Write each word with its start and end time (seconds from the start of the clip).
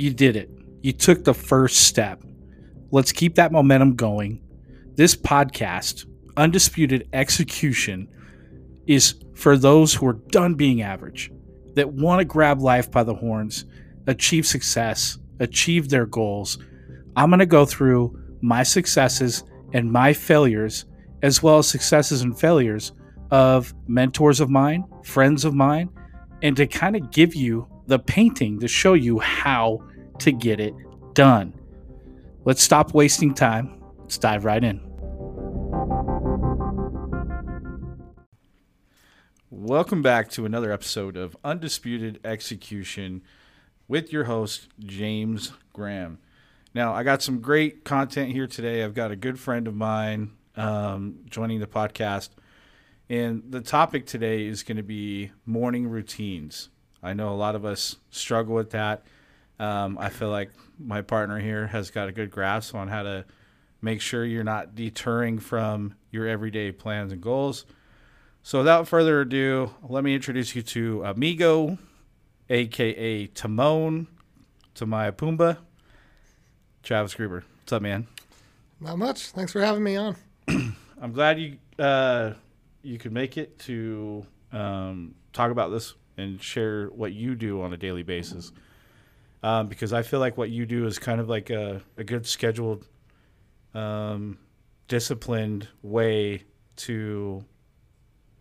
You 0.00 0.14
did 0.14 0.34
it. 0.34 0.50
You 0.80 0.94
took 0.94 1.24
the 1.24 1.34
first 1.34 1.82
step. 1.82 2.24
Let's 2.90 3.12
keep 3.12 3.34
that 3.34 3.52
momentum 3.52 3.96
going. 3.96 4.40
This 4.94 5.14
podcast, 5.14 6.06
Undisputed 6.38 7.06
Execution, 7.12 8.08
is 8.86 9.16
for 9.34 9.58
those 9.58 9.92
who 9.92 10.06
are 10.06 10.14
done 10.14 10.54
being 10.54 10.80
average, 10.80 11.30
that 11.74 11.92
want 11.92 12.20
to 12.20 12.24
grab 12.24 12.62
life 12.62 12.90
by 12.90 13.02
the 13.02 13.14
horns, 13.14 13.66
achieve 14.06 14.46
success, 14.46 15.18
achieve 15.38 15.90
their 15.90 16.06
goals. 16.06 16.56
I'm 17.14 17.28
going 17.28 17.40
to 17.40 17.46
go 17.46 17.66
through 17.66 18.18
my 18.40 18.62
successes 18.62 19.44
and 19.74 19.92
my 19.92 20.14
failures, 20.14 20.86
as 21.20 21.42
well 21.42 21.58
as 21.58 21.68
successes 21.68 22.22
and 22.22 22.40
failures 22.40 22.92
of 23.30 23.74
mentors 23.86 24.40
of 24.40 24.48
mine, 24.48 24.82
friends 25.04 25.44
of 25.44 25.52
mine, 25.52 25.90
and 26.40 26.56
to 26.56 26.66
kind 26.66 26.96
of 26.96 27.10
give 27.10 27.34
you 27.34 27.68
the 27.86 27.98
painting 27.98 28.58
to 28.60 28.66
show 28.66 28.94
you 28.94 29.18
how 29.18 29.78
to 30.20 30.32
get 30.32 30.60
it 30.60 30.74
done. 31.14 31.52
Let's 32.44 32.62
stop 32.62 32.94
wasting 32.94 33.34
time. 33.34 33.82
Let's 33.98 34.18
dive 34.18 34.44
right 34.44 34.62
in. 34.62 34.80
Welcome 39.50 40.00
back 40.00 40.30
to 40.30 40.46
another 40.46 40.72
episode 40.72 41.16
of 41.16 41.36
Undisputed 41.44 42.20
Execution 42.24 43.22
with 43.88 44.12
your 44.12 44.24
host, 44.24 44.68
James 44.78 45.52
Graham. 45.72 46.18
Now, 46.72 46.94
I 46.94 47.02
got 47.02 47.20
some 47.22 47.40
great 47.40 47.84
content 47.84 48.32
here 48.32 48.46
today. 48.46 48.84
I've 48.84 48.94
got 48.94 49.10
a 49.10 49.16
good 49.16 49.38
friend 49.38 49.66
of 49.66 49.74
mine 49.74 50.30
um, 50.56 51.18
joining 51.26 51.60
the 51.60 51.66
podcast. 51.66 52.30
And 53.08 53.42
the 53.48 53.60
topic 53.60 54.06
today 54.06 54.46
is 54.46 54.62
going 54.62 54.76
to 54.76 54.84
be 54.84 55.32
morning 55.44 55.88
routines. 55.88 56.68
I 57.02 57.12
know 57.12 57.30
a 57.30 57.34
lot 57.34 57.56
of 57.56 57.64
us 57.64 57.96
struggle 58.10 58.54
with 58.54 58.70
that. 58.70 59.04
Um, 59.60 59.98
I 59.98 60.08
feel 60.08 60.30
like 60.30 60.50
my 60.78 61.02
partner 61.02 61.38
here 61.38 61.66
has 61.66 61.90
got 61.90 62.08
a 62.08 62.12
good 62.12 62.30
grasp 62.30 62.74
on 62.74 62.88
how 62.88 63.02
to 63.02 63.26
make 63.82 64.00
sure 64.00 64.24
you're 64.24 64.42
not 64.42 64.74
deterring 64.74 65.38
from 65.38 65.94
your 66.10 66.26
everyday 66.26 66.72
plans 66.72 67.12
and 67.12 67.20
goals. 67.20 67.66
So, 68.42 68.60
without 68.60 68.88
further 68.88 69.20
ado, 69.20 69.70
let 69.86 70.02
me 70.02 70.14
introduce 70.14 70.56
you 70.56 70.62
to 70.62 71.04
Amigo, 71.04 71.76
aka 72.48 73.26
Timon, 73.26 74.06
to 74.76 74.86
my 74.86 75.10
Pumbaa, 75.10 75.58
Travis 76.82 77.14
Gruber. 77.14 77.44
What's 77.60 77.74
up, 77.74 77.82
man? 77.82 78.06
Not 78.80 78.96
much. 78.96 79.26
Thanks 79.26 79.52
for 79.52 79.60
having 79.60 79.82
me 79.82 79.96
on. 79.96 80.16
I'm 80.48 81.12
glad 81.12 81.38
you 81.38 81.58
uh, 81.78 82.32
you 82.82 82.96
could 82.96 83.12
make 83.12 83.36
it 83.36 83.58
to 83.60 84.24
um, 84.52 85.16
talk 85.34 85.50
about 85.50 85.70
this 85.70 85.94
and 86.16 86.42
share 86.42 86.86
what 86.86 87.12
you 87.12 87.34
do 87.34 87.60
on 87.60 87.74
a 87.74 87.76
daily 87.76 88.02
basis. 88.02 88.52
Um, 89.42 89.68
because 89.68 89.92
I 89.92 90.02
feel 90.02 90.20
like 90.20 90.36
what 90.36 90.50
you 90.50 90.66
do 90.66 90.86
is 90.86 90.98
kind 90.98 91.20
of 91.20 91.28
like 91.28 91.48
a, 91.50 91.80
a 91.96 92.04
good 92.04 92.26
scheduled, 92.26 92.86
um, 93.74 94.38
disciplined 94.86 95.68
way 95.82 96.44
to 96.76 97.44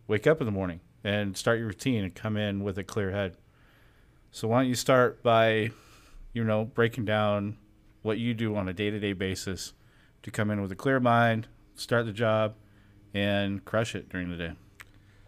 wake 0.08 0.28
up 0.28 0.42
in 0.42 0.46
the 0.46 0.52
morning 0.52 0.82
and 1.04 1.38
start 1.38 1.58
your 1.58 1.68
routine 1.68 2.04
and 2.04 2.14
come 2.14 2.36
in 2.36 2.64
with 2.64 2.78
a 2.78 2.84
clear 2.84 3.12
head. 3.12 3.38
So 4.32 4.48
why 4.48 4.60
don't 4.60 4.68
you 4.68 4.76
start 4.76 5.24
by, 5.24 5.72
you 6.34 6.44
know, 6.44 6.66
breaking 6.66 7.06
down 7.06 7.58
what 8.02 8.18
you 8.18 8.34
do 8.34 8.56
on 8.56 8.68
a 8.68 8.74
day 8.74 8.90
to 8.90 9.00
day 9.00 9.14
basis 9.14 9.74
to 10.24 10.32
come 10.32 10.52
in 10.52 10.62
with 10.62 10.72
a 10.72 10.76
clear 10.76 11.00
mind, 11.00 11.48
start 11.76 12.06
the 12.06 12.12
job, 12.12 12.56
and 13.14 13.64
crush 13.66 13.96
it 13.96 14.10
during 14.10 14.30
the 14.30 14.38
day. 14.38 14.54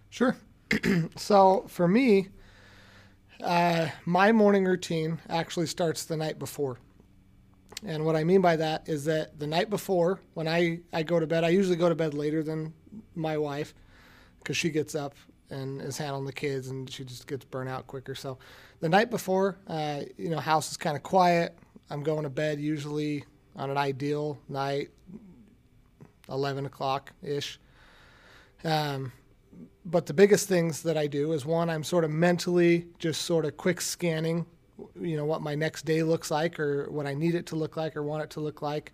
Sure. 0.10 0.36
so 1.16 1.66
for 1.68 1.88
me, 1.88 2.30
uh, 3.44 3.90
my 4.06 4.32
morning 4.32 4.66
routine 4.66 5.20
actually 5.30 5.68
starts 5.68 6.06
the 6.06 6.18
night 6.18 6.40
before. 6.40 6.78
And 7.86 8.06
what 8.06 8.16
I 8.16 8.24
mean 8.24 8.42
by 8.42 8.56
that 8.58 8.88
is 8.88 9.06
that 9.06 9.40
the 9.40 9.48
night 9.48 9.70
before, 9.70 10.20
when 10.34 10.48
I, 10.48 10.80
I 10.94 11.04
go 11.04 11.20
to 11.20 11.26
bed, 11.26 11.44
I 11.44 11.50
usually 11.50 11.76
go 11.76 11.90
to 11.90 11.96
bed 11.96 12.14
later 12.14 12.44
than 12.44 12.74
my 13.16 13.38
wife 13.38 13.74
because 14.40 14.56
she 14.56 14.70
gets 14.70 14.94
up 14.94 15.16
and 15.50 15.82
is 15.82 15.98
handling 15.98 16.26
the 16.26 16.34
kids 16.34 16.68
and 16.68 16.90
she 16.90 17.04
just 17.04 17.28
gets 17.28 17.44
burnt 17.46 17.70
out 17.70 17.88
quicker. 17.88 18.16
So 18.16 18.38
the 18.80 18.90
night 18.90 19.10
before, 19.10 19.58
uh, 19.68 20.02
you 20.18 20.30
know, 20.30 20.40
house 20.40 20.72
is 20.72 20.78
kind 20.78 20.96
of 20.96 21.04
quiet. 21.04 21.58
I'm 21.90 22.04
going 22.04 22.24
to 22.24 22.30
bed 22.30 22.60
usually 22.60 23.26
on 23.56 23.70
an 23.70 23.78
ideal 23.78 24.40
night, 24.48 24.90
11 26.30 26.66
o'clock 26.66 27.12
ish. 27.22 27.60
Um, 28.64 29.12
but 29.86 30.06
the 30.06 30.14
biggest 30.14 30.48
things 30.48 30.84
that 30.84 30.98
I 30.98 31.08
do 31.08 31.34
is 31.34 31.46
one, 31.46 31.70
I'm 31.70 31.84
sort 31.84 32.04
of 32.04 32.12
mentally 32.12 32.88
just 33.00 33.24
sort 33.24 33.46
of 33.46 33.58
quick 33.58 33.82
scanning, 33.82 34.46
you 35.00 35.18
know, 35.18 35.26
what 35.26 35.42
my 35.42 35.56
next 35.56 35.86
day 35.86 36.04
looks 36.04 36.30
like 36.30 36.60
or 36.60 36.90
what 36.92 37.08
I 37.08 37.14
need 37.14 37.36
it 37.36 37.48
to 37.48 37.56
look 37.56 37.78
like 37.78 37.96
or 37.96 38.04
want 38.04 38.24
it 38.24 38.30
to 38.32 38.40
look 38.40 38.62
like, 38.62 38.94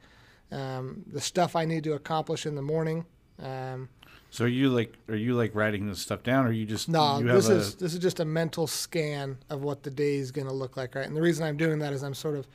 um, 0.52 1.04
the 1.08 1.22
stuff 1.22 1.56
I 1.56 1.66
need 1.66 1.84
to 1.86 1.94
accomplish 1.94 2.46
in 2.46 2.56
the 2.56 2.62
morning. 2.62 3.06
Um, 3.42 3.90
so 4.30 4.46
are 4.46 4.50
you 4.50 4.70
like 4.70 4.94
are 5.10 5.16
you 5.16 5.36
like 5.36 5.56
writing 5.56 5.88
this 5.88 6.00
stuff 6.00 6.24
down 6.24 6.46
or 6.46 6.52
you 6.52 6.66
just 6.66 6.90
no 6.90 7.20
you 7.20 7.28
this 7.28 7.48
is 7.48 7.76
this 7.76 7.94
is 7.94 8.00
just 8.00 8.20
a 8.20 8.26
mental 8.26 8.68
scan 8.68 9.38
of 9.50 9.64
what 9.64 9.84
the 9.84 9.90
day 9.90 10.16
is 10.16 10.32
going 10.32 10.48
to 10.48 10.54
look 10.54 10.76
like 10.76 10.96
right 10.96 11.08
and 11.08 11.16
the 11.16 11.22
reason 11.22 11.46
i'm 11.46 11.56
doing 11.56 11.80
that 11.80 11.94
is 11.94 12.04
i'm 12.04 12.14
sort 12.14 12.36
of 12.36 12.46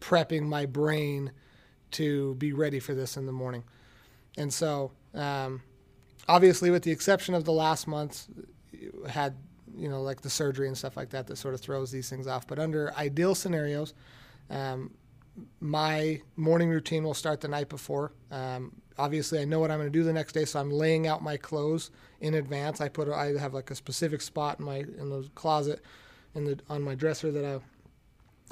prepping 0.00 0.42
my 0.42 0.64
brain 0.64 1.30
to 1.90 2.34
be 2.36 2.52
ready 2.52 2.80
for 2.80 2.94
this 2.94 3.16
in 3.16 3.26
the 3.26 3.32
morning 3.32 3.62
and 4.38 4.52
so 4.52 4.92
um, 5.14 5.60
obviously 6.28 6.70
with 6.70 6.82
the 6.82 6.90
exception 6.90 7.34
of 7.34 7.44
the 7.44 7.52
last 7.52 7.86
month 7.86 8.26
had 9.08 9.34
you 9.76 9.88
know 9.88 10.02
like 10.02 10.20
the 10.20 10.30
surgery 10.30 10.66
and 10.66 10.76
stuff 10.76 10.96
like 10.96 11.10
that 11.10 11.26
that 11.26 11.36
sort 11.36 11.54
of 11.54 11.60
throws 11.60 11.90
these 11.90 12.08
things 12.10 12.26
off 12.26 12.46
but 12.46 12.58
under 12.58 12.92
ideal 12.96 13.34
scenarios 13.34 13.94
um, 14.50 14.90
my 15.60 16.20
morning 16.36 16.68
routine 16.68 17.04
will 17.04 17.14
start 17.14 17.40
the 17.40 17.48
night 17.48 17.68
before 17.68 18.12
um, 18.30 18.72
obviously 19.00 19.40
I 19.40 19.44
know 19.44 19.58
what 19.58 19.70
I'm 19.70 19.78
going 19.78 19.90
to 19.90 19.98
do 19.98 20.04
the 20.04 20.12
next 20.12 20.34
day, 20.34 20.44
so 20.44 20.60
I'm 20.60 20.70
laying 20.70 21.06
out 21.06 21.22
my 21.22 21.36
clothes 21.36 21.90
in 22.20 22.34
advance. 22.34 22.80
I 22.80 22.88
put 22.88 23.08
I 23.08 23.32
have 23.38 23.54
like 23.54 23.70
a 23.70 23.74
specific 23.74 24.20
spot 24.20 24.60
in 24.60 24.66
my 24.66 24.76
in 24.76 25.08
the 25.08 25.28
closet 25.34 25.82
in 26.34 26.44
the 26.44 26.58
on 26.68 26.82
my 26.82 26.94
dresser 26.94 27.32
that 27.32 27.44
I 27.44 27.60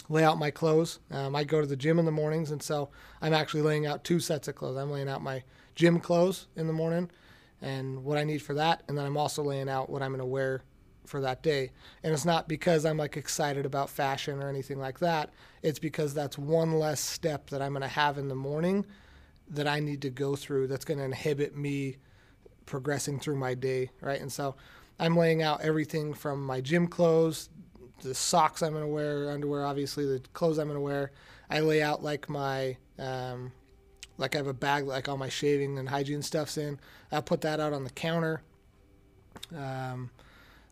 lay 0.09 0.25
out 0.25 0.39
my 0.39 0.51
clothes. 0.51 0.99
Um, 1.11 1.37
I 1.37 1.45
go 1.45 1.61
to 1.61 1.67
the 1.67 1.77
gym 1.77 1.99
in 1.99 2.07
the 2.07 2.11
mornings, 2.11 2.51
and 2.51 2.63
so 2.63 2.89
I'm 3.21 3.35
actually 3.35 3.63
laying 3.63 3.87
out 3.87 4.05
two 4.05 4.21
sets 4.21 4.49
of 4.49 4.55
clothes. 4.55 4.79
I'm 4.79 4.91
laying 4.91 5.09
out 5.09 5.23
my 5.23 5.43
gym 5.75 6.01
clothes 6.01 6.47
in 6.57 6.67
the 6.67 6.73
morning 6.73 7.11
and 7.61 8.05
what 8.05 8.19
I 8.19 8.25
need 8.25 8.43
for 8.43 8.55
that, 8.55 8.83
and 8.89 8.97
then 8.97 9.05
I'm 9.05 9.17
also 9.17 9.43
laying 9.43 9.69
out 9.69 9.91
what 9.91 10.03
I'm 10.03 10.11
going 10.11 10.21
to 10.21 10.27
wear 10.27 10.63
for 11.07 11.21
that 11.23 11.43
day. 11.43 11.71
And 12.03 12.13
it's 12.13 12.25
not 12.25 12.49
because 12.49 12.85
I'm 12.85 12.99
like 12.99 13.17
excited 13.17 13.67
about 13.67 13.91
fashion 13.91 14.43
or 14.43 14.49
anything 14.49 14.79
like 14.79 14.99
that. 15.01 15.31
It's 15.63 15.79
because 15.79 16.15
that's 16.15 16.39
one 16.39 16.79
less 16.79 17.01
step 17.01 17.51
that 17.51 17.63
I'm 17.63 17.73
going 17.73 17.83
to 17.83 17.89
have 17.89 18.19
in 18.19 18.29
the 18.29 18.35
morning 18.35 18.87
that 19.51 19.67
I 19.67 19.81
need 19.81 20.03
to 20.03 20.11
go 20.11 20.37
through 20.37 20.67
that's 20.67 20.85
going 20.85 20.99
to 20.99 21.05
inhibit 21.05 21.57
me 21.57 21.97
progressing 22.67 23.19
through 23.19 23.37
my 23.37 23.55
day, 23.55 23.91
right? 24.01 24.21
And 24.21 24.31
so 24.31 24.57
I'm 25.01 25.17
laying 25.17 25.43
out 25.43 25.63
everything 25.63 26.13
from 26.13 26.45
my 26.45 26.61
gym 26.61 26.87
clothes, 26.87 27.49
the 28.03 28.15
socks 28.15 28.63
I'm 28.63 28.73
going 28.73 28.85
to 28.85 28.89
wear, 28.89 29.31
underwear, 29.31 29.65
obviously, 29.65 30.05
the 30.05 30.21
clothes 30.33 30.59
I'm 30.59 30.69
going 30.69 30.77
to 30.77 30.81
wear. 30.81 31.13
I 31.51 31.61
lay 31.61 31.83
out 31.83 32.03
like 32.03 32.29
my, 32.29 32.77
um, 32.99 33.53
like 34.19 34.35
I 34.35 34.39
have 34.39 34.47
a 34.47 34.53
bag, 34.53 34.87
like 34.87 35.09
all 35.09 35.17
my 35.17 35.29
shaving 35.29 35.79
and 35.79 35.89
hygiene 35.89 36.23
stuff's 36.23 36.59
in. 36.59 36.79
I 37.11 37.21
put 37.21 37.41
that 37.43 37.61
out 37.61 37.73
on 37.73 37.85
the 37.85 37.91
counter. 37.91 38.43
Um, 39.57 40.11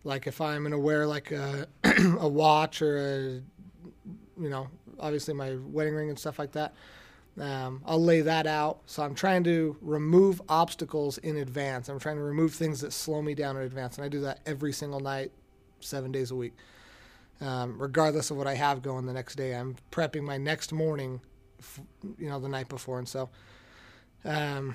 like 0.04 0.26
if 0.26 0.40
I'm 0.40 0.68
to 0.70 0.78
wear 0.78 1.06
like 1.06 1.30
a, 1.30 1.66
a 2.18 2.28
watch 2.28 2.82
or 2.82 2.98
a, 2.98 3.22
you 4.40 4.48
know, 4.50 4.68
obviously 4.98 5.34
my 5.34 5.56
wedding 5.56 5.94
ring 5.94 6.08
and 6.10 6.18
stuff 6.18 6.38
like 6.38 6.52
that. 6.52 6.74
Um, 7.40 7.82
I'll 7.84 8.02
lay 8.02 8.22
that 8.22 8.46
out. 8.46 8.80
So 8.86 9.02
I'm 9.02 9.14
trying 9.14 9.44
to 9.44 9.76
remove 9.80 10.40
obstacles 10.48 11.18
in 11.18 11.36
advance. 11.36 11.88
I'm 11.88 11.98
trying 11.98 12.16
to 12.16 12.22
remove 12.22 12.54
things 12.54 12.80
that 12.80 12.92
slow 12.92 13.22
me 13.22 13.34
down 13.34 13.56
in 13.56 13.62
advance. 13.62 13.96
And 13.96 14.04
I 14.04 14.08
do 14.08 14.20
that 14.22 14.40
every 14.46 14.72
single 14.72 15.00
night, 15.00 15.32
seven 15.80 16.12
days 16.12 16.30
a 16.30 16.34
week. 16.34 16.54
Um, 17.41 17.76
regardless 17.78 18.30
of 18.30 18.38
what 18.38 18.47
I 18.47 18.54
have 18.54 18.80
going 18.80 19.04
the 19.04 19.12
next 19.12 19.34
day, 19.34 19.54
I'm 19.54 19.76
prepping 19.92 20.22
my 20.22 20.38
next 20.38 20.72
morning, 20.72 21.21
you 22.18 22.28
know, 22.28 22.41
the 22.41 22.48
night 22.48 22.68
before. 22.68 22.98
And 22.98 23.09
so, 23.09 23.28
um, 24.24 24.74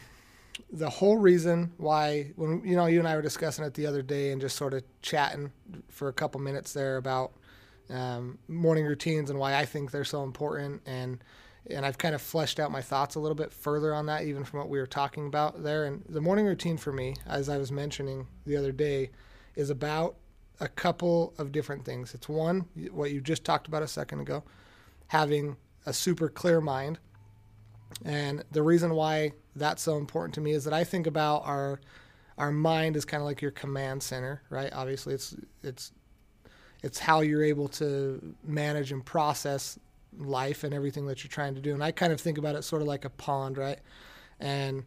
the 0.72 0.90
whole 0.90 1.18
reason 1.18 1.72
why, 1.78 2.32
when, 2.36 2.62
you 2.66 2.76
know, 2.76 2.86
you 2.86 3.00
and 3.00 3.08
I 3.08 3.16
were 3.16 3.22
discussing 3.22 3.66
it 3.66 3.74
the 3.74 3.88
other 3.88 4.02
day 4.02 4.32
and 4.32 4.42
just 4.42 4.56
sort 4.56 4.74
of 4.74 4.84
chatting 5.02 5.52
for 5.90 6.08
a 6.08 6.14
couple 6.14 6.40
minutes 6.42 6.74
there 6.74 6.98
about 6.98 7.34
um, 7.90 8.38
morning 8.48 8.86
routines 8.86 9.30
and 9.30 9.40
why 9.40 9.56
I 9.56 9.66
think 9.66 9.92
they're 9.92 10.04
so 10.04 10.24
important. 10.24 10.82
And, 10.86 11.24
and 11.70 11.86
I've 11.86 11.98
kind 11.98 12.16
of 12.16 12.22
fleshed 12.22 12.60
out 12.60 12.72
my 12.72 12.82
thoughts 12.82 13.16
a 13.16 13.20
little 13.20 13.36
bit 13.36 13.52
further 13.52 13.94
on 13.94 14.06
that, 14.08 14.24
even 14.24 14.44
from 14.44 14.60
what 14.60 14.70
we 14.70 14.80
were 14.80 14.88
talking 14.88 15.28
about 15.28 15.64
there. 15.64 15.86
And 15.86 16.04
the 16.10 16.22
morning 16.22 16.46
routine 16.46 16.78
for 16.78 16.92
me, 16.92 17.16
as 17.26 17.50
I 17.50 17.58
was 17.58 17.72
mentioning 17.72 18.28
the 18.46 18.58
other 18.58 18.72
day, 18.72 19.12
is 19.56 19.70
about 19.70 20.16
a 20.60 20.68
couple 20.68 21.34
of 21.38 21.52
different 21.52 21.84
things. 21.84 22.14
It's 22.14 22.30
one, 22.30 22.66
what 22.92 23.12
you 23.12 23.20
just 23.20 23.44
talked 23.44 23.68
about 23.68 23.84
a 23.84 23.88
second 23.88 24.20
ago, 24.22 24.44
having 25.08 25.58
a 25.86 25.94
super 25.94 26.30
clear 26.30 26.62
mind. 26.62 27.00
And 28.06 28.44
the 28.52 28.64
reason 28.64 28.94
why 28.96 29.34
that's 29.56 29.82
so 29.82 29.98
important 29.98 30.34
to 30.36 30.42
me 30.42 30.52
is 30.52 30.64
that 30.64 30.74
I 30.74 30.84
think 30.84 31.08
about 31.08 31.44
our 31.46 31.80
our 32.38 32.52
mind 32.52 32.96
is 32.96 33.06
kind 33.06 33.22
of 33.22 33.26
like 33.26 33.42
your 33.42 33.52
command 33.52 34.02
center, 34.02 34.42
right? 34.50 34.72
Obviously, 34.74 35.14
it's 35.14 35.36
it's 35.64 35.92
it's 36.82 37.00
how 37.00 37.22
you're 37.22 37.44
able 37.44 37.68
to 37.68 38.36
manage 38.44 38.92
and 38.92 39.06
process 39.06 39.78
life 40.18 40.64
and 40.64 40.74
everything 40.74 41.06
that 41.08 41.24
you're 41.24 41.30
trying 41.30 41.56
to 41.56 41.62
do. 41.62 41.74
And 41.74 41.84
I 41.84 41.92
kind 41.92 42.12
of 42.12 42.20
think 42.20 42.38
about 42.38 42.56
it 42.56 42.64
sort 42.64 42.82
of 42.82 42.88
like 42.88 43.06
a 43.06 43.10
pond, 43.10 43.58
right? 43.58 43.80
And 44.40 44.86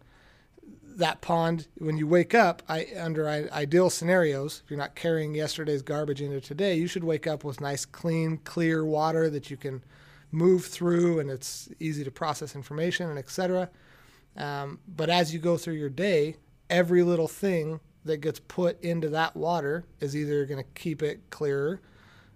that 0.96 1.20
pond, 1.20 1.68
when 1.78 1.96
you 1.96 2.06
wake 2.06 2.34
up, 2.34 2.62
I, 2.68 2.88
under 2.98 3.28
ideal 3.28 3.90
scenarios, 3.90 4.62
if 4.64 4.70
you're 4.70 4.78
not 4.78 4.94
carrying 4.94 5.34
yesterday's 5.34 5.82
garbage 5.82 6.20
into 6.20 6.40
today, 6.40 6.76
you 6.76 6.86
should 6.86 7.04
wake 7.04 7.26
up 7.26 7.44
with 7.44 7.60
nice, 7.60 7.84
clean, 7.84 8.38
clear 8.38 8.84
water 8.84 9.28
that 9.30 9.50
you 9.50 9.56
can 9.56 9.82
move 10.34 10.66
through 10.66 11.20
and 11.20 11.30
it's 11.30 11.68
easy 11.78 12.04
to 12.04 12.10
process 12.10 12.54
information 12.54 13.08
and 13.08 13.18
etc. 13.18 13.70
Um, 14.36 14.80
but 14.88 15.08
as 15.08 15.32
you 15.32 15.38
go 15.38 15.56
through 15.56 15.74
your 15.74 15.88
day, 15.88 16.36
every 16.68 17.02
little 17.02 17.28
thing 17.28 17.80
that 18.04 18.18
gets 18.18 18.40
put 18.40 18.80
into 18.82 19.08
that 19.10 19.36
water 19.36 19.84
is 20.00 20.16
either 20.16 20.44
going 20.44 20.62
to 20.62 20.70
keep 20.74 21.02
it 21.02 21.20
clearer 21.30 21.80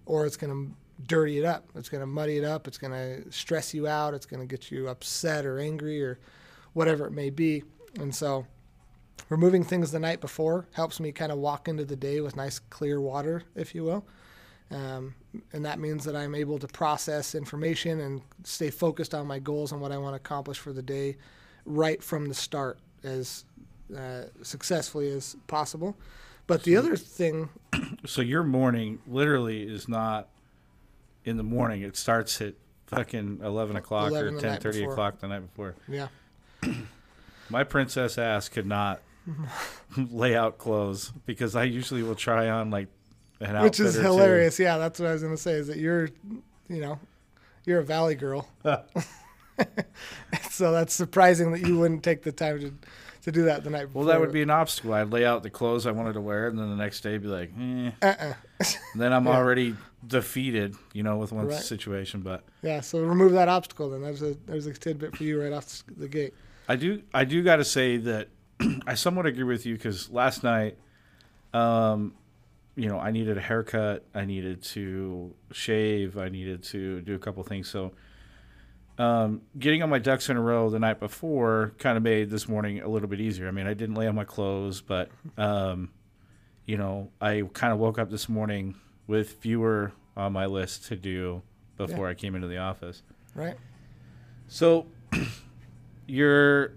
or 0.05 0.25
it's 0.25 0.37
going 0.37 0.51
to 0.51 0.73
dirty 1.05 1.37
it 1.37 1.45
up. 1.45 1.69
It's 1.75 1.89
going 1.89 2.01
to 2.01 2.07
muddy 2.07 2.37
it 2.37 2.43
up. 2.43 2.67
It's 2.67 2.77
going 2.77 2.93
to 2.93 3.31
stress 3.31 3.73
you 3.73 3.87
out. 3.87 4.13
It's 4.13 4.25
going 4.25 4.39
to 4.39 4.47
get 4.47 4.71
you 4.71 4.87
upset 4.87 5.45
or 5.45 5.59
angry 5.59 6.01
or 6.01 6.19
whatever 6.73 7.05
it 7.05 7.11
may 7.11 7.29
be. 7.29 7.63
And 7.99 8.13
so 8.13 8.47
removing 9.27 9.63
things 9.63 9.91
the 9.91 9.99
night 9.99 10.21
before 10.21 10.67
helps 10.73 10.99
me 10.99 11.11
kind 11.11 11.31
of 11.31 11.37
walk 11.37 11.67
into 11.67 11.85
the 11.85 11.95
day 11.95 12.21
with 12.21 12.35
nice 12.35 12.59
clear 12.59 12.99
water, 12.99 13.43
if 13.55 13.75
you 13.75 13.83
will. 13.83 14.05
Um, 14.71 15.15
and 15.51 15.65
that 15.65 15.79
means 15.79 16.05
that 16.05 16.15
I'm 16.15 16.35
able 16.35 16.59
to 16.59 16.67
process 16.67 17.33
information 17.33 17.99
and 17.99 18.21
stay 18.43 18.69
focused 18.69 19.15
on 19.15 19.25
my 19.25 19.39
goals 19.39 19.71
and 19.71 19.81
what 19.81 19.91
I 19.91 19.97
want 19.97 20.13
to 20.13 20.17
accomplish 20.17 20.59
for 20.59 20.73
the 20.73 20.81
day 20.83 21.17
right 21.65 22.03
from 22.03 22.27
the 22.27 22.35
start 22.35 22.77
as 23.03 23.45
uh, 23.95 24.23
successfully 24.43 25.09
as 25.09 25.35
possible. 25.47 25.97
But 26.47 26.63
the 26.63 26.77
other 26.77 26.95
thing. 26.95 27.49
So 28.05 28.21
your 28.21 28.43
morning 28.43 28.99
literally 29.07 29.63
is 29.63 29.89
not 29.89 30.29
in 31.25 31.35
the 31.37 31.43
morning. 31.43 31.81
It 31.81 31.97
starts 31.97 32.39
at 32.39 32.53
fucking 32.87 33.41
11 33.43 33.75
o'clock 33.75 34.09
11 34.09 34.35
or 34.35 34.39
10 34.39 34.59
30 34.61 34.83
o'clock 34.85 35.19
the 35.19 35.27
night 35.27 35.41
before. 35.41 35.75
Yeah. 35.87 36.07
My 37.49 37.63
princess 37.65 38.17
ass 38.17 38.47
could 38.47 38.65
not 38.65 39.01
lay 39.97 40.35
out 40.35 40.57
clothes 40.57 41.11
because 41.25 41.55
I 41.55 41.63
usually 41.63 42.03
will 42.03 42.15
try 42.15 42.49
on 42.49 42.69
like. 42.71 42.87
Which 43.39 43.79
is 43.79 43.95
hilarious. 43.95 44.57
Two. 44.57 44.63
Yeah, 44.63 44.77
that's 44.77 44.99
what 44.99 45.09
I 45.09 45.13
was 45.13 45.21
going 45.21 45.35
to 45.35 45.41
say 45.41 45.53
is 45.53 45.67
that 45.67 45.77
you're, 45.77 46.09
you 46.67 46.81
know, 46.81 46.99
you're 47.65 47.79
a 47.79 47.85
valley 47.85 48.15
girl. 48.15 48.49
so 50.49 50.71
that's 50.71 50.93
surprising 50.93 51.51
that 51.51 51.61
you 51.61 51.77
wouldn't 51.77 52.03
take 52.03 52.23
the 52.23 52.31
time 52.31 52.59
to 52.59 52.73
to 53.21 53.31
do 53.31 53.43
that 53.45 53.63
the 53.63 53.69
night 53.69 53.85
before. 53.85 54.03
Well, 54.03 54.07
that 54.13 54.19
would 54.19 54.31
be 54.31 54.41
an 54.41 54.49
obstacle. 54.49 54.93
I'd 54.93 55.11
lay 55.11 55.25
out 55.25 55.43
the 55.43 55.49
clothes 55.49 55.85
I 55.85 55.91
wanted 55.91 56.13
to 56.13 56.21
wear, 56.21 56.47
and 56.47 56.57
then 56.57 56.69
the 56.69 56.75
next 56.75 57.01
day 57.01 57.17
be 57.17 57.27
like, 57.27 57.51
eh. 57.59 57.91
Uh-uh. 58.01 58.33
then 58.95 59.11
I'm 59.11 59.25
yeah. 59.25 59.35
already 59.35 59.75
defeated, 60.05 60.75
you 60.93 61.03
know, 61.03 61.17
with 61.17 61.31
one 61.31 61.47
right. 61.47 61.61
situation. 61.61 62.21
But 62.21 62.43
yeah, 62.61 62.81
so 62.81 62.99
remove 62.99 63.33
that 63.33 63.47
obstacle. 63.47 63.89
Then 63.89 64.01
there's 64.01 64.21
a 64.21 64.35
there's 64.45 64.65
a 64.65 64.73
tidbit 64.73 65.17
for 65.17 65.23
you 65.23 65.41
right 65.41 65.53
off 65.53 65.83
the 65.97 66.07
gate. 66.07 66.33
I 66.67 66.75
do 66.75 67.01
I 67.13 67.25
do 67.25 67.43
got 67.43 67.57
to 67.57 67.65
say 67.65 67.97
that 67.97 68.29
I 68.87 68.95
somewhat 68.95 69.25
agree 69.25 69.43
with 69.43 69.65
you 69.65 69.75
because 69.75 70.09
last 70.09 70.43
night, 70.43 70.77
um, 71.53 72.13
you 72.79 72.87
know, 72.87 72.97
I 72.97 73.11
needed 73.11 73.37
a 73.37 73.41
haircut, 73.41 74.05
I 74.15 74.23
needed 74.23 74.63
to 74.63 75.35
shave, 75.51 76.17
I 76.17 76.29
needed 76.29 76.63
to 76.63 77.01
do 77.01 77.13
a 77.13 77.19
couple 77.19 77.43
things. 77.43 77.69
So 77.69 77.91
um, 78.97 79.41
getting 79.57 79.83
on 79.83 79.89
my 79.89 79.99
ducks 79.99 80.29
in 80.29 80.37
a 80.37 80.41
row 80.41 80.69
the 80.69 80.79
night 80.79 81.01
before 81.01 81.73
kind 81.77 81.97
of 81.97 82.03
made 82.03 82.29
this 82.29 82.47
morning 82.47 82.79
a 82.79 82.87
little 82.87 83.09
bit 83.09 83.19
easier. 83.19 83.49
I 83.49 83.51
mean, 83.51 83.67
I 83.67 83.73
didn't 83.73 83.95
lay 83.95 84.07
on 84.07 84.15
my 84.15 84.23
clothes, 84.23 84.79
but 84.79 85.09
um, 85.37 85.89
you 86.65 86.77
know, 86.77 87.11
I 87.19 87.43
kind 87.51 87.73
of 87.73 87.79
woke 87.79 87.99
up 87.99 88.09
this 88.09 88.29
morning 88.29 88.75
with 89.07 89.33
fewer 89.33 89.91
on 90.15 90.31
my 90.31 90.45
list 90.45 90.85
to 90.85 90.95
do 90.95 91.41
before 91.75 92.05
yeah. 92.05 92.11
I 92.11 92.13
came 92.13 92.33
into 92.33 92.47
the 92.47 92.59
office. 92.59 93.03
Right. 93.35 93.57
So 94.47 94.87
you're 96.07 96.75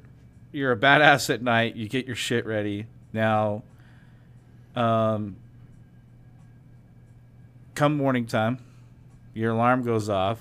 you're 0.50 0.72
a 0.72 0.76
badass 0.76 1.32
at 1.32 1.42
night. 1.42 1.76
You 1.76 1.88
get 1.88 2.06
your 2.06 2.16
shit 2.16 2.44
ready. 2.44 2.86
Now, 3.12 3.62
um, 4.74 5.36
come 7.74 7.96
morning 7.96 8.26
time, 8.26 8.58
your 9.34 9.52
alarm 9.52 9.82
goes 9.82 10.08
off 10.08 10.38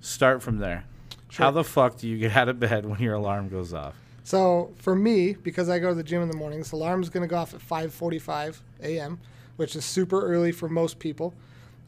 Start 0.00 0.42
from 0.42 0.58
there. 0.58 0.84
Sure. 1.28 1.44
How 1.44 1.50
the 1.50 1.64
fuck 1.64 1.96
do 1.96 2.08
you 2.08 2.18
get 2.18 2.36
out 2.36 2.48
of 2.48 2.58
bed 2.58 2.84
when 2.86 3.00
your 3.00 3.14
alarm 3.14 3.48
goes 3.48 3.72
off? 3.72 3.94
So 4.24 4.72
for 4.76 4.94
me, 4.94 5.32
because 5.32 5.68
I 5.68 5.78
go 5.78 5.88
to 5.88 5.94
the 5.94 6.02
gym 6.02 6.22
in 6.22 6.28
the 6.28 6.36
mornings, 6.36 6.70
the 6.70 6.76
alarm's 6.76 7.08
going 7.08 7.22
to 7.22 7.28
go 7.28 7.36
off 7.36 7.54
at 7.54 7.60
5:45 7.60 8.60
a.m., 8.82 9.18
which 9.56 9.76
is 9.76 9.84
super 9.84 10.22
early 10.22 10.52
for 10.52 10.68
most 10.68 10.98
people. 10.98 11.34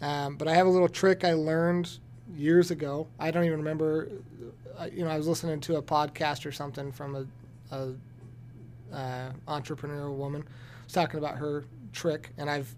Um, 0.01 0.37
but 0.37 0.49
I 0.49 0.55
have 0.55 0.67
a 0.67 0.71
little 0.71 0.89
trick 0.89 1.25
I 1.25 1.35
learned 1.35 1.99
years 2.35 2.71
ago. 2.71 3.07
I 3.19 3.31
don't 3.31 3.45
even 3.45 3.59
remember. 3.59 4.09
You 4.91 5.05
know, 5.05 5.11
I 5.11 5.17
was 5.17 5.29
listening 5.29 5.61
to 5.61 5.77
a 5.77 5.83
podcast 5.83 6.47
or 6.47 6.53
something 6.53 6.91
from 6.93 7.15
a, 7.71 7.77
a 7.77 8.97
uh, 8.97 9.33
entrepreneurial 9.47 10.17
woman. 10.17 10.43
I 10.43 10.85
was 10.85 10.93
talking 10.93 11.19
about 11.19 11.37
her 11.37 11.65
trick, 11.93 12.31
and 12.39 12.49
I've 12.49 12.75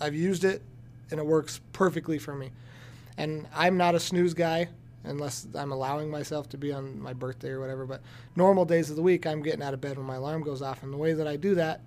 I've 0.00 0.14
used 0.14 0.44
it, 0.44 0.62
and 1.10 1.20
it 1.20 1.26
works 1.26 1.60
perfectly 1.72 2.18
for 2.18 2.34
me. 2.34 2.50
And 3.16 3.46
I'm 3.54 3.76
not 3.76 3.94
a 3.94 4.00
snooze 4.00 4.34
guy 4.34 4.68
unless 5.04 5.46
I'm 5.54 5.72
allowing 5.72 6.10
myself 6.10 6.48
to 6.50 6.58
be 6.58 6.72
on 6.72 7.00
my 7.00 7.12
birthday 7.12 7.50
or 7.50 7.60
whatever. 7.60 7.86
But 7.86 8.02
normal 8.34 8.64
days 8.64 8.90
of 8.90 8.96
the 8.96 9.02
week, 9.02 9.26
I'm 9.26 9.42
getting 9.42 9.62
out 9.62 9.74
of 9.74 9.80
bed 9.80 9.96
when 9.96 10.06
my 10.06 10.16
alarm 10.16 10.42
goes 10.42 10.62
off. 10.62 10.82
And 10.82 10.92
the 10.92 10.96
way 10.96 11.12
that 11.12 11.26
I 11.26 11.36
do 11.36 11.54
that, 11.54 11.80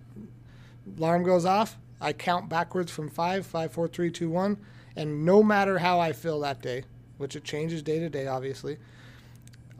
alarm 0.97 1.23
goes 1.23 1.45
off, 1.45 1.77
I 2.01 2.13
count 2.13 2.49
backwards 2.49 2.91
from 2.91 3.09
five, 3.09 3.45
five, 3.45 3.71
four, 3.71 3.87
three, 3.87 4.09
two, 4.09 4.29
one. 4.29 4.57
And 4.95 5.25
no 5.25 5.43
matter 5.43 5.77
how 5.77 5.99
I 5.99 6.13
feel 6.13 6.39
that 6.41 6.61
day, 6.61 6.83
which 7.17 7.35
it 7.35 7.43
changes 7.43 7.83
day 7.83 7.99
to 7.99 8.09
day, 8.09 8.27
obviously, 8.27 8.77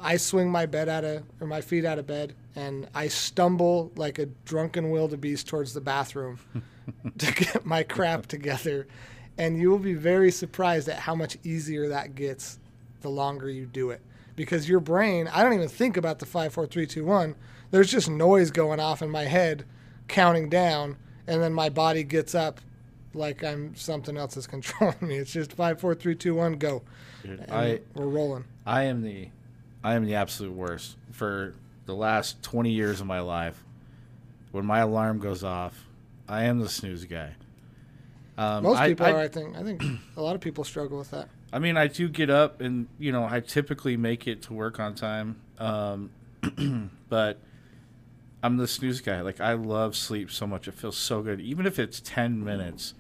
I 0.01 0.18
swing 0.18 0.50
my 0.50 0.66
bed 0.66 0.90
out 0.90 1.04
of 1.04 1.24
or 1.40 1.48
my 1.48 1.62
feet 1.62 1.86
out 1.86 2.00
of 2.00 2.07
bed 2.07 2.34
and 2.56 2.88
I 2.94 3.07
stumble 3.07 3.92
like 3.96 4.19
a 4.19 4.25
drunken 4.46 4.90
wildebeest 4.90 5.48
towards 5.48 5.74
the 5.74 5.81
bathroom 5.81 6.40
to 7.18 7.31
get 7.31 7.66
my 7.66 7.84
crap 7.84 8.28
together 8.28 8.88
and 9.40 9.57
you 9.57 9.69
will 9.69 9.80
be 9.80 9.94
very 9.94 10.31
surprised 10.31 10.90
at 10.90 11.00
how 11.00 11.16
much 11.16 11.38
easier 11.44 11.88
that 11.88 12.13
gets 12.13 12.60
the 13.01 13.10
longer 13.10 13.50
you 13.50 13.66
do 13.66 13.90
it. 13.90 14.01
Because 14.36 14.69
your 14.69 14.81
brain, 14.81 15.30
I 15.30 15.42
don't 15.44 15.54
even 15.54 15.69
think 15.69 15.98
about 15.98 16.19
the 16.19 16.25
five, 16.25 16.54
four, 16.54 16.68
three, 16.68 16.86
two, 16.86 17.06
one. 17.06 17.36
There's 17.72 17.90
just 17.90 18.10
noise 18.10 18.52
going 18.52 18.80
off 18.80 19.02
in 19.02 19.10
my 19.10 19.24
head, 19.24 19.66
counting 20.07 20.50
down, 20.50 20.98
and 21.25 21.42
then 21.42 21.54
my 21.54 21.69
body 21.69 22.04
gets 22.04 22.36
up 22.36 22.60
like 23.13 23.44
I'm 23.44 23.76
something 23.76 24.18
else 24.18 24.35
is 24.38 24.47
controlling 24.47 24.95
me. 25.02 25.16
It's 25.16 25.31
just 25.31 25.54
five, 25.54 25.80
four, 25.80 25.95
three, 25.95 26.16
two, 26.16 26.35
one, 26.35 26.54
go. 26.54 26.83
Dude, 27.24 27.50
I 27.50 27.80
we're 27.94 28.07
rolling. 28.07 28.45
I 28.66 28.83
am 28.83 29.02
the, 29.02 29.30
I 29.83 29.95
am 29.95 30.06
the 30.06 30.16
absolute 30.16 30.54
worst 30.54 30.98
for 31.12 31.54
the 31.86 31.95
last 31.95 32.42
20 32.44 32.71
years 32.71 33.02
of 33.02 33.07
my 33.07 33.19
life. 33.19 33.64
When 34.52 34.66
my 34.66 34.80
alarm 34.80 35.19
goes 35.19 35.44
off, 35.44 35.86
I 36.28 36.44
am 36.44 36.59
the 36.59 36.69
snooze 36.69 37.06
guy. 37.06 37.36
Um, 38.38 38.64
Most 38.64 38.81
people 38.83 39.06
I, 39.06 39.12
are, 39.12 39.19
I 39.19 39.28
think. 39.28 39.57
I 39.57 39.64
think 39.64 39.83
a 40.18 40.21
lot 40.21 40.36
of 40.36 40.42
people 40.42 40.64
struggle 40.64 40.98
with 40.98 41.12
that. 41.12 41.30
I 41.52 41.59
mean, 41.59 41.78
I 41.78 41.88
do 41.88 42.07
get 42.07 42.30
up, 42.30 42.62
and 42.62 42.88
you 42.98 43.12
know, 43.12 43.26
I 43.26 43.42
typically 43.42 43.98
make 43.98 44.28
it 44.28 44.44
to 44.44 44.54
work 44.54 44.80
on 44.80 44.95
time, 44.95 45.42
um, 45.57 46.12
but 47.09 47.40
I'm 48.42 48.57
the 48.57 48.68
snooze 48.68 49.02
guy. 49.02 49.21
Like, 49.21 49.42
I 49.42 49.54
love 49.54 49.95
sleep 49.95 50.31
so 50.31 50.48
much; 50.48 50.68
it 50.68 50.74
feels 50.74 50.98
so 50.98 51.21
good. 51.21 51.42
Even 51.42 51.66
if 51.66 51.80
it's 51.80 52.00
ten 52.00 52.44
minutes 52.44 52.94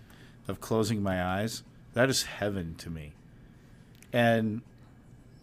of 0.47 0.59
closing 0.59 1.01
my 1.01 1.23
eyes, 1.23 1.63
that 1.93 2.09
is 2.09 2.23
heaven 2.23 2.75
to 2.79 2.89
me. 2.89 3.13
And 4.11 4.61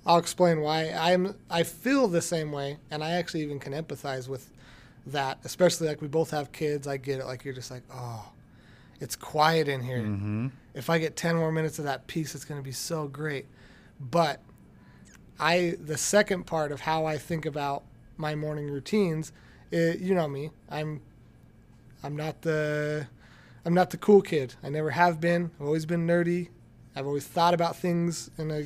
I'll 0.07 0.19
explain 0.19 0.61
why. 0.61 0.91
I'm 0.91 1.35
I 1.51 1.65
feel 1.65 2.09
the 2.09 2.23
same 2.23 2.53
way, 2.53 2.79
and 2.91 3.03
I 3.03 3.13
actually 3.13 3.43
even 3.43 3.59
can 3.59 3.73
empathize 3.73 4.29
with 4.29 4.51
that. 5.07 5.39
Especially 5.45 5.89
like 5.89 6.01
we 6.01 6.09
both 6.09 6.31
have 6.31 6.53
kids. 6.53 6.87
I 6.87 6.97
get 6.97 7.21
it. 7.21 7.27
Like 7.27 7.45
you're 7.45 7.55
just 7.55 7.71
like, 7.71 7.83
oh 7.93 8.33
it's 9.01 9.17
quiet 9.17 9.69
in 9.69 9.83
here. 9.83 10.01
Mm-hmm. 10.01 10.49
If 10.75 10.91
I 10.91 10.99
get 10.99 11.17
10 11.17 11.37
more 11.37 11.53
minutes 11.53 11.79
of 11.79 11.85
that 11.85 12.07
peace, 12.07 12.35
it's 12.35 12.45
going 12.45 12.61
to 12.61 12.65
be 12.65 12.73
so 12.73 13.09
great. 13.09 13.47
But 14.01 14.41
I, 15.39 15.77
the 15.81 15.97
second 15.97 16.45
part 16.45 16.73
of 16.73 16.81
how 16.81 17.05
I 17.07 17.19
think 17.19 17.47
about 17.47 17.85
my 18.17 18.35
morning 18.35 18.71
routines, 18.71 19.33
it, 19.71 20.01
you 20.01 20.15
know 20.15 20.29
me, 20.29 20.51
I'm, 20.71 21.01
I'm 22.03 22.17
not 22.17 22.43
the, 22.43 23.07
I'm 23.65 23.75
not 23.75 23.91
the 23.91 23.97
cool 23.97 24.23
kid. 24.23 24.55
I 24.63 24.69
never 24.69 24.91
have 24.91 25.21
been. 25.21 25.51
I've 25.61 25.67
always 25.67 25.87
been 25.87 26.07
nerdy. 26.07 26.49
I've 26.95 27.07
always 27.07 27.27
thought 27.27 27.53
about 27.53 27.77
things 27.77 28.31
in 28.39 28.51
a, 28.51 28.65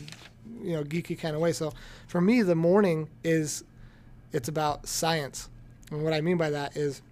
you 0.62 0.73
know, 0.73 0.85
geeky 0.85 1.19
kind 1.19 1.35
of 1.35 1.40
way. 1.40 1.52
So 1.52 1.73
for 2.07 2.21
me, 2.21 2.42
the 2.42 2.54
morning 2.54 3.09
is, 3.25 3.64
it's 4.33 4.49
about 4.49 4.87
science. 4.87 5.49
And 5.90 6.02
what 6.04 6.12
I 6.12 6.21
mean 6.21 6.37
by 6.37 6.50
that 6.50 6.76
is 6.76 7.02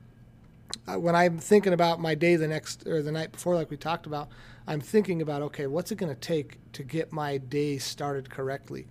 uh, 0.86 0.98
when 0.98 1.14
I'm 1.14 1.38
thinking 1.38 1.72
about 1.72 2.00
my 2.00 2.14
day 2.14 2.36
the 2.36 2.48
next 2.48 2.86
or 2.86 3.02
the 3.02 3.12
night 3.12 3.32
before, 3.32 3.54
like 3.54 3.70
we 3.70 3.76
talked 3.76 4.06
about, 4.06 4.28
I'm 4.66 4.80
thinking 4.80 5.22
about 5.22 5.42
okay, 5.42 5.66
what's 5.66 5.90
it 5.90 5.96
going 5.96 6.14
to 6.14 6.20
take 6.20 6.58
to 6.72 6.82
get 6.82 7.12
my 7.12 7.38
day 7.38 7.78
started 7.78 8.28
correctly? 8.28 8.86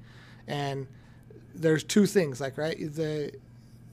And 0.47 0.87
there's 1.53 1.83
two 1.83 2.05
things, 2.05 2.41
like 2.41 2.57
right, 2.57 2.77
the 2.77 3.31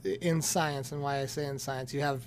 in 0.03 0.41
science, 0.41 0.91
and 0.91 1.01
why 1.01 1.21
I 1.21 1.25
say 1.25 1.45
in 1.45 1.57
science, 1.59 1.93
you 1.93 2.01
have 2.01 2.23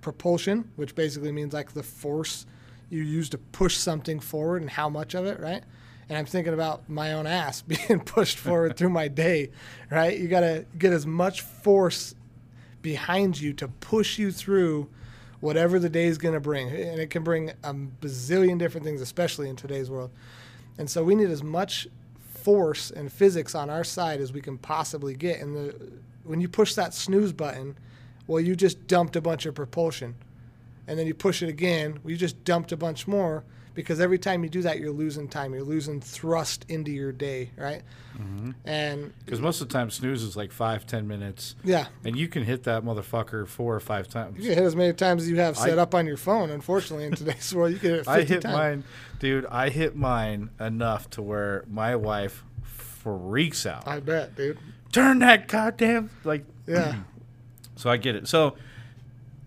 propulsion, 0.00 0.70
which 0.76 0.94
basically 0.94 1.32
means 1.32 1.52
like 1.52 1.72
the 1.72 1.82
force 1.82 2.46
you 2.90 3.02
use 3.02 3.28
to 3.30 3.38
push 3.38 3.76
something 3.76 4.20
forward 4.20 4.62
and 4.62 4.70
how 4.70 4.88
much 4.88 5.14
of 5.14 5.26
it, 5.26 5.40
right? 5.40 5.64
And 6.08 6.18
I'm 6.18 6.26
thinking 6.26 6.54
about 6.54 6.88
my 6.88 7.12
own 7.12 7.26
ass 7.26 7.62
being 7.88 8.00
pushed 8.00 8.38
forward 8.38 8.76
through 8.76 8.90
my 8.90 9.08
day, 9.08 9.50
right? 9.90 10.18
You 10.18 10.28
got 10.28 10.40
to 10.40 10.66
get 10.78 10.92
as 10.92 11.06
much 11.06 11.40
force 11.40 12.14
behind 12.82 13.40
you 13.40 13.52
to 13.54 13.68
push 13.68 14.18
you 14.18 14.30
through 14.30 14.88
whatever 15.40 15.78
the 15.78 15.88
day 15.88 16.06
is 16.06 16.18
going 16.18 16.34
to 16.34 16.40
bring. 16.40 16.68
And 16.68 17.00
it 17.00 17.10
can 17.10 17.22
bring 17.22 17.50
a 17.62 17.74
bazillion 17.74 18.58
different 18.58 18.86
things, 18.86 19.00
especially 19.00 19.48
in 19.48 19.56
today's 19.56 19.90
world. 19.90 20.10
And 20.78 20.88
so 20.88 21.02
we 21.04 21.14
need 21.14 21.30
as 21.30 21.42
much 21.42 21.88
force 22.18 22.90
and 22.90 23.10
physics 23.10 23.54
on 23.54 23.70
our 23.70 23.84
side 23.84 24.20
as 24.20 24.32
we 24.32 24.40
can 24.40 24.58
possibly 24.58 25.14
get. 25.14 25.40
And 25.40 25.56
the, 25.56 25.92
when 26.24 26.40
you 26.40 26.48
push 26.48 26.74
that 26.74 26.92
snooze 26.94 27.32
button, 27.32 27.76
well, 28.26 28.40
you 28.40 28.56
just 28.56 28.86
dumped 28.86 29.16
a 29.16 29.20
bunch 29.20 29.46
of 29.46 29.54
propulsion. 29.54 30.14
And 30.86 30.98
then 30.98 31.06
you 31.06 31.14
push 31.14 31.42
it 31.42 31.48
again, 31.48 32.00
well, 32.02 32.10
you 32.10 32.16
just 32.16 32.44
dumped 32.44 32.72
a 32.72 32.76
bunch 32.76 33.06
more 33.06 33.44
because 33.74 34.00
every 34.00 34.18
time 34.18 34.42
you 34.44 34.48
do 34.50 34.62
that, 34.62 34.78
you're 34.78 34.92
losing 34.92 35.28
time. 35.28 35.52
You're 35.52 35.62
losing 35.64 36.00
thrust 36.00 36.64
into 36.68 36.90
your 36.92 37.12
day, 37.12 37.50
right? 37.56 37.82
Mm-hmm. 38.16 38.50
And 38.64 39.12
Because 39.24 39.40
most 39.40 39.60
of 39.60 39.68
the 39.68 39.72
time, 39.72 39.90
snooze 39.90 40.22
is 40.22 40.36
like 40.36 40.52
five, 40.52 40.86
ten 40.86 41.08
minutes, 41.08 41.56
yeah, 41.64 41.86
and 42.04 42.16
you 42.16 42.28
can 42.28 42.44
hit 42.44 42.62
that 42.64 42.84
motherfucker 42.84 43.46
four 43.48 43.74
or 43.74 43.80
five 43.80 44.06
times. 44.08 44.36
you 44.38 44.44
can 44.50 44.54
hit 44.58 44.64
as 44.64 44.76
many 44.76 44.92
times 44.92 45.22
as 45.24 45.30
you 45.30 45.36
have 45.36 45.56
set 45.56 45.78
I- 45.78 45.82
up 45.82 45.94
on 45.94 46.06
your 46.06 46.16
phone. 46.16 46.50
Unfortunately, 46.50 47.06
in 47.06 47.14
today's 47.14 47.52
world, 47.54 47.72
you 47.72 47.78
can 47.78 47.90
hit 47.90 47.98
it 48.00 48.04
50 48.06 48.10
I 48.12 48.22
hit 48.24 48.42
times. 48.42 48.54
mine, 48.54 48.84
dude. 49.18 49.46
I 49.46 49.68
hit 49.70 49.96
mine 49.96 50.50
enough 50.60 51.10
to 51.10 51.22
where 51.22 51.64
my 51.68 51.96
wife 51.96 52.44
freaks 52.62 53.66
out. 53.66 53.86
I 53.88 54.00
bet, 54.00 54.36
dude. 54.36 54.58
Turn 54.92 55.18
that 55.18 55.48
goddamn 55.48 56.10
like. 56.24 56.44
Yeah. 56.66 56.96
So 57.76 57.90
I 57.90 57.96
get 57.96 58.14
it. 58.14 58.28
So 58.28 58.54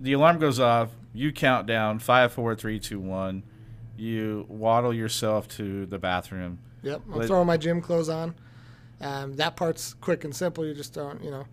the 0.01 0.11
alarm 0.11 0.37
goes 0.37 0.59
off. 0.59 0.89
You 1.13 1.31
count 1.31 1.65
down 1.65 1.99
five, 1.99 2.33
four, 2.33 2.55
three, 2.55 2.77
two, 2.77 2.99
one. 2.99 3.43
You 3.97 4.45
waddle 4.47 4.93
yourself 4.93 5.47
to 5.49 5.85
the 5.85 5.97
bathroom. 5.97 6.59
Yep, 6.83 7.01
I'm 7.11 7.19
Let- 7.19 7.27
throwing 7.27 7.47
my 7.47 7.57
gym 7.57 7.81
clothes 7.81 8.09
on. 8.09 8.35
Um, 9.01 9.35
that 9.35 9.55
part's 9.55 9.93
quick 9.95 10.23
and 10.23 10.35
simple. 10.35 10.65
You're 10.65 10.73
just 10.73 10.93
throwing, 10.93 11.23
you 11.23 11.31
know, 11.31 11.45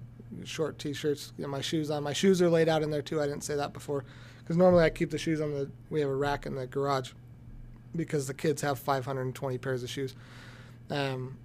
short 0.45 0.79
t-shirts. 0.79 1.33
Get 1.39 1.49
my 1.49 1.61
shoes 1.61 1.91
on. 1.91 2.03
My 2.03 2.13
shoes 2.13 2.41
are 2.41 2.49
laid 2.49 2.69
out 2.69 2.83
in 2.83 2.91
there 2.91 3.03
too. 3.03 3.21
I 3.21 3.27
didn't 3.27 3.45
say 3.45 3.55
that 3.57 3.73
before, 3.73 4.05
because 4.39 4.57
normally 4.57 4.85
I 4.85 4.91
keep 4.91 5.11
the 5.11 5.19
shoes 5.19 5.41
on 5.41 5.53
the. 5.53 5.71
We 5.91 6.01
have 6.01 6.09
a 6.09 6.15
rack 6.15 6.47
in 6.47 6.55
the 6.55 6.67
garage, 6.67 7.13
because 7.95 8.27
the 8.27 8.35
kids 8.35 8.63
have 8.63 8.79
520 8.79 9.59
pairs 9.59 9.83
of 9.83 9.91
shoes. 9.91 10.15
Um, 10.91 11.37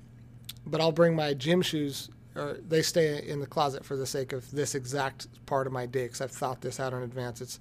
but 0.66 0.82
I'll 0.82 0.92
bring 0.92 1.16
my 1.16 1.34
gym 1.34 1.62
shoes, 1.62 2.10
or 2.36 2.58
they 2.68 2.82
stay 2.82 3.28
in 3.28 3.40
the 3.40 3.48
closet 3.48 3.84
for 3.86 3.96
the 3.96 4.06
sake 4.06 4.34
of 4.34 4.50
this 4.52 4.76
exact 4.76 5.28
part 5.46 5.68
of 5.68 5.74
my 5.74 5.86
day, 5.86 6.04
because 6.04 6.22
I've 6.22 6.32
thought 6.32 6.62
this 6.62 6.80
out 6.80 6.94
in 6.94 7.02
advance. 7.02 7.42
It's 7.42 7.60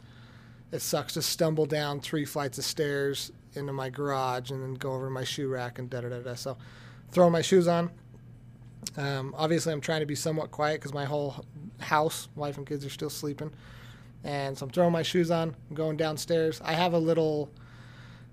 it 0.72 0.82
sucks 0.82 1.14
to 1.14 1.22
stumble 1.22 1.66
down 1.66 2.00
three 2.00 2.24
flights 2.24 2.58
of 2.58 2.64
stairs 2.64 3.32
into 3.54 3.72
my 3.72 3.90
garage 3.90 4.50
and 4.50 4.62
then 4.62 4.74
go 4.74 4.92
over 4.92 5.06
to 5.06 5.10
my 5.10 5.24
shoe 5.24 5.48
rack 5.48 5.78
and 5.78 5.88
da 5.88 6.02
da 6.02 6.08
da 6.08 6.20
da. 6.20 6.34
So, 6.34 6.56
throwing 7.10 7.32
my 7.32 7.42
shoes 7.42 7.68
on. 7.68 7.90
Um, 8.96 9.34
obviously, 9.36 9.72
I'm 9.72 9.80
trying 9.80 10.00
to 10.00 10.06
be 10.06 10.14
somewhat 10.14 10.50
quiet 10.50 10.80
because 10.80 10.94
my 10.94 11.04
whole 11.04 11.44
house, 11.80 12.28
wife 12.36 12.58
and 12.58 12.66
kids, 12.66 12.84
are 12.84 12.90
still 12.90 13.10
sleeping. 13.10 13.50
And 14.24 14.58
so 14.58 14.66
I'm 14.66 14.70
throwing 14.70 14.92
my 14.92 15.02
shoes 15.02 15.30
on, 15.30 15.54
I'm 15.70 15.76
going 15.76 15.96
downstairs. 15.96 16.60
I 16.64 16.72
have 16.72 16.92
a 16.92 16.98
little, 16.98 17.50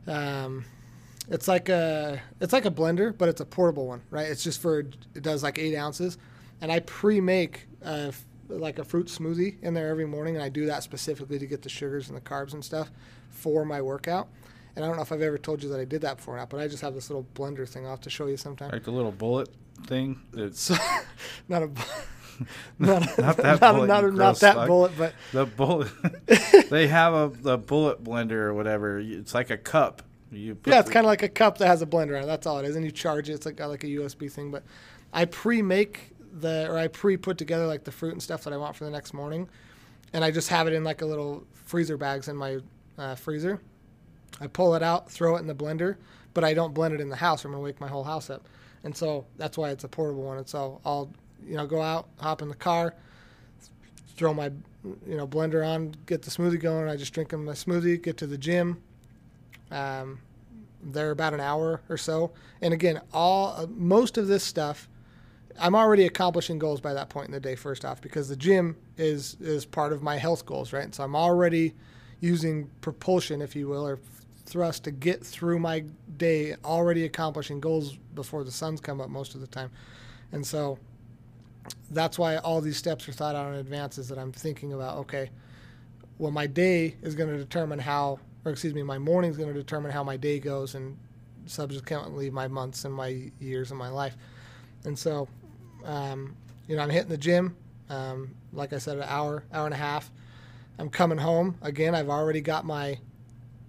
um, 0.08 0.66
it's 1.30 1.48
like 1.48 1.70
a, 1.70 2.22
it's 2.42 2.54
like 2.54 2.66
a 2.66 2.72
blender, 2.72 3.16
but 3.16 3.30
it's 3.30 3.42
a 3.42 3.46
portable 3.46 3.88
one, 3.88 4.02
right? 4.10 4.28
It's 4.28 4.44
just 4.44 4.62
for, 4.62 4.80
it 4.80 5.22
does 5.22 5.44
like 5.44 5.58
eight 5.60 5.76
ounces, 5.76 6.18
and 6.62 6.72
I 6.72 6.80
pre-make 6.82 7.68
a, 7.82 8.14
like 8.48 8.80
a 8.80 8.84
fruit 8.84 9.08
smoothie 9.08 9.62
in 9.62 9.74
there 9.74 9.90
every 9.90 10.06
morning, 10.06 10.36
and 10.36 10.44
I 10.44 10.50
do 10.50 10.66
that 10.68 10.84
specifically 10.84 11.40
to 11.40 11.46
get 11.46 11.62
the 11.62 11.70
sugars 11.70 12.08
and 12.10 12.18
the 12.18 12.22
carbs 12.22 12.54
and 12.54 12.64
stuff 12.64 12.92
for 13.30 13.66
my 13.66 13.82
workout. 13.82 14.28
And 14.76 14.84
I 14.84 14.88
don't 14.88 14.98
know 14.98 15.04
if 15.04 15.12
I've 15.12 15.22
ever 15.22 15.38
told 15.38 15.64
you 15.64 15.70
that 15.70 15.80
I 15.80 15.86
did 15.86 16.02
that 16.02 16.18
before 16.18 16.36
or 16.36 16.38
not, 16.38 16.50
but 16.50 16.60
I 16.60 16.68
just 16.68 16.82
have 16.82 16.94
this 16.94 17.10
little 17.10 17.26
blender 17.34 17.68
thing. 17.68 17.86
I'll 17.86 17.92
have 17.92 18.02
to 18.02 18.10
show 18.10 18.28
you 18.28 18.38
sometime. 18.38 18.72
Like 18.72 18.84
the 18.84 18.92
little 18.92 19.12
bullet 19.12 19.50
thing. 19.88 20.20
It's 20.34 20.70
not 21.50 21.64
a, 21.64 21.70
not, 22.78 23.18
Not 23.18 23.38
that 23.38 23.62
not, 23.62 23.76
bullet, 23.76 23.88
not, 23.88 24.14
not 24.14 24.40
that 24.40 24.68
bullet, 24.68 24.92
but 24.98 25.14
the 25.32 25.46
bullet. 25.46 25.90
they 26.70 26.88
have 26.88 27.14
a 27.14 27.32
the 27.34 27.58
bullet 27.58 28.04
blender 28.04 28.32
or 28.32 28.54
whatever. 28.54 29.00
It's 29.00 29.34
like 29.34 29.50
a 29.50 29.58
cup. 29.58 30.02
You 30.32 30.56
put 30.56 30.74
yeah, 30.74 30.80
it's 30.80 30.90
kind 30.90 31.06
of 31.06 31.10
like 31.10 31.24
a 31.24 31.30
cup 31.30 31.60
that 31.60 31.68
has 31.68 31.82
a 31.82 31.86
blender 31.86 32.18
on 32.18 32.24
it. 32.24 32.26
That's 32.26 32.46
all 32.46 32.60
it 32.60 32.66
is, 32.66 32.76
and 32.76 32.84
you 32.84 32.92
charge 32.92 33.30
it. 33.30 33.34
It's 33.34 33.46
like 33.46 33.56
got 33.56 33.70
like 33.70 33.84
a 33.84 33.88
USB 33.88 34.30
thing. 34.30 34.52
But 34.52 34.64
I 35.14 35.26
pre-make 35.26 36.12
the 36.40 36.70
or 36.70 36.78
I 36.78 36.88
pre-put 36.88 37.38
together 37.38 37.66
like 37.66 37.84
the 37.84 37.92
fruit 37.92 38.12
and 38.12 38.22
stuff 38.22 38.44
that 38.44 38.54
I 38.54 38.58
want 38.58 38.76
for 38.76 38.86
the 38.86 38.92
next 38.92 39.14
morning, 39.14 39.50
and 40.14 40.24
I 40.24 40.32
just 40.32 40.50
have 40.50 40.68
it 40.68 40.74
in 40.74 40.84
like 40.84 41.02
a 41.02 41.06
little 41.06 41.46
freezer 41.54 41.98
bags 41.98 42.28
in 42.28 42.36
my 42.36 42.60
uh, 42.98 43.16
freezer. 43.16 43.62
I 44.40 44.48
pull 44.48 44.76
it 44.76 44.84
out, 44.84 45.10
throw 45.10 45.38
it 45.38 45.40
in 45.40 45.48
the 45.48 45.56
blender, 45.56 45.96
but 46.34 46.44
I 46.44 46.54
don't 46.54 46.74
blend 46.74 46.94
it 46.94 47.02
in 47.02 47.10
the 47.10 47.16
house. 47.16 47.44
or 47.44 47.48
I'm 47.48 47.54
gonna 47.54 47.64
wake 47.64 47.80
my 47.80 47.88
whole 47.88 48.04
house 48.04 48.30
up, 48.30 48.48
and 48.84 48.96
so 48.96 49.26
that's 49.38 49.58
why 49.58 49.70
it's 49.70 49.84
a 49.84 49.88
portable 49.88 50.24
one. 50.24 50.38
And 50.38 50.48
so 50.48 50.82
I'll 50.86 51.12
you 51.46 51.56
know 51.56 51.66
go 51.66 51.82
out, 51.82 52.10
hop 52.20 52.42
in 52.42 52.50
the 52.50 52.56
car, 52.56 52.94
throw 54.16 54.34
my 54.34 54.52
you 55.08 55.18
know 55.18 55.28
blender 55.28 55.66
on, 55.66 55.96
get 56.06 56.22
the 56.22 56.32
smoothie 56.32 56.60
going. 56.60 56.90
I 56.90 56.96
just 56.96 57.14
drink 57.14 57.32
my 57.32 57.54
smoothie, 57.54 58.02
get 58.02 58.18
to 58.18 58.28
the 58.28 58.38
gym. 58.38 58.82
Um, 59.72 60.20
there 60.84 61.10
about 61.10 61.34
an 61.34 61.40
hour 61.40 61.82
or 61.90 61.98
so, 61.98 62.32
and 62.62 62.74
again, 62.74 63.02
all 63.12 63.56
uh, 63.58 63.66
most 63.70 64.18
of 64.18 64.28
this 64.28 64.44
stuff, 64.44 64.88
I'm 65.60 65.76
already 65.76 66.06
accomplishing 66.06 66.60
goals 66.60 66.82
by 66.82 66.94
that 66.94 67.10
point 67.10 67.28
in 67.28 67.32
the 67.32 67.40
day. 67.40 67.56
First 67.56 67.86
off, 67.86 68.02
because 68.02 68.28
the 68.28 68.36
gym 68.36 68.76
is 68.98 69.38
is 69.40 69.66
part 69.66 69.94
of 69.94 70.04
my 70.04 70.18
health 70.18 70.46
goals, 70.46 70.74
right? 70.74 70.94
So 70.94 71.04
I'm 71.04 71.16
already 71.16 71.74
using 72.20 72.70
propulsion, 72.82 73.42
if 73.42 73.56
you 73.56 73.68
will, 73.68 73.88
or 73.88 74.00
thrust 74.46 74.84
to 74.84 74.92
get 74.92 75.26
through 75.26 75.60
my 75.60 75.84
day, 76.18 76.56
already 76.64 77.06
accomplishing 77.06 77.60
goals 77.60 77.98
before 78.14 78.44
the 78.44 78.52
sun's 78.52 78.82
come 78.82 79.02
up 79.02 79.10
most 79.10 79.36
of 79.36 79.42
the 79.42 79.48
time, 79.48 79.72
and 80.32 80.46
so 80.46 80.78
that's 81.92 82.20
why 82.20 82.38
all 82.38 82.62
these 82.62 82.78
steps 82.78 83.08
are 83.10 83.12
thought 83.12 83.36
out 83.36 83.54
in 83.54 83.60
advance. 83.60 83.98
Is 83.98 84.10
that 84.10 84.18
I'm 84.18 84.32
thinking 84.32 84.74
about 84.74 84.98
okay, 85.00 85.30
well, 86.18 86.32
my 86.32 86.48
day 86.48 86.96
is 87.02 87.16
going 87.16 87.30
to 87.30 87.38
determine 87.38 87.80
how, 87.80 88.20
or 88.44 88.52
excuse 88.52 88.74
me, 88.74 88.84
my 88.84 88.98
morning 88.98 89.32
is 89.32 89.38
going 89.38 89.54
to 89.54 89.60
determine 89.60 89.92
how 89.92 90.04
my 90.04 90.18
day 90.18 90.40
goes, 90.40 90.76
and 90.76 90.98
subsequently 91.46 92.30
my 92.30 92.48
months 92.48 92.86
and 92.86 92.94
my 92.94 93.32
years 93.40 93.72
of 93.72 93.78
my 93.78 93.90
life. 93.90 94.16
And 94.86 94.98
so, 94.98 95.28
um, 95.86 96.36
you 96.68 96.76
know, 96.76 96.82
I'm 96.82 96.90
hitting 96.90 97.10
the 97.10 97.18
gym. 97.18 97.56
Um, 97.90 98.36
like 98.52 98.74
I 98.74 98.78
said, 98.80 98.98
an 98.98 99.04
hour, 99.08 99.44
hour 99.54 99.66
and 99.66 99.74
a 99.74 99.78
half. 99.78 100.12
I'm 100.80 100.90
coming 100.90 101.18
home 101.18 101.58
again. 101.62 101.96
I've 101.96 102.10
already 102.10 102.42
got 102.42 102.66
my 102.66 102.98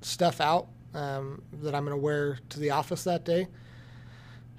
stuff 0.01 0.41
out 0.41 0.69
um, 0.95 1.43
that 1.63 1.75
I'm 1.75 1.85
going 1.85 1.97
to 1.97 2.03
wear 2.03 2.39
to 2.51 2.61
the 2.61 2.71
office 2.71 3.05
that 3.05 3.25
day. 3.25 3.49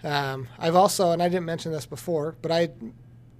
Um, 0.03 0.47
I've 0.59 0.75
also, 0.75 1.11
and 1.11 1.21
I 1.23 1.29
didn't 1.29 1.45
mention 1.45 1.71
this 1.71 1.85
before, 1.85 2.35
but 2.41 2.51
I, 2.51 2.69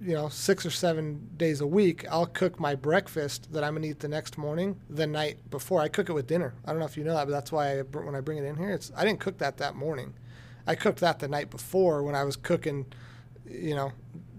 you 0.00 0.14
know, 0.14 0.28
six 0.28 0.66
or 0.66 0.70
seven 0.70 1.28
days 1.36 1.60
a 1.60 1.66
week, 1.66 2.04
I'll 2.10 2.26
cook 2.26 2.58
my 2.58 2.74
breakfast 2.74 3.52
that 3.52 3.62
I'm 3.62 3.74
gonna 3.74 3.86
eat 3.86 4.00
the 4.00 4.08
next 4.08 4.36
morning 4.36 4.80
the 4.90 5.06
night 5.06 5.38
before. 5.50 5.80
I 5.80 5.88
cook 5.88 6.08
it 6.08 6.12
with 6.12 6.26
dinner. 6.26 6.54
I 6.64 6.70
don't 6.70 6.80
know 6.80 6.86
if 6.86 6.96
you 6.96 7.04
know 7.04 7.14
that, 7.14 7.26
but 7.26 7.30
that's 7.30 7.52
why 7.52 7.78
I, 7.78 7.82
when 7.82 8.14
I 8.14 8.20
bring 8.20 8.38
it 8.38 8.44
in 8.44 8.56
here, 8.56 8.70
it's 8.70 8.90
I 8.96 9.04
didn't 9.04 9.20
cook 9.20 9.38
that 9.38 9.56
that 9.58 9.76
morning. 9.76 10.14
I 10.66 10.74
cooked 10.74 11.00
that 11.00 11.20
the 11.20 11.28
night 11.28 11.50
before 11.50 12.02
when 12.02 12.14
I 12.14 12.24
was 12.24 12.36
cooking, 12.36 12.86
you 13.50 13.74
know, 13.74 13.92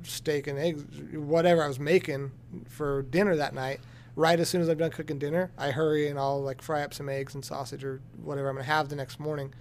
steak 0.04 0.48
and 0.48 0.58
eggs, 0.58 0.84
whatever 1.13 1.63
I 1.63 1.68
was 1.68 1.80
making 1.80 2.32
for 2.68 3.04
dinner 3.04 3.36
that 3.36 3.54
night. 3.54 3.80
Right 4.16 4.39
as 4.39 4.50
soon 4.50 4.62
as 4.62 4.68
I'm 4.68 4.78
done 4.78 4.92
cooking 4.92 5.18
dinner, 5.18 5.51
I 5.58 5.72
hurry 5.72 6.10
and 6.10 6.20
I'll 6.20 6.42
like 6.42 6.62
fry 6.62 6.82
up 6.82 6.94
some 6.94 7.08
eggs 7.08 7.36
and 7.36 7.46
sausage 7.46 7.84
or 7.86 8.01
whatever 8.22 8.50
I'm 8.50 8.56
gonna 8.56 8.66
have 8.66 8.89
the 8.89 8.96
next 8.96 9.20
morning. 9.20 9.54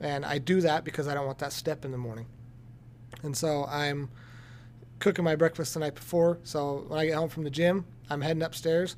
And 0.00 0.24
I 0.24 0.38
do 0.38 0.60
that 0.62 0.84
because 0.84 1.06
I 1.08 1.14
don't 1.14 1.26
want 1.26 1.38
that 1.38 1.52
step 1.52 1.84
in 1.84 1.90
the 1.90 1.98
morning. 1.98 2.26
And 3.22 3.36
so 3.36 3.66
I'm 3.66 4.08
cooking 4.98 5.24
my 5.24 5.36
breakfast 5.36 5.74
the 5.74 5.80
night 5.80 5.94
before. 5.94 6.38
So 6.42 6.84
when 6.88 6.98
I 6.98 7.06
get 7.06 7.16
home 7.16 7.28
from 7.28 7.44
the 7.44 7.50
gym, 7.50 7.84
I'm 8.08 8.20
heading 8.20 8.42
upstairs 8.42 8.96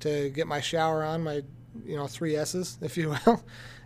to 0.00 0.30
get 0.30 0.46
my 0.46 0.60
shower 0.60 1.02
on, 1.02 1.24
my 1.24 1.42
you 1.84 1.96
know 1.96 2.06
three 2.06 2.36
S's, 2.36 2.78
if 2.80 2.96
you 2.96 3.16
will. 3.26 3.42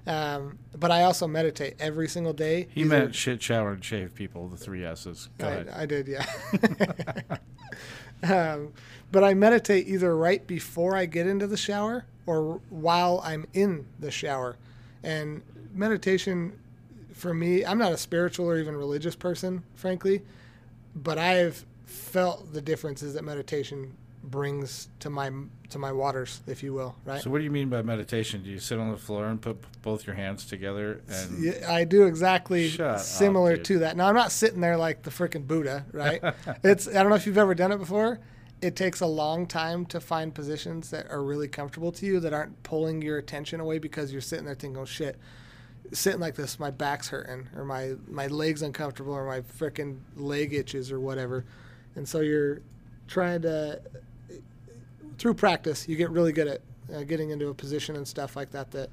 Um, 0.06 0.58
but 0.78 0.90
I 0.90 1.02
also 1.02 1.26
meditate 1.26 1.76
every 1.78 2.08
single 2.08 2.32
day. 2.32 2.68
He 2.74 2.80
Either- 2.82 2.88
meant 2.88 3.14
shit, 3.14 3.42
shower, 3.42 3.72
and 3.72 3.84
shave 3.84 4.14
people. 4.14 4.48
The 4.48 4.56
three 4.56 4.84
S's. 4.84 5.28
Go 5.38 5.46
I, 5.46 5.50
ahead. 5.50 5.68
I 5.68 5.86
did, 5.86 6.08
yeah. 6.08 6.26
um, 8.22 8.72
but 9.12 9.24
I 9.24 9.34
meditate 9.34 9.88
either 9.88 10.16
right 10.16 10.46
before 10.46 10.96
I 10.96 11.06
get 11.06 11.26
into 11.26 11.46
the 11.46 11.56
shower 11.56 12.04
or 12.26 12.60
while 12.70 13.20
I'm 13.24 13.46
in 13.52 13.86
the 13.98 14.10
shower. 14.10 14.56
And 15.02 15.42
meditation, 15.74 16.58
for 17.12 17.34
me, 17.34 17.64
I'm 17.64 17.78
not 17.78 17.92
a 17.92 17.96
spiritual 17.96 18.46
or 18.46 18.58
even 18.58 18.76
religious 18.76 19.16
person, 19.16 19.62
frankly, 19.74 20.22
but 20.94 21.18
I've 21.18 21.64
felt 21.84 22.52
the 22.52 22.60
differences 22.60 23.14
that 23.14 23.24
meditation 23.24 23.96
brings 24.22 24.88
to 25.00 25.10
my 25.10 25.30
to 25.70 25.78
my 25.78 25.92
waters, 25.92 26.40
if 26.46 26.62
you 26.62 26.72
will, 26.72 26.94
right? 27.04 27.22
So 27.22 27.30
what 27.30 27.38
do 27.38 27.44
you 27.44 27.50
mean 27.50 27.68
by 27.68 27.82
meditation? 27.82 28.42
Do 28.42 28.50
you 28.50 28.58
sit 28.58 28.78
on 28.78 28.90
the 28.90 28.96
floor 28.96 29.26
and 29.26 29.40
put 29.40 29.58
both 29.82 30.06
your 30.06 30.16
hands 30.16 30.44
together 30.44 31.00
and 31.08 31.42
Yeah, 31.42 31.72
I 31.72 31.84
do 31.84 32.06
exactly 32.06 32.68
Shut 32.68 32.86
up, 32.96 33.00
similar 33.00 33.56
dude. 33.56 33.64
to 33.66 33.78
that. 33.80 33.96
Now 33.96 34.08
I'm 34.08 34.14
not 34.14 34.32
sitting 34.32 34.60
there 34.60 34.76
like 34.76 35.02
the 35.02 35.10
freaking 35.10 35.46
Buddha, 35.46 35.84
right? 35.92 36.20
it's 36.64 36.88
I 36.88 36.94
don't 36.94 37.08
know 37.10 37.16
if 37.16 37.26
you've 37.26 37.38
ever 37.38 37.54
done 37.54 37.72
it 37.72 37.78
before. 37.78 38.20
It 38.62 38.76
takes 38.76 39.00
a 39.00 39.06
long 39.06 39.46
time 39.46 39.86
to 39.86 40.00
find 40.00 40.34
positions 40.34 40.90
that 40.90 41.10
are 41.10 41.22
really 41.22 41.48
comfortable 41.48 41.92
to 41.92 42.04
you 42.04 42.20
that 42.20 42.34
aren't 42.34 42.62
pulling 42.62 43.00
your 43.00 43.16
attention 43.16 43.58
away 43.58 43.78
because 43.78 44.12
you're 44.12 44.20
sitting 44.20 44.44
there 44.44 44.54
thinking, 44.54 44.76
"Oh 44.78 44.84
shit, 44.84 45.18
sitting 45.92 46.20
like 46.20 46.34
this, 46.34 46.60
my 46.60 46.70
back's 46.70 47.08
hurting, 47.08 47.48
or 47.56 47.64
my 47.64 47.94
my 48.06 48.26
legs 48.26 48.62
uncomfortable, 48.62 49.12
or 49.14 49.24
my 49.26 49.40
freaking 49.40 50.00
leg 50.16 50.52
itches, 50.52 50.92
or 50.92 51.00
whatever. 51.00 51.44
And 51.96 52.08
so 52.08 52.20
you're 52.20 52.60
trying 53.08 53.42
to 53.42 53.80
through 55.20 55.34
practice, 55.34 55.86
you 55.86 55.96
get 55.96 56.08
really 56.10 56.32
good 56.32 56.48
at 56.48 56.60
uh, 56.92 57.04
getting 57.04 57.28
into 57.28 57.48
a 57.48 57.54
position 57.54 57.94
and 57.94 58.08
stuff 58.08 58.36
like 58.36 58.50
that 58.52 58.70
that 58.70 58.88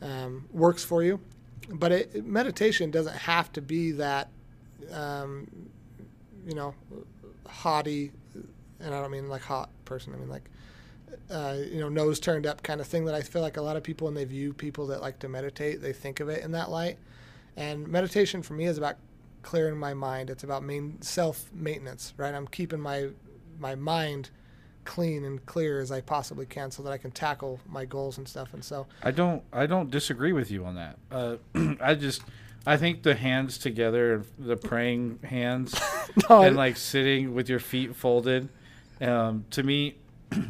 um, 0.00 0.48
works 0.52 0.84
for 0.84 1.02
you. 1.02 1.18
But 1.68 1.90
it, 1.90 2.24
meditation 2.24 2.92
doesn't 2.92 3.16
have 3.16 3.52
to 3.54 3.60
be 3.60 3.90
that, 3.92 4.28
um, 4.92 5.48
you 6.46 6.54
know, 6.54 6.74
haughty, 7.44 8.12
and 8.78 8.94
I 8.94 9.00
don't 9.00 9.10
mean 9.10 9.28
like 9.28 9.42
hot 9.42 9.68
person. 9.84 10.14
I 10.14 10.18
mean 10.18 10.28
like, 10.28 10.48
uh, 11.28 11.56
you 11.58 11.80
know, 11.80 11.88
nose 11.88 12.20
turned 12.20 12.46
up 12.46 12.62
kind 12.62 12.80
of 12.80 12.86
thing 12.86 13.04
that 13.06 13.16
I 13.16 13.22
feel 13.22 13.42
like 13.42 13.56
a 13.56 13.62
lot 13.62 13.76
of 13.76 13.82
people 13.82 14.04
when 14.04 14.14
they 14.14 14.24
view 14.24 14.54
people 14.54 14.86
that 14.86 15.02
like 15.02 15.18
to 15.18 15.28
meditate, 15.28 15.82
they 15.82 15.92
think 15.92 16.20
of 16.20 16.28
it 16.28 16.44
in 16.44 16.52
that 16.52 16.70
light. 16.70 16.98
And 17.56 17.88
meditation 17.88 18.42
for 18.42 18.54
me 18.54 18.66
is 18.66 18.78
about 18.78 18.94
clearing 19.42 19.76
my 19.76 19.92
mind. 19.92 20.30
It's 20.30 20.44
about 20.44 20.62
main 20.62 21.02
self 21.02 21.50
maintenance, 21.52 22.14
right? 22.16 22.32
I'm 22.32 22.46
keeping 22.46 22.78
my 22.78 23.08
my 23.58 23.74
mind 23.74 24.30
clean 24.88 25.22
and 25.22 25.44
clear 25.44 25.80
as 25.80 25.92
I 25.92 26.00
possibly 26.00 26.46
can 26.46 26.70
so 26.70 26.82
that 26.82 26.90
I 26.90 26.96
can 26.96 27.10
tackle 27.10 27.60
my 27.68 27.84
goals 27.84 28.16
and 28.16 28.26
stuff. 28.26 28.54
And 28.54 28.64
so 28.64 28.86
I 29.02 29.10
don't 29.10 29.42
I 29.52 29.66
don't 29.66 29.90
disagree 29.90 30.32
with 30.32 30.50
you 30.50 30.64
on 30.64 30.76
that. 30.76 30.96
Uh, 31.12 31.36
I 31.80 31.94
just 31.94 32.22
I 32.66 32.78
think 32.78 33.02
the 33.02 33.14
hands 33.14 33.58
together, 33.58 34.24
the 34.38 34.56
praying 34.56 35.20
hands, 35.22 35.78
no, 36.30 36.42
and 36.42 36.56
like 36.56 36.78
sitting 36.78 37.34
with 37.34 37.50
your 37.50 37.60
feet 37.60 37.94
folded, 37.94 38.48
um, 39.02 39.44
to 39.50 39.62
me, 39.62 39.96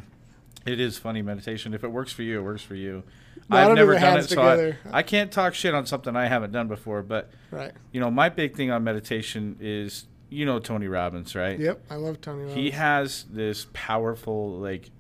it 0.66 0.78
is 0.78 0.99
funny 0.99 1.21
meditation. 1.21 1.75
If 1.75 1.83
it 1.83 1.88
works 1.88 2.12
for 2.12 2.23
you, 2.23 2.38
it 2.38 2.42
works 2.42 2.62
for 2.62 2.76
you. 2.76 3.02
No, 3.49 3.57
I've 3.57 3.66
don't 3.66 3.76
do 3.76 3.80
never 3.80 3.99
done 3.99 4.18
it, 4.18 4.28
so 4.28 4.76
I. 4.92 4.99
I 4.99 5.02
can't 5.02 5.33
talk 5.33 5.54
shit 5.54 5.75
on 5.75 5.85
something 5.85 6.14
I 6.14 6.28
haven't 6.28 6.52
done 6.52 6.68
before. 6.68 7.02
But 7.02 7.30
right. 7.50 7.73
you 7.90 8.00
know, 8.00 8.11
my 8.11 8.28
big 8.28 8.54
thing 8.54 8.71
on 8.71 8.85
meditation 8.85 9.57
is 9.61 10.07
you 10.30 10.44
know 10.47 10.58
Tony 10.58 10.88
Robbins, 10.88 11.35
right? 11.35 11.58
Yep, 11.58 11.80
I 11.90 11.94
love 11.97 12.20
Tony 12.20 12.40
Robbins. 12.44 12.56
he 12.56 12.70
has 12.70 13.25
this 13.30 13.66
powerful 13.73 14.58
like 14.58 14.90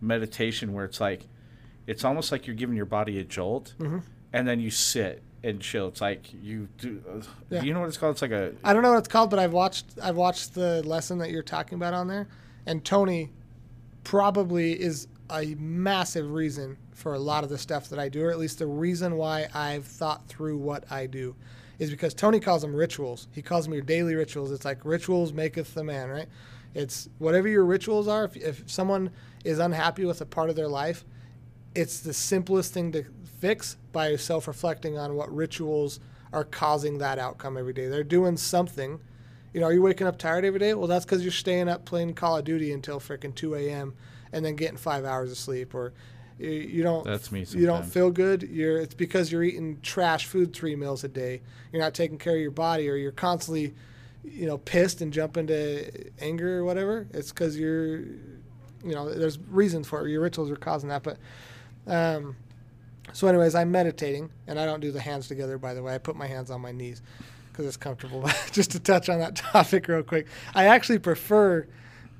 meditation 0.00 0.72
where 0.72 0.84
it's 0.84 1.00
like 1.00 1.26
it's 1.86 2.04
almost 2.04 2.30
like 2.32 2.46
you're 2.46 2.56
giving 2.56 2.76
your 2.76 2.86
body 2.86 3.18
a 3.18 3.24
jolt 3.24 3.74
Mhm. 3.78 4.02
and 4.32 4.46
then 4.48 4.60
you 4.60 4.70
sit 4.70 5.22
and 5.44 5.60
chill 5.60 5.88
it's 5.88 6.00
like 6.00 6.32
you 6.42 6.68
do 6.78 7.02
uh, 7.08 7.20
Yeah. 7.50 7.60
do 7.60 7.66
you 7.66 7.74
know 7.74 7.80
what 7.80 7.88
it's 7.88 7.96
called 7.98 8.12
it's 8.14 8.22
like 8.22 8.30
a 8.30 8.52
I 8.64 8.72
don't 8.72 8.82
know 8.82 8.90
what 8.92 8.98
it's 8.98 9.08
called, 9.08 9.30
but 9.30 9.38
I've 9.38 9.52
watched 9.52 9.86
I've 10.02 10.16
watched 10.16 10.54
the 10.54 10.82
lesson 10.84 11.18
that 11.18 11.30
you're 11.30 11.42
talking 11.42 11.76
about 11.76 11.94
on 11.94 12.06
there, 12.08 12.28
and 12.66 12.84
Tony 12.84 13.30
probably 14.04 14.80
is 14.80 15.08
a 15.30 15.54
massive 15.56 16.30
reason 16.32 16.76
for 16.94 17.14
a 17.14 17.18
lot 17.18 17.44
of 17.44 17.50
the 17.50 17.58
stuff 17.58 17.88
that 17.88 17.98
I 17.98 18.08
do, 18.08 18.24
or 18.24 18.30
at 18.30 18.38
least 18.38 18.58
the 18.58 18.66
reason 18.66 19.16
why 19.16 19.48
I've 19.54 19.86
thought 19.86 20.26
through 20.28 20.58
what 20.58 20.90
I 20.90 21.06
do, 21.06 21.34
is 21.78 21.90
because 21.90 22.14
Tony 22.14 22.38
calls 22.38 22.62
them 22.62 22.74
rituals. 22.74 23.28
He 23.32 23.42
calls 23.42 23.64
them 23.64 23.74
your 23.74 23.82
daily 23.82 24.14
rituals. 24.14 24.52
It's 24.52 24.64
like 24.64 24.84
rituals 24.84 25.32
maketh 25.32 25.74
the 25.74 25.84
man, 25.84 26.08
right? 26.08 26.28
It's 26.74 27.08
whatever 27.18 27.48
your 27.48 27.64
rituals 27.64 28.08
are. 28.08 28.24
If, 28.24 28.36
if 28.36 28.70
someone 28.70 29.10
is 29.44 29.58
unhappy 29.58 30.04
with 30.04 30.20
a 30.20 30.26
part 30.26 30.50
of 30.50 30.56
their 30.56 30.68
life, 30.68 31.04
it's 31.74 32.00
the 32.00 32.12
simplest 32.12 32.72
thing 32.72 32.92
to 32.92 33.04
fix 33.40 33.76
by 33.92 34.14
self-reflecting 34.16 34.98
on 34.98 35.14
what 35.14 35.34
rituals 35.34 36.00
are 36.32 36.44
causing 36.44 36.98
that 36.98 37.18
outcome 37.18 37.56
every 37.56 37.72
day. 37.72 37.88
They're 37.88 38.04
doing 38.04 38.36
something. 38.36 39.00
You 39.52 39.60
know, 39.60 39.66
are 39.66 39.72
you 39.72 39.82
waking 39.82 40.06
up 40.06 40.18
tired 40.18 40.44
every 40.44 40.60
day? 40.60 40.74
Well, 40.74 40.86
that's 40.86 41.04
because 41.04 41.22
you're 41.22 41.32
staying 41.32 41.68
up 41.68 41.84
playing 41.84 42.14
Call 42.14 42.38
of 42.38 42.44
Duty 42.44 42.72
until 42.72 43.00
freaking 43.00 43.34
2 43.34 43.54
a.m. 43.56 43.94
and 44.32 44.44
then 44.44 44.56
getting 44.56 44.78
five 44.78 45.04
hours 45.04 45.30
of 45.30 45.36
sleep, 45.36 45.74
or 45.74 45.92
you, 46.50 46.82
don't. 46.82 47.04
That's 47.04 47.30
me 47.30 47.46
You 47.50 47.66
don't 47.66 47.84
feel 47.84 48.10
good. 48.10 48.42
You're. 48.42 48.78
It's 48.78 48.94
because 48.94 49.30
you're 49.30 49.42
eating 49.42 49.80
trash 49.82 50.26
food 50.26 50.52
three 50.52 50.76
meals 50.76 51.04
a 51.04 51.08
day. 51.08 51.40
You're 51.72 51.82
not 51.82 51.94
taking 51.94 52.18
care 52.18 52.34
of 52.34 52.40
your 52.40 52.50
body, 52.50 52.88
or 52.88 52.96
you're 52.96 53.12
constantly, 53.12 53.74
you 54.24 54.46
know, 54.46 54.58
pissed 54.58 55.00
and 55.00 55.12
jump 55.12 55.36
into 55.36 56.10
anger 56.20 56.58
or 56.58 56.64
whatever. 56.64 57.06
It's 57.12 57.30
because 57.30 57.58
you're, 57.58 57.98
you 58.00 58.94
know, 58.94 59.12
there's 59.12 59.38
reasons 59.38 59.88
for 59.88 60.06
it. 60.06 60.10
Your 60.10 60.20
rituals 60.20 60.50
are 60.50 60.56
causing 60.56 60.88
that, 60.88 61.02
but. 61.02 61.18
Um, 61.86 62.36
so, 63.12 63.26
anyways, 63.26 63.54
I'm 63.54 63.70
meditating, 63.70 64.30
and 64.46 64.58
I 64.58 64.64
don't 64.64 64.80
do 64.80 64.90
the 64.92 65.00
hands 65.00 65.28
together. 65.28 65.58
By 65.58 65.74
the 65.74 65.82
way, 65.82 65.94
I 65.94 65.98
put 65.98 66.16
my 66.16 66.26
hands 66.26 66.50
on 66.50 66.60
my 66.60 66.72
knees 66.72 67.02
because 67.50 67.66
it's 67.66 67.76
comfortable. 67.76 68.28
Just 68.52 68.70
to 68.72 68.80
touch 68.80 69.08
on 69.08 69.18
that 69.18 69.36
topic 69.36 69.88
real 69.88 70.02
quick, 70.02 70.26
I 70.54 70.66
actually 70.66 70.98
prefer 70.98 71.66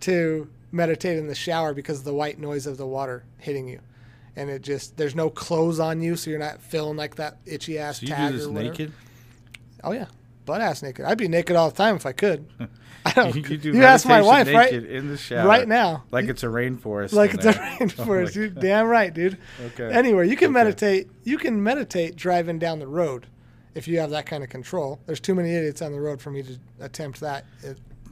to 0.00 0.48
meditate 0.70 1.18
in 1.18 1.28
the 1.28 1.34
shower 1.34 1.74
because 1.74 2.00
of 2.00 2.04
the 2.04 2.14
white 2.14 2.38
noise 2.38 2.66
of 2.66 2.76
the 2.76 2.86
water 2.86 3.24
hitting 3.38 3.68
you, 3.68 3.80
and 4.36 4.48
it 4.50 4.62
just 4.62 4.96
there's 4.96 5.14
no 5.14 5.30
clothes 5.30 5.78
on 5.80 6.00
you, 6.00 6.16
so 6.16 6.30
you're 6.30 6.38
not 6.38 6.60
feeling 6.60 6.96
like 6.96 7.16
that 7.16 7.38
itchy 7.46 7.78
ass 7.78 7.98
so 8.00 8.02
you 8.06 8.08
tag 8.08 8.32
do 8.32 8.38
this 8.38 8.46
or 8.46 8.50
whatever. 8.52 8.70
naked 8.70 8.92
Oh 9.84 9.92
yeah, 9.92 10.06
butt 10.46 10.60
ass 10.60 10.82
naked. 10.82 11.04
I'd 11.04 11.18
be 11.18 11.28
naked 11.28 11.56
all 11.56 11.70
the 11.70 11.76
time 11.76 11.96
if 11.96 12.06
I 12.06 12.12
could. 12.12 12.46
I 13.04 13.10
don't. 13.14 13.34
you, 13.34 13.42
do 13.58 13.72
you 13.72 13.82
ask 13.82 14.06
my 14.06 14.22
wife 14.22 14.46
right 14.46 14.72
in 14.72 15.08
the 15.08 15.16
shower 15.16 15.48
right 15.48 15.66
now. 15.66 16.04
like 16.12 16.26
it's 16.26 16.44
a 16.44 16.46
rainforest 16.46 17.12
like 17.12 17.34
it's 17.34 17.44
a 17.44 17.52
rainforest. 17.52 18.36
Oh 18.36 18.40
You're 18.40 18.48
damn 18.48 18.86
right, 18.86 19.12
dude. 19.12 19.38
Okay. 19.66 19.90
Anyway, 19.92 20.28
you 20.28 20.36
can 20.36 20.50
Okay. 20.50 20.52
meditate. 20.52 21.10
You 21.24 21.36
can 21.36 21.60
meditate 21.62 22.14
driving 22.14 22.60
down 22.60 22.78
the 22.78 22.86
road 22.86 23.26
if 23.74 23.88
you 23.88 23.98
have 23.98 24.10
that 24.10 24.26
kind 24.26 24.44
of 24.44 24.50
control. 24.50 25.00
There's 25.06 25.18
too 25.18 25.34
many 25.34 25.52
idiots 25.52 25.82
on 25.82 25.90
the 25.90 26.00
road 26.00 26.22
for 26.22 26.30
me 26.30 26.44
to 26.44 26.58
attempt 26.78 27.18
that. 27.20 27.44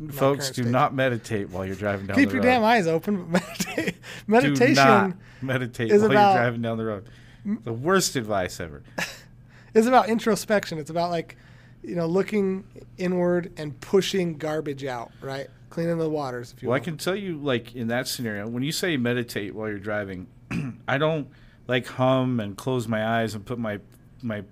My 0.00 0.12
folks 0.12 0.50
do 0.50 0.64
not 0.64 0.94
meditate 0.94 1.50
while 1.50 1.66
you're 1.66 1.76
driving 1.76 2.06
down 2.06 2.16
keep 2.16 2.30
the 2.30 2.36
road. 2.36 2.42
Keep 2.42 2.44
your 2.44 2.52
damn 2.52 2.64
eyes 2.64 2.86
open. 2.86 3.30
Meditate, 3.32 3.94
do 3.94 4.00
meditation 4.26 4.74
not 4.74 5.12
meditate 5.42 5.90
is 5.90 6.00
while 6.02 6.10
about- 6.10 6.32
you're 6.32 6.42
driving 6.42 6.62
down 6.62 6.78
the 6.78 6.84
road 6.84 7.06
the 7.44 7.72
worst 7.72 8.16
advice 8.16 8.60
ever 8.60 8.82
is 9.74 9.86
about 9.86 10.08
introspection. 10.08 10.78
It's 10.78 10.90
about 10.90 11.10
like, 11.10 11.36
you 11.82 11.94
know, 11.94 12.06
looking 12.06 12.64
inward 12.98 13.52
and 13.56 13.78
pushing 13.80 14.36
garbage 14.36 14.84
out. 14.84 15.10
Right, 15.20 15.48
cleaning 15.70 15.98
the 15.98 16.10
waters. 16.10 16.52
If 16.56 16.62
you 16.62 16.68
Well, 16.68 16.76
I 16.76 16.80
can 16.80 16.96
tell 16.96 17.16
you, 17.16 17.38
like 17.38 17.74
in 17.74 17.88
that 17.88 18.08
scenario, 18.08 18.48
when 18.48 18.62
you 18.62 18.72
say 18.72 18.96
meditate 18.96 19.54
while 19.54 19.68
you're 19.68 19.78
driving, 19.78 20.26
I 20.88 20.98
don't 20.98 21.28
like 21.66 21.86
hum 21.86 22.40
and 22.40 22.56
close 22.56 22.88
my 22.88 23.20
eyes 23.20 23.34
and 23.34 23.44
put 23.44 23.58
my 23.58 23.80
my 24.22 24.44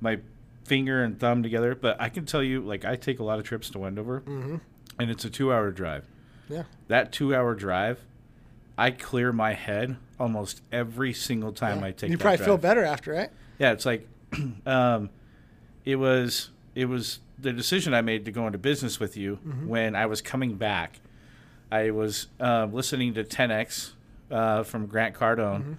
my 0.00 0.18
finger 0.70 1.02
and 1.02 1.18
thumb 1.18 1.42
together. 1.42 1.74
But 1.74 2.00
I 2.00 2.08
can 2.08 2.24
tell 2.24 2.42
you, 2.44 2.60
like 2.60 2.84
I 2.84 2.94
take 2.96 3.18
a 3.18 3.24
lot 3.24 3.40
of 3.40 3.44
trips 3.44 3.68
to 3.70 3.78
Wendover, 3.80 4.20
hmm 4.20 4.56
and 4.98 5.10
it's 5.10 5.24
a 5.24 5.30
two-hour 5.30 5.70
drive. 5.72 6.04
Yeah. 6.48 6.64
That 6.88 7.10
two-hour 7.12 7.54
drive, 7.54 8.00
I 8.76 8.90
clear 8.90 9.32
my 9.32 9.54
head 9.54 9.96
almost 10.18 10.60
every 10.70 11.12
single 11.14 11.52
time 11.52 11.80
Yeah. 11.80 11.86
I 11.86 11.90
take. 11.92 12.10
You 12.10 12.18
probably 12.18 12.44
feel 12.44 12.58
better 12.58 12.84
after, 12.84 13.12
right? 13.12 13.30
Yeah, 13.58 13.72
it's 13.72 13.86
like, 13.86 14.06
um, 14.66 15.10
it 15.84 15.96
was 15.96 16.50
it 16.74 16.84
was 16.86 17.18
the 17.38 17.52
decision 17.52 17.94
I 17.94 18.02
made 18.02 18.24
to 18.26 18.30
go 18.32 18.46
into 18.46 18.58
business 18.58 19.00
with 19.00 19.16
you 19.16 19.38
Mm-hmm. 19.46 19.66
when 19.68 19.96
I 19.96 20.06
was 20.06 20.20
coming 20.22 20.54
back. 20.56 21.00
I 21.72 21.90
was 21.90 22.26
uh, 22.38 22.66
listening 22.70 23.14
to 23.14 23.24
10x 23.24 23.92
uh, 24.30 24.62
from 24.64 24.86
Grant 24.86 25.14
Cardone, 25.14 25.62
Mhm. 25.62 25.76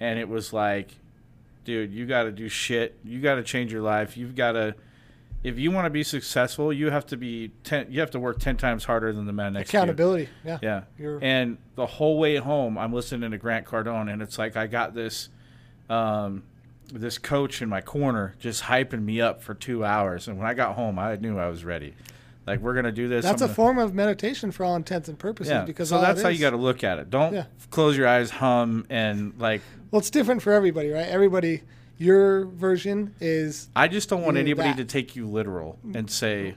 and 0.00 0.18
it 0.18 0.28
was 0.28 0.52
like, 0.52 0.96
dude, 1.64 1.92
you 1.92 2.06
got 2.06 2.24
to 2.24 2.32
do 2.32 2.48
shit. 2.48 2.98
You 3.04 3.20
got 3.20 3.36
to 3.36 3.42
change 3.42 3.72
your 3.72 3.82
life. 3.82 4.16
You've 4.16 4.34
got 4.34 4.52
to. 4.52 4.74
If 5.44 5.58
you 5.58 5.72
want 5.72 5.86
to 5.86 5.90
be 5.90 6.04
successful, 6.04 6.72
you 6.72 6.90
have 6.90 7.04
to 7.06 7.16
be 7.16 7.50
ten. 7.64 7.86
You 7.90 7.98
have 8.00 8.12
to 8.12 8.20
work 8.20 8.38
ten 8.38 8.56
times 8.56 8.84
harder 8.84 9.12
than 9.12 9.26
the 9.26 9.32
man 9.32 9.54
next 9.54 9.70
to 9.70 9.76
you. 9.76 9.78
Accountability. 9.82 10.28
Yeah. 10.44 10.58
Yeah. 10.62 10.82
You're- 10.98 11.18
And 11.20 11.58
the 11.74 11.86
whole 11.86 12.18
way 12.18 12.36
home, 12.36 12.78
I'm 12.78 12.92
listening 12.92 13.32
to 13.32 13.38
Grant 13.38 13.66
Cardone, 13.66 14.12
and 14.12 14.22
it's 14.22 14.38
like 14.38 14.56
I 14.56 14.68
got 14.68 14.94
this, 14.94 15.30
um, 15.90 16.44
this 16.92 17.18
coach 17.18 17.60
in 17.60 17.68
my 17.68 17.80
corner 17.80 18.34
just 18.38 18.62
hyping 18.64 19.02
me 19.04 19.20
up 19.20 19.42
for 19.42 19.54
two 19.54 19.84
hours. 19.84 20.28
And 20.28 20.38
when 20.38 20.46
I 20.46 20.54
got 20.54 20.76
home, 20.76 20.98
I 20.98 21.16
knew 21.16 21.38
I 21.38 21.48
was 21.48 21.64
ready. 21.64 21.94
Like 22.46 22.60
we're 22.60 22.74
gonna 22.74 22.90
do 22.92 23.06
this. 23.08 23.24
That's 23.24 23.40
I'm 23.40 23.46
a 23.46 23.48
gonna- 23.48 23.54
form 23.54 23.78
of 23.78 23.94
meditation 23.94 24.50
for 24.50 24.64
all 24.64 24.74
intents 24.76 25.08
and 25.08 25.18
purposes. 25.18 25.50
Yeah. 25.52 25.64
Because 25.64 25.88
so 25.90 26.00
that's 26.00 26.22
how 26.22 26.28
you 26.28 26.40
got 26.40 26.50
to 26.50 26.56
look 26.56 26.82
at 26.82 26.98
it. 26.98 27.08
Don't 27.10 27.34
Yeah. 27.34 27.44
close 27.70 27.96
your 27.96 28.08
eyes, 28.08 28.30
hum, 28.30 28.84
and 28.90 29.34
like. 29.38 29.60
Well, 29.90 30.00
it's 30.00 30.10
different 30.10 30.42
for 30.42 30.52
everybody, 30.52 30.90
right? 30.90 31.06
Everybody, 31.06 31.62
your 31.98 32.46
version 32.46 33.14
is 33.20 33.68
I 33.76 33.86
just 33.88 34.08
don't 34.08 34.22
want 34.22 34.38
anybody 34.38 34.70
that. 34.70 34.76
to 34.78 34.84
take 34.84 35.14
you 35.14 35.26
literal 35.28 35.78
and 35.94 36.10
say, 36.10 36.56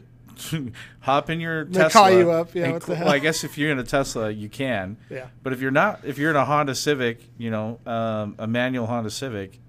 hop 1.02 1.30
in 1.30 1.40
your 1.40 1.66
They 1.66 1.80
Tesla. 1.82 1.90
call 2.02 2.12
you 2.12 2.32
up, 2.32 2.56
yeah, 2.56 2.72
what 2.72 2.82
the 2.82 2.86
cl- 2.88 2.98
hell? 2.98 3.06
Well, 3.08 3.16
I 3.16 3.20
guess 3.20 3.44
if 3.44 3.58
you're 3.58 3.72
in 3.72 3.78
a 3.80 3.84
Tesla, 3.84 4.30
you 4.32 4.50
can. 4.50 4.98
yeah. 5.10 5.28
But 5.44 5.54
if 5.54 5.62
you're 5.62 5.72
not, 5.72 6.00
if 6.04 6.18
you're 6.18 6.30
in 6.32 6.36
a 6.36 6.46
Honda 6.46 6.74
Civic, 6.76 7.20
you 7.38 7.52
know, 7.52 7.80
um, 7.86 8.36
a 8.40 8.48
manual 8.48 8.88
Honda 8.88 9.10
Civic, 9.12 9.60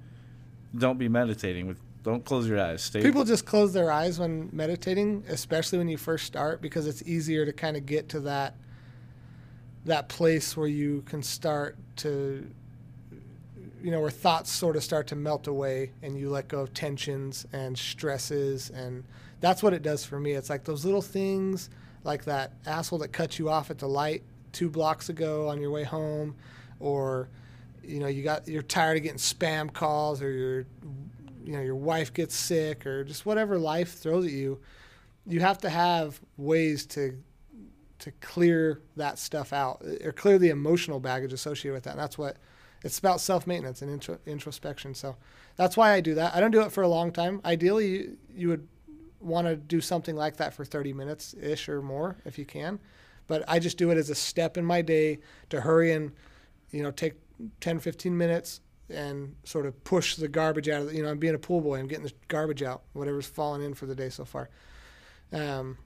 don't 0.77 0.99
be 0.99 1.09
meditating 1.09 1.67
with. 1.67 1.79
Don't 2.07 2.25
close 2.25 2.49
your 2.49 2.61
eyes. 2.61 2.85
Stay. 2.85 3.03
People 3.03 3.25
just 3.25 3.47
close 3.47 3.73
their 3.73 3.91
eyes 3.91 4.21
when 4.21 4.49
meditating, 4.53 5.25
especially 5.29 5.79
when 5.79 5.89
you 5.89 5.97
first 5.97 6.25
start, 6.25 6.63
because 6.63 6.87
it's 6.87 7.03
easier 7.03 7.45
to 7.45 7.53
kind 7.53 7.77
of 7.77 7.85
get 7.85 8.09
to 8.11 8.21
that 8.21 8.55
that 9.87 10.09
place 10.09 10.57
where 10.57 10.69
you 10.69 11.03
can 11.03 11.21
start 11.21 11.77
to 11.97 12.49
you 13.83 13.91
know 13.91 14.01
where 14.01 14.11
thoughts 14.11 14.53
sort 14.53 14.77
of 14.77 14.85
start 14.85 15.09
to 15.09 15.17
melt 15.17 15.49
away 15.49 15.91
and 16.01 16.17
you 16.17 16.31
let 16.31 16.47
go 16.47 16.61
of 16.61 16.73
tensions 16.73 17.45
and 17.53 17.77
stresses 17.77 18.71
and 18.71 19.03
that's 19.41 19.61
what 19.61 19.73
it 19.73 19.83
does 19.83 20.05
for 20.05 20.19
me 20.19 20.33
it's 20.33 20.51
like 20.51 20.65
those 20.65 20.85
little 20.85 21.03
things 21.03 21.71
like 22.03 22.25
that 22.25 22.53
asshole 22.67 22.99
that 22.99 23.13
cut 23.13 23.39
you 23.39 23.49
off 23.49 23.71
at 23.71 23.79
the 23.79 23.87
light 23.87 24.23
two 24.53 24.69
blocks 24.69 25.09
ago 25.09 25.49
on 25.49 25.61
your 25.61 25.71
way 25.71 25.85
home 25.85 26.35
or 26.81 27.29
you 27.85 28.01
know 28.01 28.09
you 28.09 28.25
got 28.25 28.47
you're 28.49 28.63
tired 28.63 28.97
of 28.97 29.05
getting 29.05 29.19
spam 29.19 29.73
calls 29.73 30.21
or 30.21 30.31
you're 30.31 30.67
you 31.47 31.53
know 31.53 31.61
your 31.61 31.77
wife 31.77 32.13
gets 32.13 32.35
sick 32.35 32.87
or 32.87 33.05
just 33.05 33.25
whatever 33.25 33.59
life 33.59 33.99
throws 33.99 34.27
at 34.27 34.33
you, 34.33 34.61
you 35.27 35.41
have 35.41 35.59
to 35.59 35.71
have 35.71 36.21
ways 36.37 36.85
to 36.87 37.17
to 37.99 38.11
clear 38.21 38.81
that 38.97 39.19
stuff 39.19 39.53
out 39.53 39.83
eh, 39.87 40.07
or 40.07 40.13
clear 40.13 40.39
the 40.39 40.51
emotional 40.51 41.01
baggage 41.01 41.33
associated 41.33 41.75
with 41.75 41.85
that. 41.85 41.93
And 41.93 42.01
that's 42.01 42.19
what 42.19 42.37
it's 42.83 42.99
about 42.99 43.21
self 43.21 43.47
maintenance 43.47 43.83
and 43.83 43.91
intro, 43.91 44.19
introspection. 44.27 44.95
So 44.95 45.17
that's 45.57 45.77
why 45.77 45.93
I 45.93 46.01
do 46.01 46.15
that. 46.15 46.35
I 46.35 46.41
don't 46.41 46.51
do 46.51 46.61
it 46.63 46.73
for 46.73 46.83
a 46.83 46.89
long 46.89 47.13
time. 47.13 47.41
Ideally, 47.45 47.89
you, 47.89 48.17
you 48.35 48.49
would 48.49 48.69
want 49.21 49.47
to 49.47 49.57
do 49.57 49.81
something 49.81 50.15
like 50.15 50.37
that 50.37 50.55
for 50.55 50.65
30 50.65 50.93
minutes 50.93 51.35
ish 51.41 51.69
or 51.69 51.81
more 51.83 52.17
if 52.25 52.39
you 52.39 52.45
can. 52.45 52.79
But 53.27 53.45
I 53.49 53.59
just 53.59 53.79
do 53.79 53.91
it 53.91 53.99
as 53.99 54.11
a 54.11 54.15
step 54.15 54.57
in 54.57 54.65
my 54.65 54.83
day 54.83 55.19
to 55.51 55.63
hurry 55.63 55.93
and, 55.93 56.13
you 56.71 56.83
know, 56.83 56.93
take 56.93 57.15
10, 57.61 57.81
15 57.81 58.17
minutes 58.17 58.61
and 58.89 59.35
sort 59.45 59.67
of 59.67 59.83
push 59.85 60.17
the 60.17 60.29
garbage 60.29 60.69
out 60.69 60.83
of 60.83 60.89
the, 60.89 60.97
you 60.97 61.03
know, 61.03 61.11
I'm 61.11 61.19
being 61.19 61.35
a 61.35 61.39
pool 61.39 61.61
boy. 61.61 61.79
I'm 61.79 61.89
getting 61.89 62.05
the 62.05 62.13
garbage 62.29 62.63
out, 62.63 62.83
whatever's 62.93 63.27
fallen 63.27 63.63
in 63.63 63.75
for 63.75 63.87
the 63.87 63.95
day 63.95 64.09
so 64.09 64.25
far. 64.25 64.49
Um, 65.33 65.79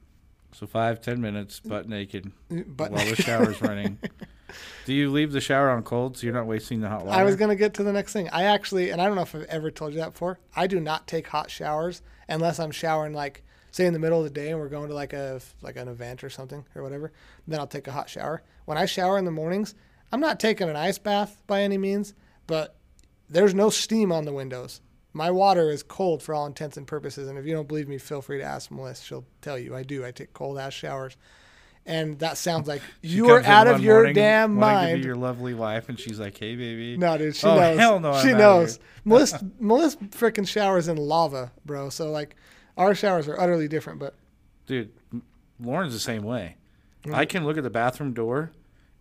so 0.53 0.67
five, 0.67 1.01
ten 1.01 1.21
minutes, 1.21 1.59
butt 1.59 1.87
naked, 1.87 2.31
but 2.67 2.91
while 2.91 3.05
the 3.05 3.15
shower's 3.15 3.61
running. 3.61 3.97
Do 4.85 4.93
you 4.93 5.09
leave 5.09 5.31
the 5.31 5.39
shower 5.39 5.69
on 5.69 5.83
cold 5.83 6.17
so 6.17 6.25
you're 6.25 6.33
not 6.33 6.45
wasting 6.45 6.81
the 6.81 6.89
hot 6.89 7.05
water? 7.05 7.17
I 7.17 7.23
was 7.23 7.37
going 7.37 7.49
to 7.49 7.55
get 7.55 7.73
to 7.75 7.83
the 7.83 7.93
next 7.93 8.11
thing. 8.11 8.29
I 8.31 8.43
actually, 8.43 8.89
and 8.89 9.01
I 9.01 9.05
don't 9.05 9.15
know 9.15 9.21
if 9.21 9.33
I've 9.33 9.43
ever 9.43 9.71
told 9.71 9.93
you 9.93 9.99
that 9.99 10.11
before, 10.11 10.39
I 10.53 10.67
do 10.67 10.79
not 10.81 11.07
take 11.07 11.27
hot 11.27 11.49
showers 11.49 12.01
unless 12.27 12.59
I'm 12.59 12.71
showering 12.71 13.13
like 13.13 13.43
say 13.71 13.85
in 13.85 13.93
the 13.93 13.99
middle 13.99 14.17
of 14.17 14.25
the 14.25 14.29
day 14.29 14.49
and 14.49 14.59
we're 14.59 14.67
going 14.67 14.89
to 14.89 14.93
like 14.93 15.13
a 15.13 15.39
like 15.61 15.77
an 15.77 15.87
event 15.87 16.23
or 16.23 16.29
something 16.29 16.65
or 16.75 16.83
whatever. 16.83 17.11
Then 17.47 17.59
I'll 17.59 17.67
take 17.67 17.87
a 17.87 17.91
hot 17.91 18.09
shower. 18.09 18.43
When 18.65 18.77
I 18.77 18.85
shower 18.85 19.17
in 19.17 19.25
the 19.25 19.31
mornings, 19.31 19.73
I'm 20.11 20.19
not 20.19 20.39
taking 20.39 20.69
an 20.69 20.75
ice 20.75 20.97
bath 20.97 21.41
by 21.47 21.61
any 21.61 21.77
means, 21.77 22.13
but 22.47 22.75
there's 23.31 23.53
no 23.53 23.69
steam 23.69 24.11
on 24.11 24.25
the 24.25 24.33
windows. 24.33 24.81
My 25.13 25.31
water 25.31 25.69
is 25.69 25.83
cold 25.83 26.21
for 26.21 26.35
all 26.35 26.45
intents 26.45 26.77
and 26.77 26.87
purposes. 26.87 27.27
And 27.27 27.37
if 27.37 27.45
you 27.45 27.53
don't 27.53 27.67
believe 27.67 27.87
me, 27.87 27.97
feel 27.97 28.21
free 28.21 28.37
to 28.37 28.43
ask 28.43 28.71
Melissa. 28.71 29.03
She'll 29.03 29.25
tell 29.41 29.57
you. 29.57 29.75
I 29.75 29.83
do. 29.83 30.05
I 30.05 30.11
take 30.11 30.33
cold 30.33 30.57
ass 30.57 30.73
showers 30.73 31.17
and 31.85 32.19
that 32.19 32.37
sounds 32.37 32.67
like 32.67 32.81
you 33.01 33.29
are 33.29 33.41
out 33.43 33.67
of 33.67 33.81
your 33.81 33.97
morning, 33.97 34.15
damn 34.15 34.55
mind. 34.55 34.89
To 34.89 34.97
be 34.97 35.05
your 35.05 35.15
lovely 35.15 35.53
wife, 35.53 35.89
and 35.89 35.99
she's 35.99 36.19
like, 36.19 36.37
"Hey, 36.37 36.55
baby." 36.55 36.97
No, 36.97 37.17
dude, 37.17 37.35
she 37.35 37.47
oh, 37.47 37.55
knows. 37.55 37.77
Hell 37.77 37.99
no, 37.99 38.21
she 38.21 38.31
I'm 38.31 38.37
knows. 38.37 38.79
Melissa, 39.05 39.45
Melissa 39.59 39.97
freaking 39.97 40.47
showers 40.47 40.87
in 40.87 40.97
lava, 40.97 41.51
bro. 41.65 41.89
So 41.89 42.11
like, 42.11 42.35
our 42.77 42.93
showers 42.93 43.27
are 43.27 43.39
utterly 43.39 43.67
different. 43.67 43.99
But 43.99 44.15
dude, 44.67 44.91
Lauren's 45.59 45.93
the 45.93 45.99
same 45.99 46.23
way. 46.23 46.57
Mm-hmm. 47.03 47.15
I 47.15 47.25
can 47.25 47.45
look 47.45 47.57
at 47.57 47.63
the 47.63 47.71
bathroom 47.71 48.13
door, 48.13 48.51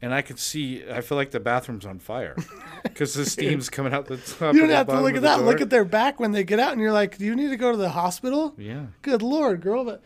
and 0.02 0.14
I 0.14 0.22
can 0.22 0.36
see. 0.36 0.82
I 0.90 1.00
feel 1.00 1.16
like 1.16 1.30
the 1.30 1.40
bathroom's 1.40 1.84
on 1.86 1.98
fire 1.98 2.36
because 2.82 3.14
the 3.14 3.24
steam's 3.26 3.68
coming 3.76 3.92
out 3.92 4.06
the 4.06 4.16
top. 4.16 4.54
You 4.54 4.60
don't 4.60 4.70
have 4.70 4.86
to 4.88 5.00
look 5.00 5.16
at 5.16 5.22
that. 5.22 5.36
Door. 5.38 5.46
Look 5.46 5.60
at 5.60 5.70
their 5.70 5.84
back 5.84 6.20
when 6.20 6.32
they 6.32 6.44
get 6.44 6.58
out, 6.60 6.72
and 6.72 6.80
you're 6.80 6.92
like, 6.92 7.18
"Do 7.18 7.24
you 7.24 7.34
need 7.36 7.48
to 7.50 7.56
go 7.56 7.70
to 7.70 7.76
the 7.78 7.90
hospital?" 7.90 8.54
Yeah. 8.58 8.86
Good 9.02 9.22
lord, 9.22 9.60
girl. 9.60 9.84
But 9.84 10.02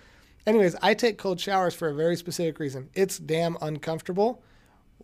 Anyways, 0.46 0.76
I 0.82 0.92
take 0.94 1.16
cold 1.16 1.40
showers 1.40 1.74
for 1.74 1.88
a 1.88 1.94
very 1.94 2.16
specific 2.16 2.58
reason. 2.58 2.90
It's 2.94 3.18
damn 3.18 3.56
uncomfortable 3.62 4.42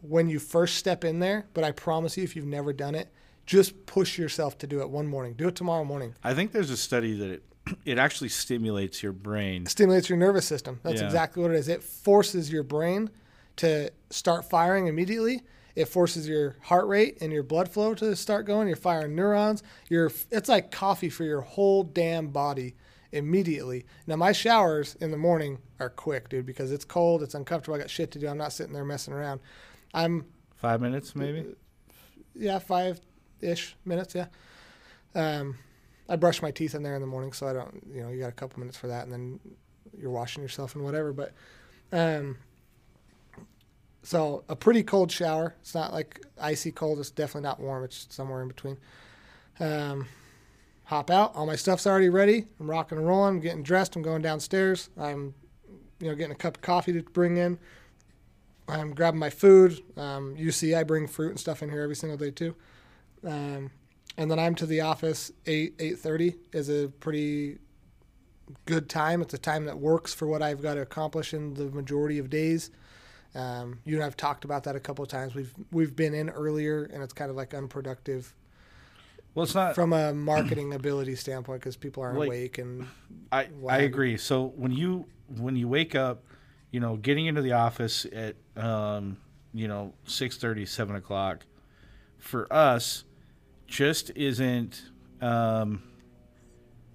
when 0.02 0.28
you 0.28 0.38
first 0.38 0.76
step 0.76 1.02
in 1.04 1.18
there, 1.18 1.46
but 1.54 1.64
I 1.64 1.72
promise 1.72 2.16
you, 2.16 2.24
if 2.24 2.36
you've 2.36 2.44
never 2.46 2.72
done 2.74 2.94
it, 2.94 3.10
just 3.46 3.86
push 3.86 4.18
yourself 4.18 4.58
to 4.58 4.66
do 4.66 4.80
it 4.80 4.90
one 4.90 5.06
morning. 5.06 5.32
Do 5.34 5.48
it 5.48 5.54
tomorrow 5.56 5.84
morning. 5.84 6.14
I 6.22 6.34
think 6.34 6.52
there's 6.52 6.70
a 6.70 6.76
study 6.76 7.14
that 7.14 7.30
it 7.30 7.42
it 7.86 7.98
actually 7.98 8.28
stimulates 8.28 9.02
your 9.02 9.12
brain. 9.12 9.64
Stimulates 9.66 10.08
your 10.10 10.18
nervous 10.18 10.44
system. 10.46 10.80
That's 10.82 11.00
Yeah. 11.00 11.06
exactly 11.06 11.42
what 11.42 11.52
it 11.52 11.56
is. 11.56 11.68
It 11.68 11.82
forces 11.82 12.52
your 12.52 12.62
brain 12.62 13.08
to 13.60 13.90
start 14.10 14.48
firing 14.48 14.86
immediately. 14.86 15.42
It 15.76 15.86
forces 15.86 16.28
your 16.28 16.56
heart 16.62 16.86
rate 16.88 17.18
and 17.20 17.32
your 17.32 17.42
blood 17.42 17.68
flow 17.68 17.94
to 17.94 18.16
start 18.16 18.44
going. 18.46 18.66
You're 18.68 18.76
firing 18.76 19.14
neurons. 19.14 19.62
You're 19.88 20.10
it's 20.30 20.48
like 20.48 20.70
coffee 20.70 21.08
for 21.08 21.24
your 21.24 21.40
whole 21.42 21.82
damn 21.84 22.28
body 22.28 22.74
immediately. 23.12 23.84
Now 24.06 24.16
my 24.16 24.32
showers 24.32 24.96
in 25.00 25.10
the 25.10 25.16
morning 25.16 25.58
are 25.78 25.90
quick, 25.90 26.28
dude, 26.28 26.46
because 26.46 26.72
it's 26.72 26.84
cold, 26.84 27.22
it's 27.22 27.34
uncomfortable. 27.34 27.76
I 27.76 27.80
got 27.80 27.90
shit 27.90 28.10
to 28.12 28.18
do. 28.18 28.28
I'm 28.28 28.38
not 28.38 28.52
sitting 28.52 28.72
there 28.72 28.84
messing 28.84 29.14
around. 29.14 29.40
I'm 29.94 30.26
Five 30.56 30.80
minutes, 30.80 31.16
maybe. 31.16 31.46
yeah, 32.34 32.58
five 32.58 33.00
ish 33.40 33.76
minutes, 33.84 34.14
yeah. 34.14 34.26
Um, 35.14 35.56
I 36.08 36.16
brush 36.16 36.42
my 36.42 36.50
teeth 36.50 36.74
in 36.74 36.82
there 36.82 36.94
in 36.94 37.00
the 37.00 37.06
morning, 37.06 37.32
so 37.32 37.46
I 37.46 37.52
don't, 37.52 37.82
you 37.92 38.02
know, 38.02 38.10
you 38.10 38.20
got 38.20 38.28
a 38.28 38.32
couple 38.32 38.58
minutes 38.60 38.76
for 38.76 38.88
that, 38.88 39.04
and 39.04 39.12
then 39.12 39.40
you're 39.98 40.10
washing 40.10 40.42
yourself 40.42 40.74
and 40.74 40.84
whatever. 40.84 41.12
But, 41.12 41.32
um, 41.92 42.36
so 44.02 44.44
a 44.48 44.56
pretty 44.56 44.82
cold 44.82 45.12
shower. 45.12 45.54
It's 45.60 45.74
not 45.74 45.92
like 45.92 46.24
icy 46.40 46.72
cold. 46.72 46.98
It's 46.98 47.10
definitely 47.10 47.42
not 47.42 47.60
warm. 47.60 47.84
It's 47.84 48.06
somewhere 48.10 48.42
in 48.42 48.48
between. 48.48 48.78
Um, 49.58 50.06
hop 50.84 51.10
out. 51.10 51.34
All 51.34 51.46
my 51.46 51.56
stuff's 51.56 51.86
already 51.86 52.08
ready. 52.08 52.46
I'm 52.58 52.70
rocking 52.70 52.98
and 52.98 53.06
rolling. 53.06 53.36
I'm 53.36 53.40
getting 53.40 53.62
dressed. 53.62 53.96
I'm 53.96 54.02
going 54.02 54.22
downstairs. 54.22 54.90
I'm, 54.98 55.34
you 56.00 56.08
know, 56.08 56.14
getting 56.14 56.32
a 56.32 56.36
cup 56.36 56.56
of 56.56 56.62
coffee 56.62 56.92
to 56.94 57.02
bring 57.02 57.36
in. 57.36 57.58
I'm 58.68 58.94
grabbing 58.94 59.20
my 59.20 59.30
food. 59.30 59.82
Um, 59.96 60.34
you 60.36 60.52
see, 60.52 60.74
I 60.74 60.82
bring 60.84 61.06
fruit 61.08 61.30
and 61.30 61.40
stuff 61.40 61.62
in 61.62 61.70
here 61.70 61.82
every 61.82 61.96
single 61.96 62.16
day 62.16 62.30
too. 62.30 62.54
Um, 63.24 63.70
and 64.16 64.30
then 64.30 64.38
I'm 64.38 64.54
to 64.56 64.66
the 64.66 64.80
office 64.80 65.30
eight 65.46 65.74
eight 65.78 65.98
thirty 65.98 66.36
is 66.52 66.68
a 66.68 66.88
pretty 66.88 67.58
good 68.66 68.88
time. 68.88 69.22
It's 69.22 69.34
a 69.34 69.38
time 69.38 69.64
that 69.66 69.78
works 69.78 70.14
for 70.14 70.26
what 70.26 70.42
I've 70.42 70.62
got 70.62 70.74
to 70.74 70.80
accomplish 70.80 71.34
in 71.34 71.54
the 71.54 71.66
majority 71.70 72.18
of 72.18 72.30
days. 72.30 72.70
Um, 73.34 73.78
you 73.84 73.94
and 73.96 74.04
I've 74.04 74.16
talked 74.16 74.44
about 74.44 74.64
that 74.64 74.74
a 74.76 74.80
couple 74.80 75.02
of 75.04 75.08
times. 75.08 75.34
We've 75.34 75.54
we've 75.70 75.94
been 75.94 76.14
in 76.14 76.30
earlier, 76.30 76.84
and 76.92 77.02
it's 77.02 77.12
kind 77.12 77.30
of 77.30 77.36
like 77.36 77.54
unproductive 77.54 78.34
Well, 79.34 79.44
it's 79.44 79.54
not. 79.54 79.74
from 79.76 79.92
a 79.92 80.12
marketing 80.12 80.74
ability 80.74 81.14
standpoint 81.16 81.60
because 81.60 81.76
people 81.76 82.02
aren't 82.02 82.18
Like- 82.18 82.26
awake 82.28 82.58
and 82.58 82.88
I 83.30 83.48
I 83.68 83.78
agree. 83.78 84.16
So 84.16 84.46
when 84.56 84.72
you 84.72 85.06
when 85.36 85.54
you 85.54 85.68
wake 85.68 85.94
up, 85.94 86.24
you 86.72 86.80
know, 86.80 86.96
getting 86.96 87.26
into 87.26 87.40
the 87.42 87.52
office 87.52 88.04
at 88.12 88.34
um, 88.56 89.16
you 89.54 89.68
know 89.68 89.92
six 90.04 90.36
thirty, 90.36 90.66
seven 90.66 90.96
o'clock, 90.96 91.46
for 92.18 92.52
us, 92.52 93.04
just 93.68 94.10
isn't 94.16 94.82
um, 95.20 95.84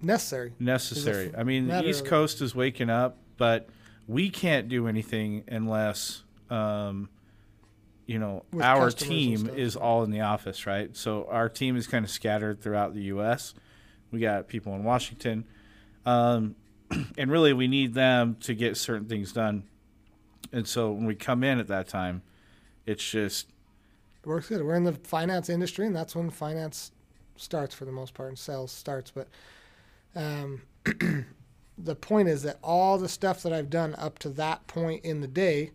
necessary. 0.02 0.52
necessary. 0.58 1.32
I 1.36 1.44
mean, 1.44 1.68
the 1.68 1.82
East 1.88 2.04
Coast 2.04 2.42
is 2.42 2.54
waking 2.54 2.90
up, 2.90 3.16
but 3.38 3.70
we 4.06 4.28
can't 4.28 4.68
do 4.68 4.86
anything 4.86 5.44
unless 5.48 6.22
um, 6.50 7.08
you 8.06 8.18
know 8.18 8.44
With 8.52 8.64
our 8.64 8.90
team 8.90 9.48
is 9.48 9.76
all 9.76 10.04
in 10.04 10.10
the 10.10 10.20
office, 10.20 10.66
right? 10.66 10.96
So 10.96 11.26
our 11.30 11.48
team 11.48 11.76
is 11.76 11.86
kind 11.86 12.04
of 12.04 12.10
scattered 12.10 12.60
throughout 12.60 12.94
the 12.94 13.02
U.S. 13.02 13.54
We 14.10 14.20
got 14.20 14.48
people 14.48 14.74
in 14.74 14.84
Washington, 14.84 15.44
um, 16.04 16.54
and 17.18 17.30
really 17.30 17.52
we 17.52 17.66
need 17.66 17.94
them 17.94 18.36
to 18.40 18.54
get 18.54 18.76
certain 18.76 19.08
things 19.08 19.32
done. 19.32 19.64
And 20.52 20.66
so 20.66 20.92
when 20.92 21.06
we 21.06 21.14
come 21.16 21.42
in 21.42 21.58
at 21.58 21.68
that 21.68 21.88
time, 21.88 22.22
it's 22.86 23.08
just 23.08 23.48
It 24.22 24.28
works 24.28 24.48
good. 24.48 24.62
We're 24.62 24.76
in 24.76 24.84
the 24.84 24.92
finance 24.92 25.48
industry, 25.48 25.86
and 25.86 25.94
that's 25.96 26.14
when 26.14 26.30
finance 26.30 26.92
starts 27.36 27.74
for 27.74 27.84
the 27.84 27.92
most 27.92 28.14
part, 28.14 28.28
and 28.28 28.38
sales 28.38 28.70
starts. 28.70 29.10
But 29.10 29.28
um, 30.14 30.62
the 31.78 31.96
point 31.96 32.28
is 32.28 32.42
that 32.44 32.58
all 32.62 32.96
the 32.98 33.08
stuff 33.08 33.42
that 33.42 33.52
I've 33.52 33.70
done 33.70 33.94
up 33.98 34.18
to 34.20 34.28
that 34.30 34.66
point 34.66 35.04
in 35.04 35.20
the 35.20 35.28
day 35.28 35.72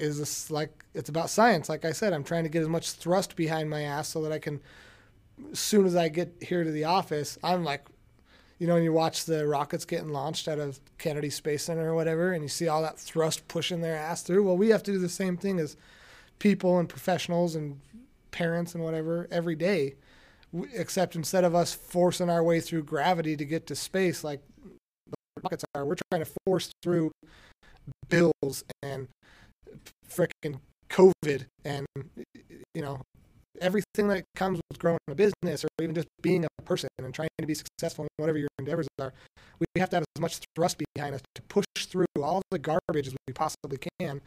is 0.00 0.18
this, 0.18 0.50
like 0.50 0.84
it's 0.94 1.08
about 1.08 1.30
science. 1.30 1.68
Like 1.68 1.84
I 1.84 1.92
said, 1.92 2.12
I'm 2.12 2.24
trying 2.24 2.44
to 2.44 2.50
get 2.50 2.62
as 2.62 2.68
much 2.68 2.92
thrust 2.92 3.36
behind 3.36 3.70
my 3.70 3.82
ass 3.82 4.08
so 4.08 4.22
that 4.22 4.32
I 4.32 4.38
can, 4.38 4.60
as 5.52 5.60
soon 5.60 5.86
as 5.86 5.96
I 5.96 6.08
get 6.08 6.34
here 6.40 6.64
to 6.64 6.70
the 6.70 6.84
office, 6.84 7.38
I'm 7.42 7.64
like, 7.64 7.86
you 8.58 8.66
know, 8.66 8.74
when 8.74 8.82
you 8.82 8.92
watch 8.92 9.24
the 9.24 9.46
rockets 9.46 9.84
getting 9.84 10.10
launched 10.10 10.46
out 10.46 10.58
of 10.58 10.80
Kennedy 10.98 11.30
Space 11.30 11.64
Center 11.64 11.90
or 11.90 11.94
whatever, 11.94 12.32
and 12.32 12.42
you 12.42 12.48
see 12.48 12.68
all 12.68 12.82
that 12.82 12.98
thrust 12.98 13.48
pushing 13.48 13.80
their 13.80 13.96
ass 13.96 14.22
through. 14.22 14.44
Well, 14.44 14.56
we 14.56 14.68
have 14.68 14.82
to 14.82 14.92
do 14.92 14.98
the 14.98 15.08
same 15.08 15.36
thing 15.36 15.58
as 15.58 15.76
people 16.38 16.78
and 16.78 16.88
professionals 16.88 17.54
and 17.54 17.80
parents 18.30 18.74
and 18.74 18.84
whatever 18.84 19.28
every 19.30 19.54
day 19.54 19.94
except 20.74 21.14
instead 21.14 21.44
of 21.44 21.54
us 21.54 21.72
forcing 21.72 22.28
our 22.28 22.42
way 22.42 22.60
through 22.60 22.82
gravity 22.82 23.36
to 23.36 23.44
get 23.44 23.66
to 23.66 23.76
space 23.76 24.24
like 24.24 24.40
the 25.08 25.16
rockets 25.42 25.64
are 25.74 25.84
we're 25.84 25.96
trying 26.10 26.24
to 26.24 26.30
force 26.44 26.70
through 26.82 27.10
bills 28.08 28.64
and 28.82 29.08
frickin' 30.10 30.60
covid 30.88 31.46
and 31.64 31.86
you 32.74 32.82
know 32.82 33.00
everything 33.60 34.08
that 34.08 34.24
comes 34.34 34.60
with 34.70 34.78
growing 34.78 34.98
a 35.08 35.14
business 35.14 35.64
or 35.64 35.68
even 35.82 35.94
just 35.94 36.08
being 36.22 36.44
a 36.44 36.62
person 36.62 36.88
and 36.98 37.14
trying 37.14 37.28
to 37.38 37.46
be 37.46 37.54
successful 37.54 38.04
in 38.04 38.08
whatever 38.16 38.38
your 38.38 38.48
endeavors 38.58 38.88
are 39.00 39.12
we 39.60 39.80
have 39.80 39.90
to 39.90 39.96
have 39.96 40.04
as 40.16 40.20
much 40.20 40.38
thrust 40.56 40.80
behind 40.94 41.14
us 41.14 41.20
to 41.34 41.42
push 41.42 41.64
through 41.76 42.06
all 42.22 42.40
the 42.50 42.58
garbage 42.58 43.06
as 43.06 43.14
we 43.26 43.32
possibly 43.34 43.78
can 43.98 44.20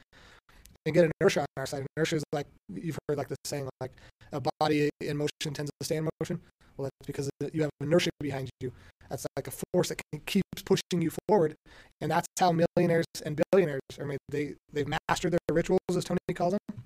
and 0.85 0.93
get 0.93 1.09
inertia 1.19 1.41
on 1.41 1.45
our 1.57 1.65
side. 1.65 1.85
Inertia 1.95 2.17
is 2.17 2.23
like 2.31 2.47
you've 2.73 2.97
heard 3.07 3.17
like 3.17 3.29
the 3.29 3.35
saying 3.45 3.69
like 3.79 3.91
a 4.31 4.41
body 4.59 4.89
in 5.01 5.17
motion 5.17 5.53
tends 5.53 5.71
to 5.79 5.85
stay 5.85 5.97
in 5.97 6.09
motion. 6.19 6.41
Well, 6.77 6.85
that's 6.85 7.07
because 7.07 7.29
you 7.53 7.61
have 7.61 7.71
inertia 7.81 8.09
behind 8.19 8.49
you. 8.59 8.71
That's 9.09 9.25
like 9.35 9.47
a 9.47 9.53
force 9.73 9.89
that 9.89 10.01
can, 10.11 10.21
keeps 10.25 10.63
pushing 10.65 11.01
you 11.01 11.11
forward, 11.27 11.55
and 12.01 12.09
that's 12.11 12.27
how 12.39 12.51
millionaires 12.51 13.05
and 13.25 13.39
billionaires 13.51 13.81
are 13.99 14.05
made. 14.05 14.17
They 14.29 14.55
they've 14.71 14.87
mastered 15.09 15.33
their 15.33 15.39
rituals, 15.55 15.81
as 15.95 16.03
Tony 16.03 16.19
calls 16.33 16.53
them. 16.53 16.83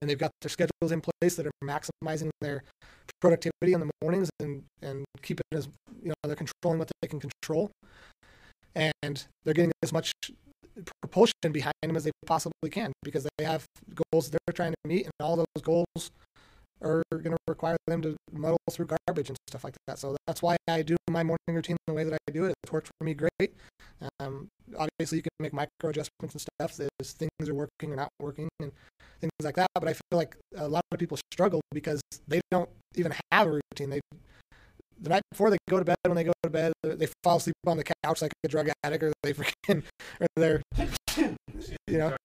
and 0.00 0.10
they've 0.10 0.18
got 0.18 0.30
their 0.40 0.50
schedules 0.50 0.92
in 0.92 1.00
place 1.00 1.36
that 1.36 1.46
are 1.46 1.52
maximizing 1.64 2.30
their 2.40 2.62
productivity 3.20 3.72
in 3.72 3.80
the 3.80 3.90
mornings 4.02 4.30
and 4.40 4.64
and 4.82 5.04
keeping 5.22 5.44
as 5.52 5.68
you 6.02 6.08
know 6.08 6.14
they're 6.24 6.36
controlling 6.36 6.78
what 6.78 6.90
they 7.00 7.08
can 7.08 7.20
control, 7.20 7.70
and 8.74 9.26
they're 9.44 9.54
getting 9.54 9.72
as 9.82 9.92
much 9.92 10.12
propulsion 11.00 11.52
behind 11.52 11.74
them 11.82 11.96
as 11.96 12.04
they 12.04 12.12
possibly 12.26 12.70
can 12.70 12.92
because 13.02 13.26
they 13.38 13.44
have 13.44 13.64
goals 14.12 14.30
they're 14.30 14.54
trying 14.54 14.72
to 14.72 14.88
meet, 14.88 15.04
and 15.04 15.12
all 15.20 15.36
those 15.36 15.62
goals 15.62 16.10
are 16.82 17.02
going 17.10 17.32
to 17.32 17.36
require 17.48 17.76
them 17.86 18.02
to 18.02 18.16
muddle 18.32 18.58
through 18.70 18.86
garbage 18.86 19.28
and 19.28 19.36
stuff 19.48 19.64
like 19.64 19.74
that. 19.86 19.98
So 19.98 20.16
that's 20.26 20.42
why 20.42 20.56
I 20.68 20.82
do 20.82 20.96
my 21.08 21.22
morning 21.22 21.38
routine 21.48 21.76
the 21.86 21.94
way 21.94 22.04
that 22.04 22.12
I 22.12 22.30
do 22.30 22.44
it. 22.44 22.54
It's 22.62 22.72
worked 22.72 22.88
for 22.98 23.04
me 23.04 23.14
great. 23.14 23.54
Um, 24.20 24.48
obviously, 24.78 25.18
you 25.18 25.22
can 25.22 25.30
make 25.40 25.52
micro 25.52 25.90
adjustments 25.90 26.34
and 26.34 26.40
stuff 26.40 26.80
as 27.00 27.12
things 27.12 27.48
are 27.48 27.54
working 27.54 27.92
or 27.92 27.96
not 27.96 28.10
working 28.20 28.48
and 28.60 28.72
things 29.20 29.32
like 29.42 29.56
that. 29.56 29.68
But 29.74 29.88
I 29.88 29.92
feel 29.94 30.18
like 30.18 30.36
a 30.56 30.68
lot 30.68 30.82
of 30.92 30.98
people 30.98 31.18
struggle 31.32 31.60
because 31.72 32.00
they 32.28 32.40
don't 32.50 32.68
even 32.94 33.14
have 33.32 33.46
a 33.46 33.60
routine. 33.72 33.90
They 33.90 34.00
the 35.00 35.10
night 35.10 35.22
before 35.30 35.50
they 35.50 35.58
go 35.68 35.78
to 35.78 35.84
bed, 35.84 35.96
when 36.06 36.16
they 36.16 36.24
go 36.24 36.32
to 36.42 36.50
bed, 36.50 36.72
they 36.82 37.08
fall 37.22 37.36
asleep 37.36 37.54
on 37.66 37.76
the 37.76 37.84
couch 37.84 38.22
like 38.22 38.32
a 38.44 38.48
drug 38.48 38.70
addict, 38.82 39.02
or 39.02 39.12
they 39.22 39.34
freaking, 39.34 39.82
or 40.20 40.26
they're, 40.36 40.62
you 41.86 41.98
know, 41.98 42.16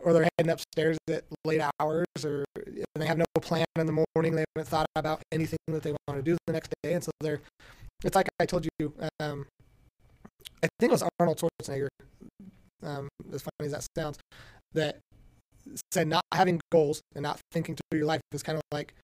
or 0.00 0.12
they're 0.12 0.28
heading 0.38 0.52
upstairs 0.52 0.96
at 1.08 1.24
late 1.44 1.60
hours, 1.80 2.06
or 2.24 2.44
they 2.94 3.06
have 3.06 3.18
no 3.18 3.24
plan 3.40 3.64
in 3.76 3.86
the 3.86 4.04
morning. 4.14 4.34
They 4.34 4.44
haven't 4.54 4.68
thought 4.68 4.86
about 4.96 5.22
anything 5.32 5.58
that 5.68 5.82
they 5.82 5.94
want 6.06 6.18
to 6.18 6.22
do 6.22 6.36
the 6.46 6.52
next 6.52 6.72
day, 6.82 6.92
and 6.94 7.02
so 7.02 7.10
they're. 7.20 7.40
It's 8.04 8.14
like 8.14 8.28
I 8.40 8.46
told 8.46 8.66
you. 8.78 8.94
Um, 9.20 9.46
I 10.62 10.68
think 10.80 10.90
it 10.90 10.92
was 10.92 11.04
Arnold 11.20 11.40
Schwarzenegger. 11.40 11.88
Um, 12.82 13.08
as 13.32 13.42
funny 13.42 13.66
as 13.66 13.72
that 13.72 13.86
sounds, 13.96 14.18
that 14.74 15.00
said 15.92 16.08
not 16.08 16.22
having 16.32 16.60
goals 16.70 17.00
and 17.14 17.22
not 17.22 17.40
thinking 17.52 17.76
through 17.76 17.98
your 17.98 18.06
life 18.06 18.20
is 18.32 18.42
kind 18.42 18.56
of 18.56 18.62
like 18.72 18.94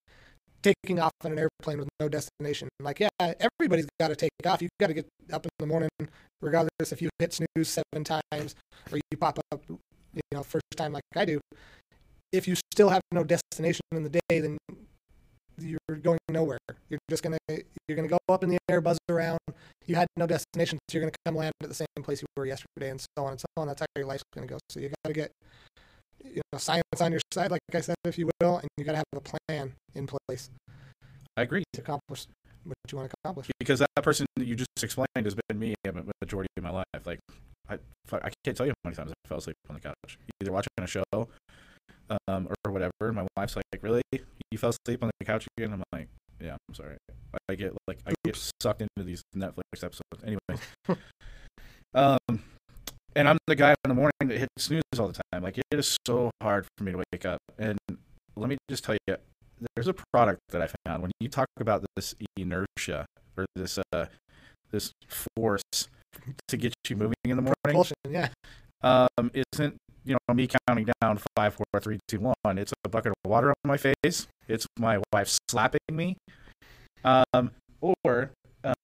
taking 0.63 0.99
off 0.99 1.13
on 1.25 1.33
an 1.33 1.39
airplane 1.39 1.79
with 1.79 1.89
no 2.01 2.09
destination. 2.09 2.69
Like, 2.81 3.01
yeah, 3.01 3.09
everybody's 3.21 3.87
got 4.01 4.09
to 4.09 4.17
take 4.17 4.31
off. 4.47 4.63
You've 4.63 4.71
got 4.81 4.87
to 4.87 4.95
get 4.95 5.07
up 5.33 5.45
in 5.45 5.51
the 5.59 5.67
morning, 5.67 5.91
regardless 6.41 6.93
if 6.93 7.03
you 7.03 7.11
hit 7.19 7.35
snooze 7.35 7.69
seven 7.69 8.05
times 8.05 8.55
or 8.91 8.97
you 8.97 9.19
pop 9.19 9.39
up 9.53 9.63
you 10.15 10.23
know, 10.33 10.43
first 10.43 10.65
time 10.77 10.93
like 10.93 11.03
I 11.17 11.25
do, 11.25 11.41
if 12.33 12.49
you 12.49 12.57
still 12.73 12.89
have 12.89 13.03
no 13.13 13.25
destination 13.25 13.83
in 13.93 14.03
the 14.03 14.21
day, 14.29 14.41
then 14.41 14.59
you're 15.59 15.97
going 16.03 16.19
nowhere. 16.29 16.59
You're 16.89 16.99
just 17.09 17.23
gonna 17.23 17.39
you're 17.49 17.97
gonna 17.97 18.09
go 18.09 18.19
up 18.29 18.43
in 18.43 18.51
the 18.51 18.59
air, 18.69 18.81
buzz 18.81 18.99
around. 19.09 19.39
You 19.87 19.95
had 19.95 20.09
no 20.17 20.27
destination, 20.27 20.79
so 20.89 20.99
you're 20.99 21.03
gonna 21.03 21.17
come 21.25 21.37
land 21.37 21.53
at 21.63 21.69
the 21.69 21.75
same 21.75 21.87
place 22.03 22.21
you 22.21 22.27
were 22.37 22.47
yesterday, 22.47 22.91
and 22.91 23.01
so 23.01 23.25
on 23.25 23.33
and 23.33 23.41
so 23.41 23.47
on. 23.57 23.69
That's 23.69 23.81
how 23.81 23.87
your 23.97 24.07
life's 24.07 24.25
gonna 24.35 24.47
go. 24.47 24.59
So 24.69 24.81
you 24.81 24.89
got 24.89 25.09
to 25.09 25.13
get 25.13 25.31
you 26.25 26.43
know 26.53 26.59
science 26.59 26.85
on 27.01 27.13
your 27.13 27.21
side, 27.33 27.51
like 27.51 27.61
I 27.73 27.81
said, 27.81 27.97
if 28.05 28.19
you 28.19 28.31
will, 28.41 28.59
and 28.59 28.69
you 28.77 28.85
got 28.85 28.93
to 28.93 28.99
have 28.99 29.05
a 29.15 29.21
plan 29.21 29.73
in 29.95 30.07
place. 30.07 30.51
I 31.37 31.43
agree 31.43 31.65
to 31.73 31.81
accomplish 31.81 32.27
what 32.65 32.77
you 32.91 32.99
want 32.99 33.11
to 33.11 33.17
accomplish. 33.25 33.49
Because 33.59 33.81
that 33.81 34.03
person 34.03 34.27
that 34.37 34.47
you 34.47 34.55
just 34.55 34.69
explained 34.83 35.09
has 35.17 35.35
been 35.49 35.59
me 35.59 35.75
a 35.87 35.93
majority 36.23 36.49
of 36.57 36.63
my 36.63 36.71
life. 36.71 36.85
Like 37.05 37.21
I, 37.69 37.79
I 38.13 38.31
can't 38.45 38.57
tell 38.57 38.67
you 38.67 38.73
how 38.73 38.89
many 38.89 38.97
times 38.97 39.13
I 39.13 39.29
fell 39.29 39.39
asleep 39.39 39.57
on 39.69 39.77
the 39.77 39.81
couch, 39.81 40.19
either 40.41 40.53
watching 40.53 40.71
a 40.79 40.87
show 40.87 41.05
um, 42.29 42.49
or 42.49 42.73
whatever. 42.73 43.13
My 43.13 43.27
wife's 43.37 43.57
like, 43.57 43.83
"Really? 43.83 44.03
You 44.13 44.59
fell 44.59 44.71
asleep 44.71 45.03
on 45.03 45.11
the 45.19 45.25
couch 45.25 45.47
again?" 45.57 45.73
I'm 45.73 45.83
like, 45.93 46.09
"Yeah, 46.41 46.57
I'm 46.69 46.75
sorry." 46.75 46.97
I 47.49 47.55
get 47.55 47.73
like 47.87 47.99
I 48.07 48.13
get 48.25 48.37
sucked 48.63 48.83
into 48.83 49.05
these 49.05 49.23
Netflix 49.37 49.83
episodes. 49.83 50.23
Anyways, 50.23 50.61
um, 51.95 52.43
and 53.17 53.29
I'm 53.29 53.39
the 53.47 53.55
guy 53.55 53.71
in 53.71 53.89
the 53.89 53.95
morning 53.95 54.13
that 54.21 54.39
hits 54.39 54.51
snooze 54.59 54.83
all 54.99 55.09
the 55.09 55.21
time. 55.33 55.43
Like 55.43 55.59
it 55.59 55.65
is 55.73 55.97
so 56.07 56.31
hard 56.43 56.67
for 56.77 56.85
me 56.85 56.93
to 56.93 57.03
wake 57.13 57.25
up. 57.25 57.39
And 57.59 57.79
let 58.37 58.49
me 58.49 58.57
just 58.69 58.85
tell 58.85 58.97
you, 59.07 59.17
there's 59.75 59.89
a 59.89 59.95
product 60.13 60.41
that 60.51 60.63
I 60.63 60.69
found 60.87 61.03
when 61.03 61.13
you 61.21 61.29
talk 61.29 61.49
about 61.59 61.85
this 61.97 62.15
inertia 62.37 63.07
or 63.37 63.47
this 63.57 63.79
uh, 63.93 64.07
this 64.71 64.93
force 65.09 65.63
to 66.49 66.57
get 66.57 66.75
you 66.89 66.97
moving 66.97 67.15
in 67.25 67.37
the 67.37 67.43
morning. 67.43 67.55
Propulsion, 67.63 67.97
yeah. 68.09 68.29
Um, 68.83 69.31
isn't 69.53 69.77
you 70.05 70.17
know 70.29 70.35
me 70.35 70.49
counting 70.67 70.89
down 71.01 71.19
five, 71.37 71.55
four, 71.55 71.81
three, 71.81 71.99
two, 72.09 72.19
one. 72.19 72.59
It's 72.59 72.73
a 72.85 72.89
bucket 72.89 73.13
of 73.13 73.31
water 73.31 73.51
on 73.51 73.55
my 73.65 73.77
face. 73.77 74.27
It's 74.49 74.67
my 74.79 74.99
wife 75.13 75.37
slapping 75.51 75.81
me. 75.91 76.17
Um, 77.05 77.53
or 77.81 78.31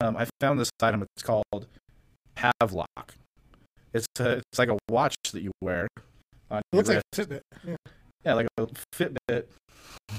um, 0.01 0.17
I 0.17 0.27
found 0.41 0.59
this 0.59 0.71
item. 0.83 1.03
It's 1.03 1.23
called 1.23 1.67
Pavlok. 2.37 3.15
It's 3.93 4.07
a, 4.19 4.39
it's 4.39 4.59
like 4.59 4.69
a 4.69 4.79
watch 4.89 5.15
that 5.33 5.43
you 5.43 5.53
wear. 5.61 5.89
On 6.51 6.59
it 6.59 6.77
looks 6.77 6.89
like 6.89 6.99
a 6.99 7.17
Fitbit. 7.17 7.41
Yeah. 7.67 7.77
yeah, 8.25 8.35
like 8.35 8.49
a 8.57 8.67
Fitbit 8.95 9.45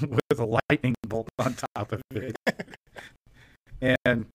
with 0.00 0.38
a 0.38 0.60
lightning 0.70 0.94
bolt 1.06 1.28
on 1.38 1.54
top 1.76 1.92
of 1.92 2.02
it. 2.12 2.36
and 4.04 4.26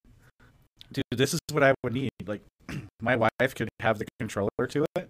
dude, 0.97 1.19
this 1.19 1.33
is 1.33 1.39
what 1.51 1.63
I 1.63 1.73
would 1.83 1.93
need. 1.93 2.09
Like, 2.25 2.41
my 3.01 3.15
wife 3.15 3.55
could 3.55 3.69
have 3.79 3.99
the 3.99 4.05
controller 4.19 4.67
to 4.69 4.85
it. 4.95 5.09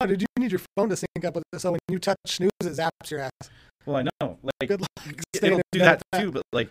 Oh, 0.00 0.06
did 0.06 0.20
you 0.20 0.26
need 0.38 0.50
your 0.50 0.60
phone 0.76 0.88
to 0.88 0.96
sync 0.96 1.24
up 1.24 1.34
with 1.34 1.44
it? 1.52 1.60
So 1.60 1.72
when 1.72 1.80
you 1.88 1.98
touch 1.98 2.18
snooze, 2.26 2.50
it 2.62 2.72
zaps 2.72 3.10
your 3.10 3.20
ass. 3.20 3.50
Well, 3.86 3.96
I 3.96 4.02
know. 4.02 4.38
Like, 4.42 4.68
Good 4.68 4.80
luck. 4.80 4.90
it'll 5.42 5.60
do 5.72 5.78
that, 5.78 6.02
that 6.12 6.20
too. 6.20 6.32
But 6.32 6.42
like, 6.52 6.70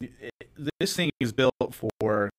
it, 0.00 0.32
this 0.80 0.94
thing 0.94 1.10
is 1.20 1.32
built 1.32 1.52
for 2.00 2.30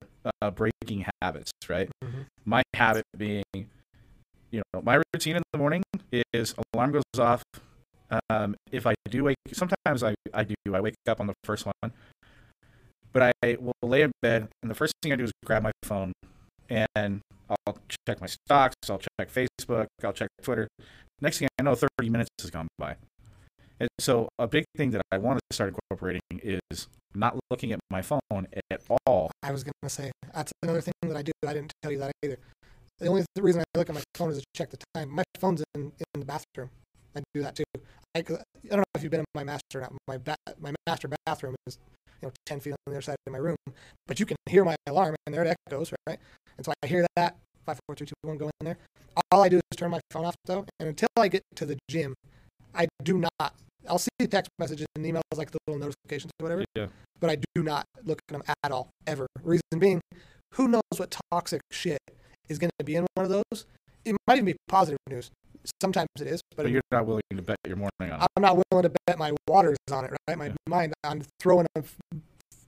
uh, 0.42 0.52
breaking 0.52 1.06
habits, 1.22 1.52
right? 1.68 1.90
Mm-hmm. 2.04 2.22
My 2.46 2.64
habit 2.74 3.04
being, 3.16 3.44
you 3.54 4.62
know, 4.74 4.82
my 4.82 5.02
routine 5.14 5.36
in 5.36 5.44
the 5.52 5.60
morning 5.60 5.84
is 6.34 6.56
alarm 6.74 6.92
goes 6.92 7.04
off. 7.20 7.44
Um, 8.32 8.56
if 8.72 8.88
I 8.88 8.96
do 9.10 9.26
wake, 9.26 9.38
sometimes 9.54 10.04
I, 10.04 10.16
I 10.34 10.44
do. 10.44 10.56
I 10.74 10.80
wake 10.80 10.96
up 11.08 11.20
on 11.20 11.28
the 11.28 11.36
first 11.44 11.68
one, 11.68 11.94
but 13.14 13.34
I 13.44 13.58
will 13.60 13.74
lay 13.84 14.02
in 14.02 14.12
bed, 14.22 14.48
and 14.62 14.70
the 14.70 14.76
first 14.76 14.94
thing 15.02 15.12
I 15.14 15.16
do 15.16 15.24
is 15.24 15.32
grab 15.46 15.64
my 15.64 15.72
phone, 15.84 16.14
and 16.70 17.22
I'll 17.50 17.78
check 18.08 18.22
my 18.22 18.28
stocks, 18.28 18.76
I'll 18.90 19.00
check 19.00 19.32
Facebook, 19.32 19.88
I'll 20.04 20.14
check 20.14 20.30
Twitter. 20.42 20.68
Next 21.22 21.40
thing 21.40 21.48
I 21.60 21.64
know, 21.64 21.76
30 21.76 22.10
minutes 22.10 22.30
has 22.42 22.52
gone 22.52 22.68
by. 22.78 22.96
And 23.80 23.90
so, 24.00 24.28
a 24.38 24.48
big 24.48 24.66
thing 24.76 24.92
that 24.92 25.02
I 25.12 25.18
want 25.18 25.40
to 25.50 25.56
start 25.56 25.74
incorporating 25.74 26.22
is 26.32 26.88
not 27.16 27.38
looking 27.50 27.72
at 27.72 27.80
my 27.90 28.02
phone 28.02 28.48
at 28.72 28.82
all. 29.06 29.32
I 29.42 29.52
was 29.52 29.64
going 29.64 29.74
to 29.84 29.90
say, 29.90 30.12
that's 30.34 30.52
another 30.62 30.82
thing 30.82 30.94
that 31.04 31.16
I 31.16 31.22
do. 31.22 31.32
I 31.48 31.54
didn't 31.54 31.74
tell 31.82 31.92
you 31.92 32.00
that 32.00 32.12
either. 32.24 32.38
The 33.00 33.08
only 33.08 33.26
reason 33.40 33.62
I 33.62 33.78
look 33.78 33.90
at 33.90 33.96
my 33.96 34.04
phone 34.16 34.32
is 34.32 34.40
to 34.40 34.44
check 34.54 34.70
the 34.70 34.78
time. 34.94 35.10
My 35.10 35.24
phone's 35.40 35.64
in, 35.76 35.94
in 36.14 36.20
the 36.20 36.26
bathroom. 36.26 36.70
I 37.16 37.22
do 37.34 37.42
that 37.42 37.56
too. 37.56 37.64
I, 38.16 38.20
I 38.20 38.22
don't 38.22 38.80
know 38.80 38.84
if 38.96 39.04
you've 39.04 39.12
been 39.12 39.22
in 39.22 39.26
my 39.34 39.44
master, 39.44 39.88
my, 40.08 40.18
ba- 40.18 40.36
my 40.60 40.74
master 40.86 41.10
bathroom 41.26 41.56
is 41.68 41.78
you 42.22 42.28
know, 42.28 42.32
10 42.46 42.60
feet 42.60 42.72
on 42.72 42.78
the 42.88 42.92
other 42.94 43.02
side 43.02 43.16
of 43.26 43.34
my 43.34 43.40
room. 43.40 43.56
But 44.08 44.20
you 44.20 44.26
can 44.26 44.38
hear 44.48 44.66
my 44.66 44.76
alarm 44.88 45.16
and 45.26 45.34
there 45.34 45.44
it 45.44 45.58
echoes, 45.68 45.94
right? 46.08 46.20
And 46.58 46.66
so 46.66 46.74
I 46.84 46.88
hear 46.88 47.06
that, 47.16 47.36
five, 47.66 47.80
four, 47.88 47.96
three, 47.96 48.08
two, 48.08 48.14
one, 48.22 48.38
go 48.38 48.50
in 48.60 48.66
there. 48.66 48.78
All 49.32 49.44
I 49.44 49.50
do 49.50 49.58
is 49.58 49.78
turn 49.78 49.92
my 49.92 50.02
phone 50.12 50.26
off 50.26 50.36
though. 50.46 50.66
And 50.80 50.90
until 50.90 51.10
I 51.18 51.28
get 51.28 51.44
to 51.56 51.66
the 51.66 51.78
gym, 51.90 52.14
I 52.74 52.88
do 53.04 53.18
not, 53.18 53.54
I'll 53.88 54.00
see 54.00 54.10
text 54.28 54.50
messages 54.60 54.86
and 54.96 55.06
emails 55.06 55.22
like 55.36 55.52
the 55.52 55.60
little 55.68 55.80
notifications 55.80 56.32
or 56.40 56.44
whatever. 56.44 56.66
Yeah. 56.76 56.88
But 57.20 57.30
I 57.30 57.38
do 57.56 57.64
not 57.64 57.86
look 58.04 58.20
at 58.30 58.34
them 58.34 58.44
at 58.64 58.72
all, 58.72 58.90
ever. 59.08 59.28
Reason 59.44 59.62
being, 59.78 60.02
who 60.54 60.68
knows 60.68 60.82
what 60.98 61.16
toxic 61.32 61.62
shit 61.72 62.00
is 62.48 62.60
going 62.60 62.72
to 62.80 62.86
be 62.86 62.96
in 62.96 63.06
one 63.16 63.26
of 63.26 63.32
those? 63.32 63.66
It 64.06 64.16
might 64.28 64.36
even 64.36 64.46
be 64.46 64.56
positive 64.68 64.98
news. 65.10 65.30
Sometimes 65.82 66.08
it 66.20 66.28
is, 66.28 66.42
but, 66.56 66.64
but 66.64 66.72
you're 66.72 66.82
not 66.92 67.06
willing 67.06 67.22
to 67.36 67.42
bet 67.42 67.58
your 67.68 67.76
morning 67.76 68.14
on 68.14 68.22
it. 68.22 68.28
I'm 68.36 68.42
not 68.42 68.62
willing 68.72 68.84
to 68.84 68.92
bet 69.06 69.18
my 69.18 69.34
waters 69.48 69.78
on 69.92 70.06
it, 70.06 70.12
right? 70.28 70.38
My 70.38 70.48
yeah. 70.48 70.54
mind, 70.68 70.94
I'm 71.04 71.22
throwing 71.40 71.68
a 71.76 71.84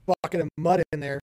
bucket 0.06 0.40
of 0.40 0.48
mud 0.58 0.82
in 0.92 1.00
there 1.00 1.20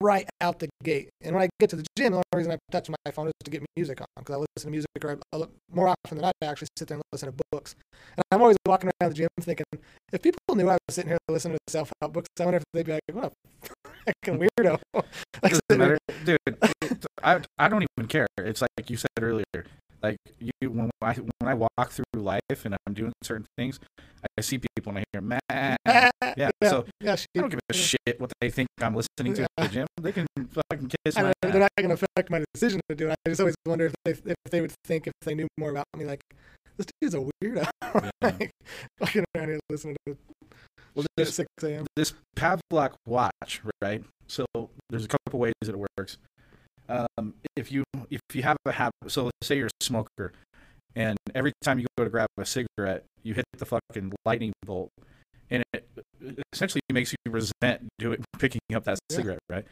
right 0.00 0.28
out 0.40 0.58
the 0.58 0.68
gate. 0.82 1.10
And 1.22 1.34
when 1.34 1.44
I 1.44 1.48
get 1.58 1.70
to 1.70 1.76
the 1.76 1.84
gym, 1.96 2.12
the 2.12 2.16
only 2.16 2.24
reason 2.34 2.52
I 2.52 2.58
touch 2.70 2.88
my 2.88 3.10
phone 3.10 3.28
is 3.28 3.32
to 3.44 3.50
get 3.50 3.62
music 3.76 4.00
on 4.00 4.06
because 4.18 4.34
I 4.34 4.38
listen 4.38 4.68
to 4.68 4.70
music 4.70 4.88
or 5.02 5.18
I, 5.32 5.36
I, 5.36 5.44
more 5.72 5.88
often 5.88 6.18
than 6.18 6.22
not, 6.22 6.34
I 6.42 6.46
actually 6.46 6.68
sit 6.78 6.88
there 6.88 6.96
and 6.96 7.02
listen 7.12 7.30
to 7.30 7.44
books. 7.50 7.74
And 8.16 8.22
I'm 8.30 8.40
always 8.40 8.56
walking 8.66 8.90
around 9.00 9.10
the 9.10 9.16
gym 9.16 9.28
thinking, 9.40 9.66
if 10.12 10.22
people 10.22 10.38
knew 10.54 10.68
I 10.68 10.74
was 10.74 10.94
sitting 10.94 11.10
here 11.10 11.18
listening 11.28 11.58
to 11.66 11.72
self 11.72 11.92
help 12.00 12.12
books, 12.12 12.28
I 12.38 12.44
wonder 12.44 12.58
if 12.58 12.64
they'd 12.72 12.86
be 12.86 12.92
like, 12.92 13.02
what 13.12 13.32
a 14.06 14.12
fucking 14.24 14.48
weirdo. 14.58 14.78
like. 15.42 15.54
Dude, 16.24 16.38
I, 17.22 17.40
I 17.58 17.68
don't 17.68 17.84
even 17.96 18.08
care. 18.08 18.26
It's 18.38 18.62
like 18.62 18.90
you 18.90 18.96
said 18.96 19.08
earlier. 19.20 19.66
Like 20.02 20.16
you, 20.40 20.50
when 20.62 20.90
I 21.00 21.14
when 21.14 21.48
I 21.48 21.54
walk 21.54 21.90
through 21.90 22.04
life 22.14 22.64
and 22.64 22.76
I'm 22.86 22.94
doing 22.94 23.12
certain 23.22 23.46
things, 23.56 23.78
I 24.36 24.40
see 24.40 24.58
people 24.58 24.90
and 24.90 24.98
I 24.98 25.04
hear, 25.12 25.20
man, 25.20 25.40
yeah. 25.86 26.10
yeah. 26.36 26.50
So 26.64 26.86
yeah, 27.00 27.12
I 27.12 27.38
don't 27.38 27.50
give 27.50 27.60
a 27.68 27.74
shit 27.74 28.18
what 28.18 28.32
they 28.40 28.50
think 28.50 28.68
I'm 28.80 28.96
listening 28.96 29.34
to 29.34 29.42
yeah. 29.42 29.46
at 29.58 29.68
the 29.68 29.74
gym. 29.74 29.86
They 30.00 30.12
can 30.12 30.26
fucking 30.36 30.90
kiss 31.04 31.16
my. 31.16 31.32
They're 31.42 31.60
not 31.60 31.70
going 31.78 31.88
to 31.88 31.94
affect 31.94 32.30
my 32.30 32.42
decision 32.52 32.80
to 32.88 32.96
do 32.96 33.08
it. 33.08 33.16
I 33.24 33.28
just 33.28 33.40
always 33.40 33.54
wonder 33.64 33.86
if 33.86 33.94
they 34.04 34.30
if 34.30 34.36
they 34.50 34.60
would 34.60 34.72
think 34.84 35.06
if 35.06 35.12
they 35.22 35.34
knew 35.34 35.46
more 35.56 35.70
about 35.70 35.86
me, 35.96 36.04
like 36.04 36.20
this 36.76 36.86
dude's 37.00 37.14
a 37.14 37.24
weirdo. 37.44 37.68
like, 38.22 38.50
fucking 38.98 39.24
around 39.36 39.48
here 39.48 39.60
listening 39.70 39.96
to. 40.06 40.16
Well, 40.94 41.06
this, 41.16 41.34
6 41.36 41.48
a.m. 41.62 41.86
This 41.96 42.12
Pavlok 42.36 42.94
watch, 43.06 43.62
right? 43.80 44.04
So 44.26 44.44
there's 44.90 45.06
a 45.06 45.08
couple 45.08 45.40
ways 45.40 45.54
that 45.62 45.70
it 45.70 45.86
works 45.96 46.18
um, 47.18 47.34
if 47.56 47.72
you 47.72 47.84
if 48.10 48.20
you 48.32 48.42
have 48.42 48.56
a 48.66 48.72
habit, 48.72 48.94
so 49.08 49.24
let's 49.24 49.34
say 49.44 49.56
you're 49.56 49.66
a 49.68 49.84
smoker, 49.84 50.32
and 50.94 51.16
every 51.34 51.52
time 51.62 51.78
you 51.78 51.86
go 51.96 52.04
to 52.04 52.10
grab 52.10 52.28
a 52.38 52.44
cigarette, 52.44 53.04
you 53.22 53.34
hit 53.34 53.44
the 53.56 53.66
fucking 53.66 54.12
lightning 54.24 54.52
bolt, 54.64 54.90
and 55.50 55.62
it 55.72 55.86
essentially 56.52 56.80
makes 56.92 57.12
you 57.12 57.32
resent 57.32 57.88
doing 57.98 58.22
picking 58.38 58.60
up 58.74 58.84
that 58.84 58.98
Yeah. 59.10 59.16
cigarette, 59.16 59.38
right? 59.48 59.64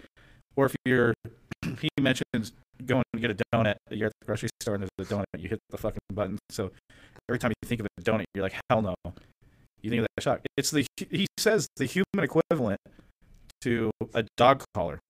Or 0.56 0.66
if 0.66 0.74
you're, 0.84 1.14
he 1.80 1.88
mentions 2.00 2.52
going 2.84 3.02
to 3.12 3.20
get 3.20 3.30
a 3.30 3.36
donut, 3.54 3.76
you're 3.90 4.06
at 4.06 4.12
the 4.20 4.26
grocery 4.26 4.48
store 4.60 4.74
and 4.74 4.82
there's 4.84 5.08
a 5.10 5.14
donut, 5.14 5.24
you 5.38 5.48
hit 5.48 5.58
the 5.70 5.78
fucking 5.78 5.98
button. 6.12 6.38
So 6.50 6.70
every 7.28 7.38
time 7.38 7.50
you 7.62 7.68
think 7.68 7.80
of 7.80 7.86
a 7.98 8.02
donut, 8.02 8.24
you're 8.34 8.42
like, 8.42 8.56
hell 8.70 8.82
no. 8.82 8.94
You 9.82 9.90
think 9.90 10.00
of 10.02 10.06
that 10.16 10.22
shock. 10.22 10.40
It's 10.56 10.70
the 10.70 10.86
he 11.10 11.26
says 11.38 11.68
the 11.76 11.86
human 11.86 12.24
equivalent 12.24 12.80
to 13.62 13.90
a 14.14 14.24
dog 14.36 14.64
collar. 14.74 15.00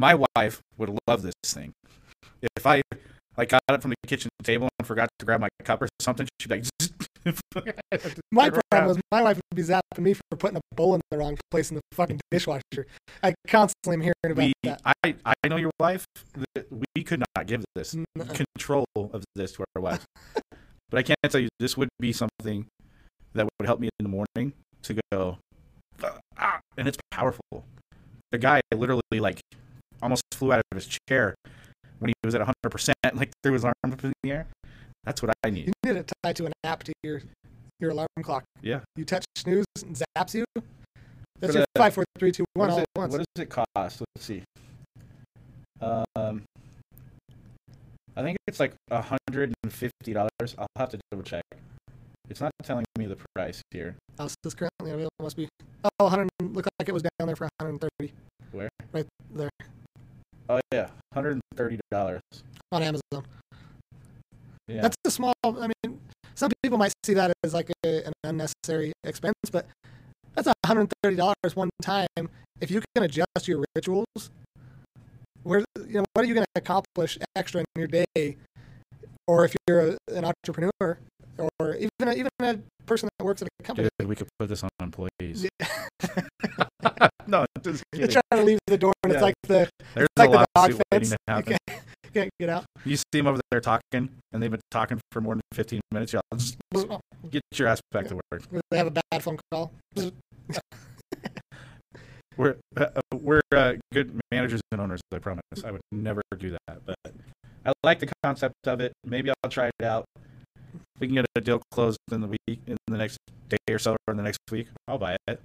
My 0.00 0.14
wife 0.36 0.60
would 0.78 0.96
love 1.06 1.22
this 1.22 1.34
thing. 1.44 1.72
If 2.56 2.66
I 2.66 2.82
like 3.36 3.48
got 3.48 3.60
it 3.68 3.82
from 3.82 3.90
the 3.90 3.96
kitchen 4.06 4.30
table 4.42 4.68
and 4.78 4.86
forgot 4.86 5.08
to 5.18 5.26
grab 5.26 5.40
my 5.40 5.48
cup 5.64 5.82
or 5.82 5.88
something, 6.00 6.28
she'd 6.40 6.48
be 6.48 6.56
like, 6.56 6.64
My 8.32 8.50
problem 8.50 8.88
was 8.88 8.98
my 9.10 9.22
wife 9.22 9.36
would 9.36 9.56
be 9.56 9.62
zapping 9.62 9.98
me 9.98 10.14
for 10.14 10.36
putting 10.36 10.56
a 10.56 10.60
bowl 10.74 10.94
in 10.94 11.00
the 11.10 11.18
wrong 11.18 11.36
place 11.50 11.70
in 11.70 11.76
the 11.76 11.82
fucking 11.92 12.20
dishwasher. 12.30 12.86
I 13.22 13.34
constantly 13.46 13.94
am 13.94 14.00
hearing 14.00 14.14
about 14.24 14.36
we, 14.36 14.52
that. 14.64 14.80
I, 15.04 15.14
I 15.24 15.48
know 15.48 15.56
your 15.56 15.70
wife. 15.78 16.04
We 16.94 17.04
could 17.04 17.22
not 17.36 17.46
give 17.46 17.64
this 17.74 17.94
Nuh-uh. 17.94 18.32
control 18.32 18.86
of 18.96 19.24
this 19.34 19.52
to 19.52 19.64
our 19.76 19.82
wife. 19.82 20.04
but 20.90 20.98
I 20.98 21.02
can't 21.02 21.18
tell 21.28 21.40
you 21.40 21.48
this 21.60 21.76
would 21.76 21.88
be 22.00 22.12
something 22.12 22.66
that 23.34 23.48
would 23.58 23.66
help 23.66 23.80
me 23.80 23.88
in 23.98 24.04
the 24.04 24.08
morning 24.08 24.54
to 24.82 24.98
go, 25.12 25.38
ah, 26.36 26.60
and 26.76 26.88
it's 26.88 26.98
powerful. 27.10 27.64
The 28.32 28.38
guy 28.38 28.60
literally 28.74 29.20
like 29.20 29.40
almost 30.02 30.22
flew 30.32 30.52
out 30.52 30.60
of 30.70 30.76
his 30.76 30.98
chair 31.08 31.34
when 31.98 32.08
he 32.08 32.14
was 32.24 32.34
at 32.34 32.40
100 32.40 32.54
percent, 32.70 32.96
like 33.14 33.30
threw 33.42 33.52
his 33.52 33.64
arm 33.64 33.74
up 33.84 34.04
in 34.04 34.12
the 34.22 34.30
air. 34.30 34.46
That's 35.04 35.22
what 35.22 35.32
I 35.44 35.50
need. 35.50 35.66
You 35.66 35.72
need 35.92 35.98
it 35.98 36.12
tied 36.22 36.36
to 36.36 36.46
an 36.46 36.52
app 36.64 36.82
to 36.84 36.92
your 37.02 37.22
your 37.80 37.90
alarm 37.90 38.08
clock. 38.22 38.44
Yeah. 38.60 38.80
You 38.96 39.04
touch 39.04 39.24
snooze 39.36 39.64
and 39.84 39.96
zaps 40.16 40.34
you. 40.34 40.44
That's 41.40 41.52
For 41.54 41.58
your 41.58 41.66
the- 41.74 41.80
five, 41.80 41.94
four, 41.94 42.04
three, 42.18 42.30
two, 42.30 42.44
What 42.54 42.66
does, 42.66 42.74
all 42.74 42.78
it, 42.80 42.86
at 42.94 43.00
once. 43.00 43.12
what 43.12 43.18
does 43.34 43.42
it 43.42 43.50
cost? 43.50 43.66
Let's 43.76 44.24
see. 44.24 44.42
Um, 45.80 46.44
I 48.16 48.22
think 48.22 48.36
it's 48.46 48.60
like 48.60 48.74
hundred 48.90 49.52
and 49.64 49.72
fifty 49.72 50.12
dollars. 50.12 50.54
I'll 50.58 50.66
have 50.76 50.90
to 50.90 50.98
double 51.10 51.24
check. 51.24 51.42
It's 52.30 52.40
not 52.40 52.52
telling 52.62 52.84
me 52.96 53.06
the 53.06 53.16
price 53.34 53.60
here. 53.72 53.96
Oh, 54.18 54.28
so 54.28 54.34
it's 54.44 54.54
currently 54.54 54.90
available. 54.92 55.10
Must 55.20 55.36
be. 55.36 55.48
Oh, 55.84 56.04
100. 56.04 56.28
Looked 56.40 56.68
like 56.78 56.88
it 56.88 56.92
was 56.92 57.02
down 57.02 57.26
there 57.26 57.34
for 57.36 57.48
130 57.60 58.12
Where? 58.52 58.68
Right 58.92 59.06
there. 59.34 59.50
Oh 60.48 60.60
yeah, 60.72 60.88
hundred 61.14 61.32
and 61.32 61.42
thirty 61.56 61.78
dollars. 61.90 62.20
on 62.72 62.82
Amazon. 62.82 63.24
Yeah. 64.68 64.82
That's 64.82 64.96
a 65.04 65.10
small. 65.10 65.34
I 65.44 65.68
mean, 65.84 66.00
some 66.34 66.50
people 66.62 66.78
might 66.78 66.92
see 67.04 67.14
that 67.14 67.32
as 67.44 67.54
like 67.54 67.70
a, 67.84 68.06
an 68.06 68.12
unnecessary 68.24 68.92
expense, 69.04 69.34
but 69.50 69.66
that's 70.34 70.48
$130 70.66 71.34
one 71.56 71.70
time. 71.82 72.06
If 72.60 72.70
you 72.70 72.80
can 72.94 73.04
adjust 73.04 73.46
your 73.46 73.64
rituals, 73.74 74.30
where 75.42 75.64
you 75.76 75.94
know 75.94 76.04
what 76.14 76.24
are 76.24 76.28
you 76.28 76.34
going 76.34 76.46
to 76.54 76.60
accomplish 76.60 77.18
extra 77.36 77.60
in 77.60 77.66
your 77.76 77.88
day, 77.88 78.36
or 79.26 79.44
if 79.44 79.54
you're 79.66 79.90
a, 79.90 79.98
an 80.08 80.24
entrepreneur, 80.24 80.98
or 81.38 81.74
even 81.76 81.90
a, 82.08 82.12
even 82.12 82.28
a 82.40 82.58
person 82.86 83.08
that 83.18 83.24
works 83.24 83.42
at 83.42 83.48
a 83.60 83.62
company, 83.62 83.88
Dude, 83.98 84.08
we 84.08 84.16
could 84.16 84.28
put 84.38 84.48
this 84.48 84.62
on 84.62 84.70
employees. 84.80 85.46
Yeah. 85.60 85.66
no, 87.26 87.46
just 87.62 87.82
you're 87.94 88.08
trying 88.08 88.22
to 88.32 88.42
leave 88.42 88.58
the 88.66 88.78
door, 88.78 88.92
and 89.04 89.12
Yeah. 89.12 89.16
it's 89.18 89.22
like 89.22 89.34
the 89.42 89.68
There's 89.94 90.08
like 90.16 90.30
a 90.30 90.32
the 90.32 90.46
dog 90.54 90.80
fence. 90.90 91.10
to 91.10 91.16
You 91.36 91.42
can't, 91.42 91.82
can't 92.14 92.30
get 92.38 92.48
out. 92.48 92.64
You 92.84 92.96
see 92.96 93.04
them 93.12 93.26
over 93.26 93.40
there 93.50 93.60
talking, 93.60 94.08
and 94.32 94.42
they've 94.42 94.50
been 94.50 94.60
talking 94.70 95.00
for 95.12 95.20
more 95.20 95.34
than 95.34 95.42
15 95.54 95.80
minutes. 95.90 96.12
Y'all 96.12 96.22
just 96.36 96.56
get 97.30 97.42
your 97.54 97.68
ass 97.68 97.80
back 97.92 98.08
to 98.08 98.18
work. 98.30 98.42
They 98.70 98.78
have 98.78 98.86
a 98.88 98.90
bad 99.10 99.22
phone 99.22 99.38
call. 99.50 99.72
We're 102.38 102.56
uh, 102.78 102.86
we're 103.14 103.42
uh, 103.54 103.74
good 103.92 104.18
managers 104.30 104.62
and 104.72 104.80
owners. 104.80 105.00
I 105.12 105.18
promise. 105.18 105.42
I 105.66 105.70
would 105.70 105.82
never 105.92 106.22
do 106.38 106.56
that, 106.66 106.80
but 106.86 106.96
I 107.66 107.72
like 107.84 107.98
the 107.98 108.10
concept 108.24 108.54
of 108.66 108.80
it. 108.80 108.94
Maybe 109.04 109.30
I'll 109.44 109.50
try 109.50 109.66
it 109.78 109.84
out. 109.84 110.06
We 111.02 111.08
can 111.08 111.16
get 111.16 111.26
a 111.34 111.40
deal 111.40 111.60
closed 111.72 111.98
in 112.12 112.20
the 112.20 112.28
week, 112.28 112.60
in 112.64 112.76
the 112.86 112.96
next 112.96 113.18
day 113.48 113.56
or 113.68 113.80
so, 113.80 113.96
or 114.06 114.12
in 114.12 114.16
the 114.16 114.22
next 114.22 114.38
week. 114.52 114.68
I'll 114.86 114.98
buy 114.98 115.16
it. 115.26 115.42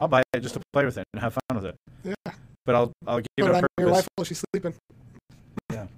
I'll 0.00 0.08
buy 0.08 0.22
it 0.32 0.40
just 0.40 0.54
to 0.54 0.62
play 0.72 0.86
with 0.86 0.96
it 0.96 1.04
and 1.12 1.20
have 1.20 1.34
fun 1.34 1.62
with 1.62 1.66
it. 1.66 1.74
Yeah. 2.04 2.32
But 2.64 2.74
I'll 2.74 2.92
I'll 3.06 3.18
give 3.18 3.26
Put 3.38 3.50
it 3.50 3.50
a 3.50 3.56
on 3.56 3.66
your 3.78 3.90
wife 3.90 4.08
while 4.16 4.24
she's 4.24 4.42
sleeping. 4.50 4.72
Yeah. 5.70 5.88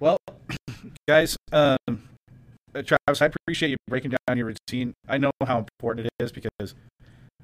Well, 0.00 0.18
guys, 1.06 1.36
um, 1.52 1.78
uh, 2.74 2.82
Travis, 2.82 3.22
I 3.22 3.26
appreciate 3.26 3.70
you 3.70 3.76
breaking 3.86 4.16
down 4.26 4.36
your 4.36 4.46
routine. 4.46 4.92
I 5.08 5.18
know 5.18 5.30
how 5.46 5.58
important 5.58 6.08
it 6.08 6.24
is 6.24 6.32
because 6.32 6.74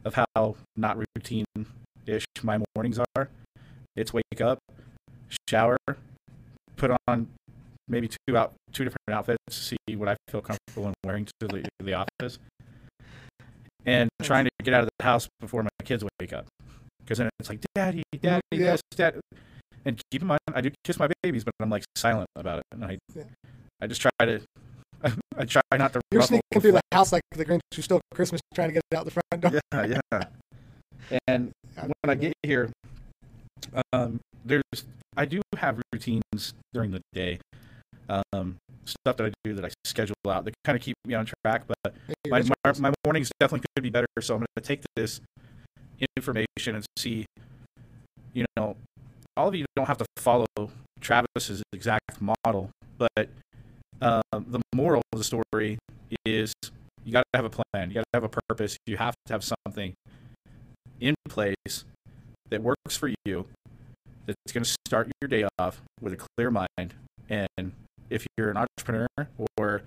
of 0.05 0.17
how 0.17 0.57
not 0.77 0.99
routine-ish 1.15 2.27
my 2.43 2.59
mornings 2.75 2.99
are. 2.99 3.29
It's 3.95 4.13
wake 4.13 4.41
up, 4.41 4.59
shower, 5.49 5.79
put 6.75 6.91
on 7.07 7.29
maybe 7.91 8.09
two 8.27 8.37
out 8.37 8.55
two 8.73 8.85
different 8.85 8.99
outfits 9.11 9.39
to 9.49 9.55
see 9.55 9.97
what 9.97 10.09
I 10.09 10.17
feel 10.29 10.41
comfortable 10.41 10.89
in 10.89 10.95
wearing 11.05 11.25
to 11.27 11.33
the, 11.49 11.65
the 11.83 11.95
office, 11.95 12.39
and 13.85 14.09
trying 14.23 14.45
to 14.45 14.51
get 14.63 14.75
out 14.75 14.83
of 14.85 14.89
the 14.99 15.05
house 15.05 15.29
before 15.41 15.63
my 15.63 15.69
kids 15.85 16.05
wake 16.21 16.33
up. 16.33 16.47
Because 17.03 17.19
then 17.19 17.29
it's 17.41 17.49
like, 17.49 17.61
Daddy, 17.75 18.03
Daddy, 18.21 18.41
Yeah. 18.53 18.73
this, 18.73 18.83
Dad. 18.95 19.21
And 19.85 20.01
keep 20.11 20.23
in 20.23 20.29
mind, 20.29 20.41
I 20.55 20.61
do 20.61 20.71
kiss 20.85 20.99
my 20.99 21.09
babies, 21.23 21.43
but 21.45 21.53
I'm 21.61 21.71
like 21.71 21.85
silent 21.97 22.29
about 22.37 22.59
it, 22.61 22.65
and 22.73 22.85
I, 22.85 22.99
Yeah. 23.15 23.25
I 23.81 23.87
just 23.87 24.01
try 24.01 24.11
to, 24.21 24.41
I 25.37 25.45
try 25.45 25.63
not 25.77 25.93
to. 25.95 26.01
You're 26.13 26.23
sneaking 26.23 26.61
through 26.61 26.73
the 26.73 26.81
house 26.93 27.13
like 27.13 27.23
the 27.33 27.45
Grinch 27.45 27.61
who 27.75 27.83
stole 27.83 28.01
Christmas, 28.15 28.41
trying 28.55 28.69
to 28.69 28.75
get 28.75 28.83
it 28.91 28.97
out 28.97 29.05
the 29.07 29.11
front 29.11 29.41
door. 29.43 29.61
yeah, 29.73 29.97
yeah. 31.11 31.19
And 31.27 31.51
when 31.75 32.11
I 32.11 32.15
get 32.15 32.35
here, 32.43 32.71
um, 33.93 34.21
there's 34.45 34.63
I 35.17 35.25
do 35.25 35.41
have 35.57 35.81
routines 35.93 36.53
during 36.75 36.91
the 36.93 37.01
day, 37.15 37.39
um, 38.33 38.57
stuff 38.85 39.17
that 39.17 39.27
I 39.27 39.33
do 39.45 39.55
that 39.55 39.65
I 39.65 39.71
schedule 39.85 40.15
out 40.29 40.45
that 40.45 40.55
kind 40.65 40.77
of 40.77 40.83
keep 40.83 40.97
me 41.07 41.15
on 41.15 41.27
track. 41.27 41.65
But 41.67 41.95
Hey, 42.07 42.31
my, 42.31 42.43
my 42.65 42.73
my 42.79 42.93
mornings 43.05 43.31
definitely 43.39 43.67
could 43.75 43.83
be 43.83 43.91
better, 43.91 44.07
so 44.21 44.35
I'm 44.35 44.41
going 44.41 44.47
to 44.57 44.63
take 44.63 44.83
this 44.97 45.21
information 46.17 46.77
and 46.77 46.85
see, 46.97 47.27
you 48.33 48.45
know, 48.57 48.77
all 49.37 49.49
of 49.49 49.55
you 49.55 49.65
don't 49.77 49.87
have 49.87 49.99
to 49.99 50.07
follow 50.17 50.47
Travis's 51.01 51.63
exact 51.73 52.21
model, 52.21 52.71
but 52.99 53.29
um, 54.01 54.47
the 54.49 54.61
moral 54.75 55.03
of 55.13 55.19
the 55.19 55.25
story 55.25 55.79
is 56.25 56.53
you 57.05 57.13
got 57.13 57.25
to 57.33 57.39
have 57.39 57.45
a 57.45 57.51
plan, 57.51 57.89
you 57.89 57.95
got 57.95 58.05
to 58.13 58.15
have 58.15 58.25
a 58.25 58.41
purpose, 58.49 58.77
you 58.87 58.97
have 58.97 59.15
to 59.27 59.33
have 59.33 59.45
something 59.45 59.95
in 61.01 61.15
place 61.29 61.85
that 62.51 62.63
works 62.63 62.97
for 62.97 63.11
you 63.25 63.47
that's 64.27 64.53
going 64.53 64.65
to 64.65 64.77
start 64.87 65.11
your 65.21 65.29
day 65.29 65.47
off 65.59 65.81
with 66.01 66.13
a 66.13 66.17
clear 66.17 66.51
mind. 66.51 66.95
And 67.29 67.73
if 68.11 68.27
you're 68.37 68.51
an 68.51 68.57
entrepreneur 68.57 69.09
or 69.57 69.83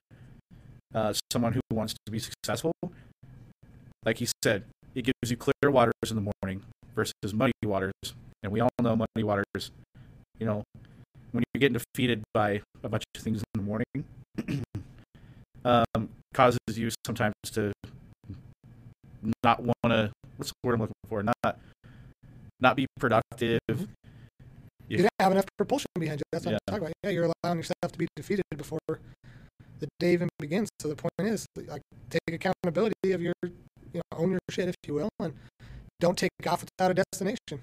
uh, 0.95 1.13
someone 1.31 1.53
who 1.53 1.61
wants 1.71 1.93
to 2.05 2.11
be 2.11 2.19
successful, 2.19 2.71
like 4.05 4.17
he 4.17 4.27
said, 4.43 4.63
it 4.95 5.03
gives 5.03 5.29
you 5.29 5.37
clear 5.37 5.69
waters 5.71 5.93
in 6.09 6.15
the 6.15 6.31
morning 6.41 6.63
versus 6.95 7.13
muddy 7.33 7.53
waters. 7.63 7.93
And 8.41 8.51
we 8.51 8.59
all 8.61 8.69
know 8.81 8.95
muddy 8.95 9.23
waters, 9.23 9.71
you 10.39 10.45
know, 10.45 10.63
when 11.31 11.43
you're 11.53 11.59
getting 11.59 11.79
defeated 11.95 12.23
by 12.33 12.61
a 12.83 12.89
bunch 12.89 13.03
of 13.15 13.21
things 13.23 13.39
in 13.55 13.61
the 13.61 13.63
morning, 13.63 14.63
um, 15.65 16.09
causes 16.33 16.59
you 16.75 16.89
sometimes 17.05 17.33
to 17.53 17.71
not 19.43 19.61
want 19.61 19.75
to, 19.85 20.11
what's 20.37 20.51
the 20.51 20.55
word 20.67 20.73
I'm 20.75 20.81
looking 20.81 20.93
for? 21.09 21.23
Not, 21.23 21.59
not 22.59 22.75
be 22.75 22.87
productive. 22.99 23.59
You 24.89 24.97
don't 24.97 25.09
have 25.19 25.31
enough 25.31 25.45
propulsion 25.57 25.87
behind 25.97 26.19
you. 26.19 26.23
That's 26.31 26.45
what 26.45 26.51
Yeah. 26.51 26.57
I'm 26.67 26.71
talking 26.73 26.87
about. 26.87 26.93
Yeah, 27.03 27.09
you're 27.11 27.22
yourself 27.57 27.91
to 27.91 27.97
be 27.97 28.07
defeated 28.15 28.43
before 28.55 28.79
the 29.79 29.87
day 29.99 30.13
even 30.13 30.29
begins. 30.39 30.69
So 30.79 30.87
the 30.87 30.95
point 30.95 31.13
is, 31.19 31.45
like, 31.67 31.81
take 32.09 32.21
accountability 32.27 33.11
of 33.11 33.21
your, 33.21 33.33
you 33.43 33.51
know, 33.95 34.01
own 34.17 34.31
your 34.31 34.39
shit, 34.49 34.69
if 34.69 34.75
you 34.87 34.93
will, 34.95 35.09
and 35.19 35.33
don't 35.99 36.17
take 36.17 36.31
off 36.47 36.63
without 36.63 36.91
a 36.91 36.93
destination. 36.93 37.61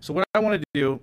So 0.00 0.12
what 0.12 0.24
I 0.34 0.40
want 0.40 0.60
to 0.60 0.64
do 0.74 1.00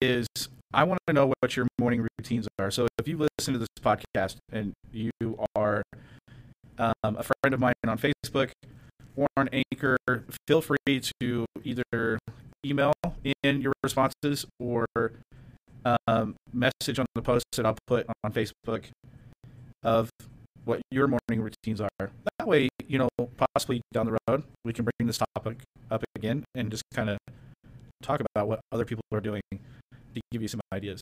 is 0.00 0.26
I 0.72 0.84
want 0.84 1.00
to 1.06 1.12
know 1.12 1.32
what 1.40 1.56
your 1.56 1.66
morning 1.78 2.06
routines 2.18 2.48
are. 2.58 2.70
So 2.70 2.88
if 2.98 3.08
you 3.08 3.16
listen 3.38 3.54
to 3.54 3.58
this 3.58 3.68
podcast 3.80 4.36
and 4.52 4.72
you 4.92 5.10
are 5.54 5.82
um, 6.78 6.92
a 7.02 7.22
friend 7.22 7.54
of 7.54 7.60
mine 7.60 7.74
on 7.86 7.98
Facebook 7.98 8.50
or 9.16 9.26
on 9.36 9.48
Anchor, 9.52 9.96
feel 10.46 10.62
free 10.62 11.00
to 11.20 11.46
either 11.64 12.18
email 12.64 12.92
in 13.42 13.60
your 13.60 13.72
responses 13.82 14.46
or 14.58 14.86
um, 15.84 16.34
message 16.52 16.98
on 16.98 17.06
the 17.14 17.22
post 17.22 17.44
that 17.56 17.66
I'll 17.66 17.78
put 17.86 18.06
on 18.24 18.32
Facebook 18.32 18.84
of 19.82 20.10
what 20.64 20.80
your 20.90 21.08
morning 21.08 21.42
routines 21.42 21.80
are. 21.80 22.10
That 22.38 22.46
way, 22.46 22.68
you 22.86 22.98
know, 22.98 23.08
possibly 23.36 23.80
down 23.92 24.06
the 24.06 24.18
road, 24.28 24.44
we 24.64 24.72
can 24.72 24.84
bring 24.84 25.06
this 25.06 25.18
topic 25.34 25.62
up 25.90 26.04
again 26.14 26.44
and 26.54 26.70
just 26.70 26.84
kind 26.94 27.10
of 27.10 27.18
talk 28.02 28.20
about 28.34 28.48
what 28.48 28.60
other 28.72 28.84
people 28.84 29.02
are 29.12 29.20
doing 29.20 29.42
to 29.52 30.20
give 30.30 30.42
you 30.42 30.48
some 30.48 30.60
ideas. 30.72 31.00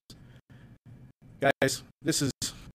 Guys, 1.41 1.83
this 2.03 2.23
is 2.23 2.33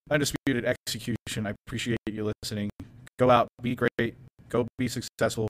Undisputed 0.09 0.65
Execution. 0.65 1.47
I 1.47 1.53
appreciate 1.67 1.97
you 2.09 2.31
listening. 2.43 2.69
Go 3.17 3.29
out, 3.29 3.47
be 3.61 3.75
great, 3.75 4.15
go 4.49 4.67
be 4.77 4.87
successful. 4.87 5.47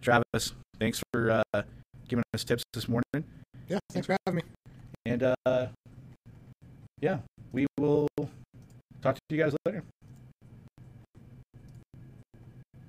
Travis, 0.00 0.52
thanks 0.78 1.02
for 1.12 1.42
uh, 1.54 1.62
giving 2.06 2.24
us 2.34 2.44
tips 2.44 2.62
this 2.72 2.88
morning. 2.88 3.24
Yeah, 3.68 3.78
thanks 3.92 4.06
for 4.06 4.16
having 4.26 4.36
me. 4.36 4.42
And 5.06 5.22
uh, 5.22 5.66
yeah, 7.00 7.18
we 7.52 7.66
will 7.78 8.08
talk 9.02 9.14
to 9.14 9.20
you 9.30 9.42
guys 9.42 9.54
later. 9.64 9.82